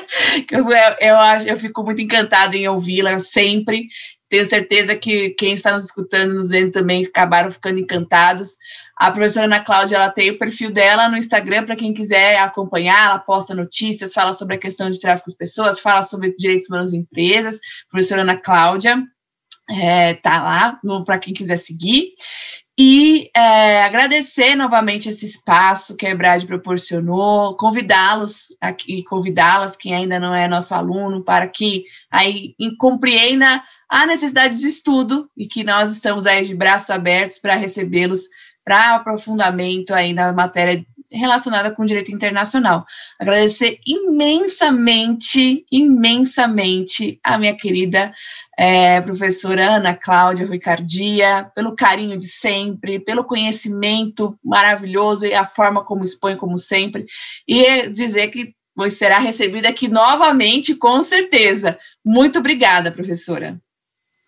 eu, 0.51 0.65
eu, 0.99 1.15
eu 1.45 1.57
fico 1.57 1.83
muito 1.83 2.01
encantada 2.01 2.57
em 2.57 2.67
ouvi-la 2.67 3.19
sempre. 3.19 3.87
Tenho 4.31 4.45
certeza 4.45 4.95
que 4.95 5.31
quem 5.31 5.55
está 5.55 5.73
nos 5.73 5.83
escutando, 5.83 6.35
nos 6.35 6.51
vendo 6.51 6.71
também, 6.71 7.03
acabaram 7.03 7.51
ficando 7.51 7.79
encantados. 7.79 8.57
A 8.95 9.11
professora 9.11 9.45
Ana 9.45 9.59
Cláudia, 9.59 9.97
ela 9.97 10.09
tem 10.09 10.31
o 10.31 10.39
perfil 10.39 10.71
dela 10.71 11.09
no 11.09 11.17
Instagram 11.17 11.65
para 11.65 11.75
quem 11.75 11.93
quiser 11.93 12.39
acompanhar, 12.39 13.07
ela 13.07 13.19
posta 13.19 13.53
notícias, 13.53 14.13
fala 14.13 14.31
sobre 14.31 14.55
a 14.55 14.57
questão 14.57 14.89
de 14.89 15.01
tráfico 15.01 15.31
de 15.31 15.35
pessoas, 15.35 15.81
fala 15.81 16.01
sobre 16.01 16.33
direitos 16.37 16.69
humanos 16.69 16.93
em 16.93 16.99
empresas. 16.99 17.57
A 17.57 17.89
professora 17.89 18.21
Ana 18.21 18.37
Cláudia 18.37 19.03
é, 19.69 20.13
tá 20.13 20.41
lá 20.41 20.79
para 21.05 21.19
quem 21.19 21.33
quiser 21.33 21.57
seguir. 21.57 22.13
E 22.79 23.29
é, 23.35 23.83
agradecer 23.83 24.55
novamente 24.55 25.09
esse 25.09 25.25
espaço 25.25 25.97
que 25.97 26.05
a 26.05 26.09
Ebrad 26.09 26.45
proporcionou, 26.45 27.57
convidá-los 27.57 28.55
aqui, 28.61 29.03
convidá-las, 29.03 29.75
quem 29.75 29.93
ainda 29.93 30.17
não 30.21 30.33
é 30.33 30.47
nosso 30.47 30.73
aluno, 30.73 31.21
para 31.21 31.47
que 31.47 31.83
aí 32.09 32.55
compreenda 32.79 33.61
a 33.91 34.05
necessidade 34.05 34.57
de 34.57 34.67
estudo 34.67 35.29
e 35.35 35.45
que 35.45 35.65
nós 35.65 35.91
estamos 35.91 36.25
aí 36.25 36.45
de 36.45 36.55
braços 36.55 36.89
abertos 36.89 37.37
para 37.37 37.55
recebê-los 37.55 38.21
para 38.63 38.95
aprofundamento 38.95 39.93
aí 39.93 40.13
na 40.13 40.31
matéria 40.31 40.85
relacionada 41.11 41.69
com 41.71 41.83
direito 41.83 42.09
internacional. 42.09 42.85
Agradecer 43.19 43.81
imensamente, 43.85 45.65
imensamente 45.69 47.19
a 47.21 47.37
minha 47.37 47.53
querida 47.53 48.13
é, 48.57 49.01
professora 49.01 49.75
Ana 49.75 49.93
Cláudia 49.93 50.47
Ricardia, 50.47 51.51
pelo 51.53 51.75
carinho 51.75 52.17
de 52.17 52.29
sempre, 52.29 52.97
pelo 52.97 53.25
conhecimento 53.25 54.39
maravilhoso 54.41 55.25
e 55.25 55.33
a 55.33 55.45
forma 55.45 55.83
como 55.83 56.05
expõe, 56.05 56.37
como 56.37 56.57
sempre, 56.57 57.05
e 57.45 57.89
dizer 57.89 58.29
que 58.29 58.55
será 58.89 59.19
recebida 59.19 59.67
aqui 59.67 59.89
novamente, 59.89 60.75
com 60.75 61.01
certeza. 61.01 61.77
Muito 62.05 62.39
obrigada, 62.39 62.89
professora. 62.89 63.59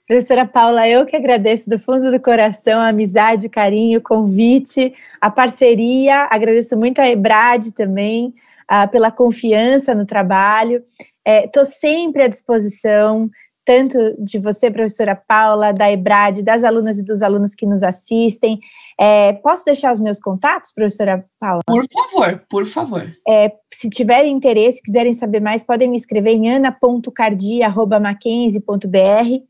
Professora 0.05 0.45
Paula, 0.45 0.85
eu 0.87 1.05
que 1.05 1.15
agradeço 1.15 1.69
do 1.69 1.79
fundo 1.79 2.11
do 2.11 2.19
coração 2.19 2.81
a 2.81 2.89
amizade, 2.89 3.47
o 3.47 3.49
carinho, 3.49 3.99
o 3.99 4.03
convite, 4.03 4.93
a 5.21 5.31
parceria. 5.31 6.27
Agradeço 6.29 6.77
muito 6.77 6.99
a 6.99 7.09
Ebrad 7.09 7.71
também 7.71 8.33
uh, 8.69 8.85
pela 8.91 9.09
confiança 9.09 9.95
no 9.95 10.05
trabalho. 10.05 10.83
Estou 11.25 11.63
é, 11.63 11.65
sempre 11.65 12.23
à 12.23 12.27
disposição, 12.27 13.29
tanto 13.63 13.97
de 14.21 14.37
você, 14.39 14.69
professora 14.69 15.15
Paula, 15.15 15.71
da 15.71 15.89
Ebrad, 15.89 16.41
das 16.41 16.65
alunas 16.65 16.97
e 16.97 17.03
dos 17.03 17.21
alunos 17.21 17.55
que 17.55 17.65
nos 17.65 17.81
assistem. 17.81 18.59
É, 18.99 19.31
posso 19.31 19.63
deixar 19.63 19.93
os 19.93 20.01
meus 20.01 20.19
contatos, 20.19 20.73
professora 20.73 21.23
Paula? 21.39 21.61
Por 21.65 21.85
favor, 21.89 22.43
por 22.49 22.65
favor. 22.65 23.09
É, 23.25 23.53
se 23.73 23.89
tiverem 23.89 24.33
interesse, 24.33 24.83
quiserem 24.83 25.13
saber 25.13 25.39
mais, 25.39 25.63
podem 25.63 25.89
me 25.89 25.95
escrever 25.95 26.31
em 26.31 26.51
ana.cardia.mackenzie.br 26.51 29.43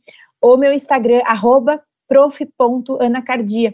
ou 0.43 0.57
meu 0.57 0.73
Instagram, 0.73 1.21
arroba 1.25 1.81
prof.anacardia. 2.07 3.73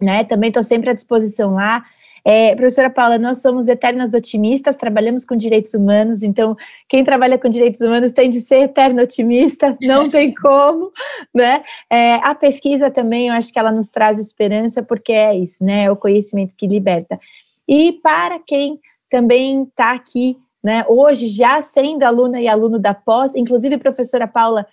Né? 0.00 0.24
Também 0.24 0.48
estou 0.48 0.62
sempre 0.62 0.90
à 0.90 0.92
disposição 0.92 1.54
lá. 1.54 1.84
É, 2.24 2.54
professora 2.54 2.88
Paula, 2.88 3.18
nós 3.18 3.40
somos 3.40 3.66
eternas 3.66 4.14
otimistas, 4.14 4.76
trabalhamos 4.76 5.24
com 5.24 5.36
direitos 5.36 5.74
humanos, 5.74 6.22
então 6.22 6.56
quem 6.88 7.02
trabalha 7.02 7.36
com 7.36 7.48
direitos 7.48 7.80
humanos 7.80 8.12
tem 8.12 8.30
de 8.30 8.40
ser 8.40 8.62
eterno 8.62 9.02
otimista, 9.02 9.76
não 9.80 10.08
tem 10.08 10.32
como, 10.40 10.92
né? 11.34 11.64
É, 11.90 12.14
a 12.16 12.32
pesquisa 12.32 12.92
também, 12.92 13.26
eu 13.26 13.34
acho 13.34 13.52
que 13.52 13.58
ela 13.58 13.72
nos 13.72 13.90
traz 13.90 14.20
esperança, 14.20 14.84
porque 14.84 15.12
é 15.12 15.36
isso, 15.36 15.64
né? 15.64 15.84
É 15.84 15.90
o 15.90 15.96
conhecimento 15.96 16.54
que 16.56 16.66
liberta. 16.66 17.18
E 17.66 17.92
para 17.92 18.38
quem 18.38 18.78
também 19.10 19.64
está 19.64 19.92
aqui, 19.92 20.38
né, 20.62 20.84
hoje, 20.88 21.26
já 21.26 21.60
sendo 21.60 22.04
aluna 22.04 22.40
e 22.40 22.46
aluno 22.46 22.78
da 22.78 22.94
pós, 22.94 23.34
inclusive, 23.34 23.78
professora 23.78 24.28
Paula, 24.28 24.64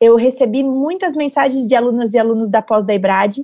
eu 0.00 0.16
recebi 0.16 0.62
muitas 0.62 1.14
mensagens 1.14 1.66
de 1.66 1.74
alunas 1.74 2.14
e 2.14 2.18
alunos 2.18 2.50
da 2.50 2.62
pós 2.62 2.84
da 2.84 2.94
Ibrad. 2.94 3.38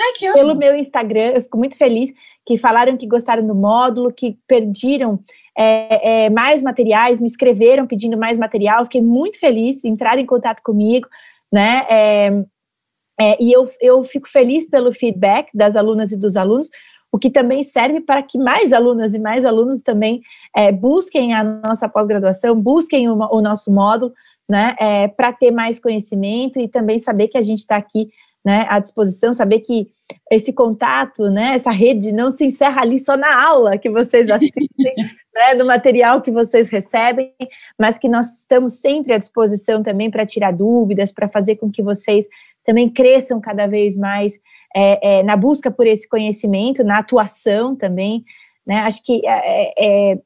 Ai, 0.00 0.32
pelo 0.32 0.54
meu 0.54 0.76
Instagram, 0.76 1.32
eu 1.34 1.42
fico 1.42 1.58
muito 1.58 1.76
feliz 1.76 2.12
que 2.46 2.56
falaram 2.56 2.96
que 2.96 3.06
gostaram 3.06 3.46
do 3.46 3.54
módulo, 3.54 4.12
que 4.12 4.38
perdiram 4.46 5.18
é, 5.56 6.24
é, 6.26 6.30
mais 6.30 6.62
materiais, 6.62 7.20
me 7.20 7.26
escreveram 7.26 7.86
pedindo 7.86 8.16
mais 8.16 8.38
material, 8.38 8.84
fiquei 8.84 9.02
muito 9.02 9.40
feliz, 9.40 9.84
entraram 9.84 10.20
em 10.20 10.26
contato 10.26 10.62
comigo, 10.62 11.08
né? 11.52 11.84
É, 11.90 12.44
é, 13.20 13.42
e 13.42 13.52
eu, 13.52 13.68
eu 13.80 14.04
fico 14.04 14.28
feliz 14.28 14.70
pelo 14.70 14.92
feedback 14.92 15.50
das 15.52 15.74
alunas 15.74 16.12
e 16.12 16.16
dos 16.16 16.36
alunos, 16.36 16.70
o 17.10 17.18
que 17.18 17.28
também 17.28 17.62
serve 17.62 18.00
para 18.00 18.22
que 18.22 18.38
mais 18.38 18.72
alunas 18.72 19.12
e 19.12 19.18
mais 19.18 19.44
alunos 19.44 19.82
também 19.82 20.20
é, 20.56 20.70
busquem 20.70 21.34
a 21.34 21.42
nossa 21.42 21.88
pós-graduação, 21.88 22.54
busquem 22.58 23.10
o, 23.10 23.14
o 23.14 23.42
nosso 23.42 23.72
módulo, 23.72 24.12
né, 24.48 24.74
é, 24.78 25.08
para 25.08 25.32
ter 25.32 25.50
mais 25.50 25.78
conhecimento 25.78 26.58
e 26.58 26.68
também 26.68 26.98
saber 26.98 27.28
que 27.28 27.36
a 27.36 27.42
gente 27.42 27.58
está 27.58 27.76
aqui 27.76 28.08
né, 28.44 28.66
à 28.68 28.78
disposição, 28.78 29.32
saber 29.32 29.60
que 29.60 29.88
esse 30.30 30.52
contato, 30.52 31.28
né, 31.30 31.54
essa 31.54 31.70
rede 31.70 32.12
não 32.12 32.30
se 32.30 32.44
encerra 32.44 32.80
ali 32.80 32.98
só 32.98 33.16
na 33.16 33.44
aula 33.44 33.76
que 33.76 33.90
vocês 33.90 34.30
assistem, 34.30 34.94
né, 35.34 35.54
no 35.54 35.66
material 35.66 36.22
que 36.22 36.30
vocês 36.30 36.68
recebem, 36.68 37.32
mas 37.78 37.98
que 37.98 38.08
nós 38.08 38.40
estamos 38.40 38.80
sempre 38.80 39.12
à 39.12 39.18
disposição 39.18 39.82
também 39.82 40.10
para 40.10 40.24
tirar 40.24 40.52
dúvidas, 40.52 41.12
para 41.12 41.28
fazer 41.28 41.56
com 41.56 41.70
que 41.70 41.82
vocês 41.82 42.26
também 42.64 42.88
cresçam 42.88 43.40
cada 43.40 43.66
vez 43.66 43.96
mais 43.96 44.38
é, 44.74 45.18
é, 45.18 45.22
na 45.22 45.36
busca 45.36 45.70
por 45.70 45.86
esse 45.86 46.08
conhecimento, 46.08 46.84
na 46.84 46.98
atuação 46.98 47.76
também, 47.76 48.24
né, 48.66 48.80
acho 48.80 49.02
que 49.04 49.20
é, 49.26 49.72
é, 49.76 50.12
é 50.12 50.18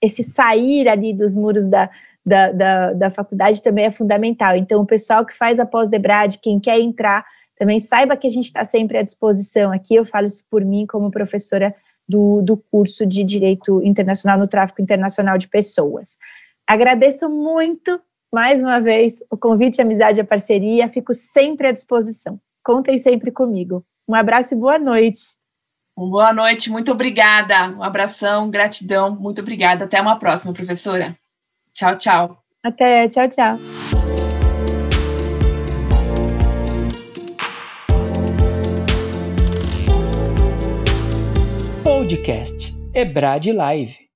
esse 0.00 0.22
sair 0.22 0.88
ali 0.88 1.12
dos 1.12 1.34
muros 1.34 1.66
da, 1.66 1.90
da, 2.24 2.52
da, 2.52 2.92
da 2.92 3.10
faculdade 3.10 3.62
também 3.62 3.86
é 3.86 3.90
fundamental. 3.90 4.56
Então, 4.56 4.80
o 4.80 4.86
pessoal 4.86 5.24
que 5.24 5.34
faz 5.34 5.58
a 5.58 5.66
pós-debrad, 5.66 6.36
quem 6.38 6.60
quer 6.60 6.78
entrar, 6.78 7.24
também 7.56 7.80
saiba 7.80 8.16
que 8.16 8.26
a 8.26 8.30
gente 8.30 8.46
está 8.46 8.64
sempre 8.64 8.98
à 8.98 9.02
disposição 9.02 9.72
aqui. 9.72 9.94
Eu 9.94 10.04
falo 10.04 10.26
isso 10.26 10.44
por 10.50 10.64
mim, 10.64 10.86
como 10.86 11.10
professora 11.10 11.74
do, 12.08 12.40
do 12.42 12.56
curso 12.56 13.04
de 13.04 13.24
Direito 13.24 13.82
Internacional 13.82 14.38
no 14.38 14.46
Tráfico 14.46 14.80
Internacional 14.80 15.36
de 15.36 15.48
Pessoas. 15.48 16.16
Agradeço 16.66 17.28
muito, 17.28 18.00
mais 18.32 18.62
uma 18.62 18.80
vez, 18.80 19.22
o 19.30 19.36
convite, 19.36 19.80
a 19.80 19.84
amizade 19.84 20.20
e 20.20 20.22
a 20.22 20.24
parceria. 20.24 20.88
Fico 20.88 21.12
sempre 21.12 21.68
à 21.68 21.72
disposição. 21.72 22.40
Contem 22.62 22.98
sempre 22.98 23.30
comigo. 23.30 23.84
Um 24.08 24.14
abraço 24.14 24.54
e 24.54 24.56
boa 24.56 24.78
noite. 24.78 25.20
Boa 25.96 26.32
noite, 26.32 26.70
muito 26.70 26.92
obrigada. 26.92 27.70
Um 27.70 27.82
abração, 27.82 28.48
gratidão, 28.48 29.14
muito 29.16 29.40
obrigada. 29.40 29.84
Até 29.84 30.00
uma 30.00 30.18
próxima, 30.18 30.52
professora. 30.52 31.16
Tchau, 31.78 31.96
tchau. 31.96 32.36
Até, 32.64 33.06
tchau, 33.06 33.28
tchau. 33.28 33.56
Podcast 41.84 42.74
Ebrad 42.92 43.46
Live. 43.46 44.07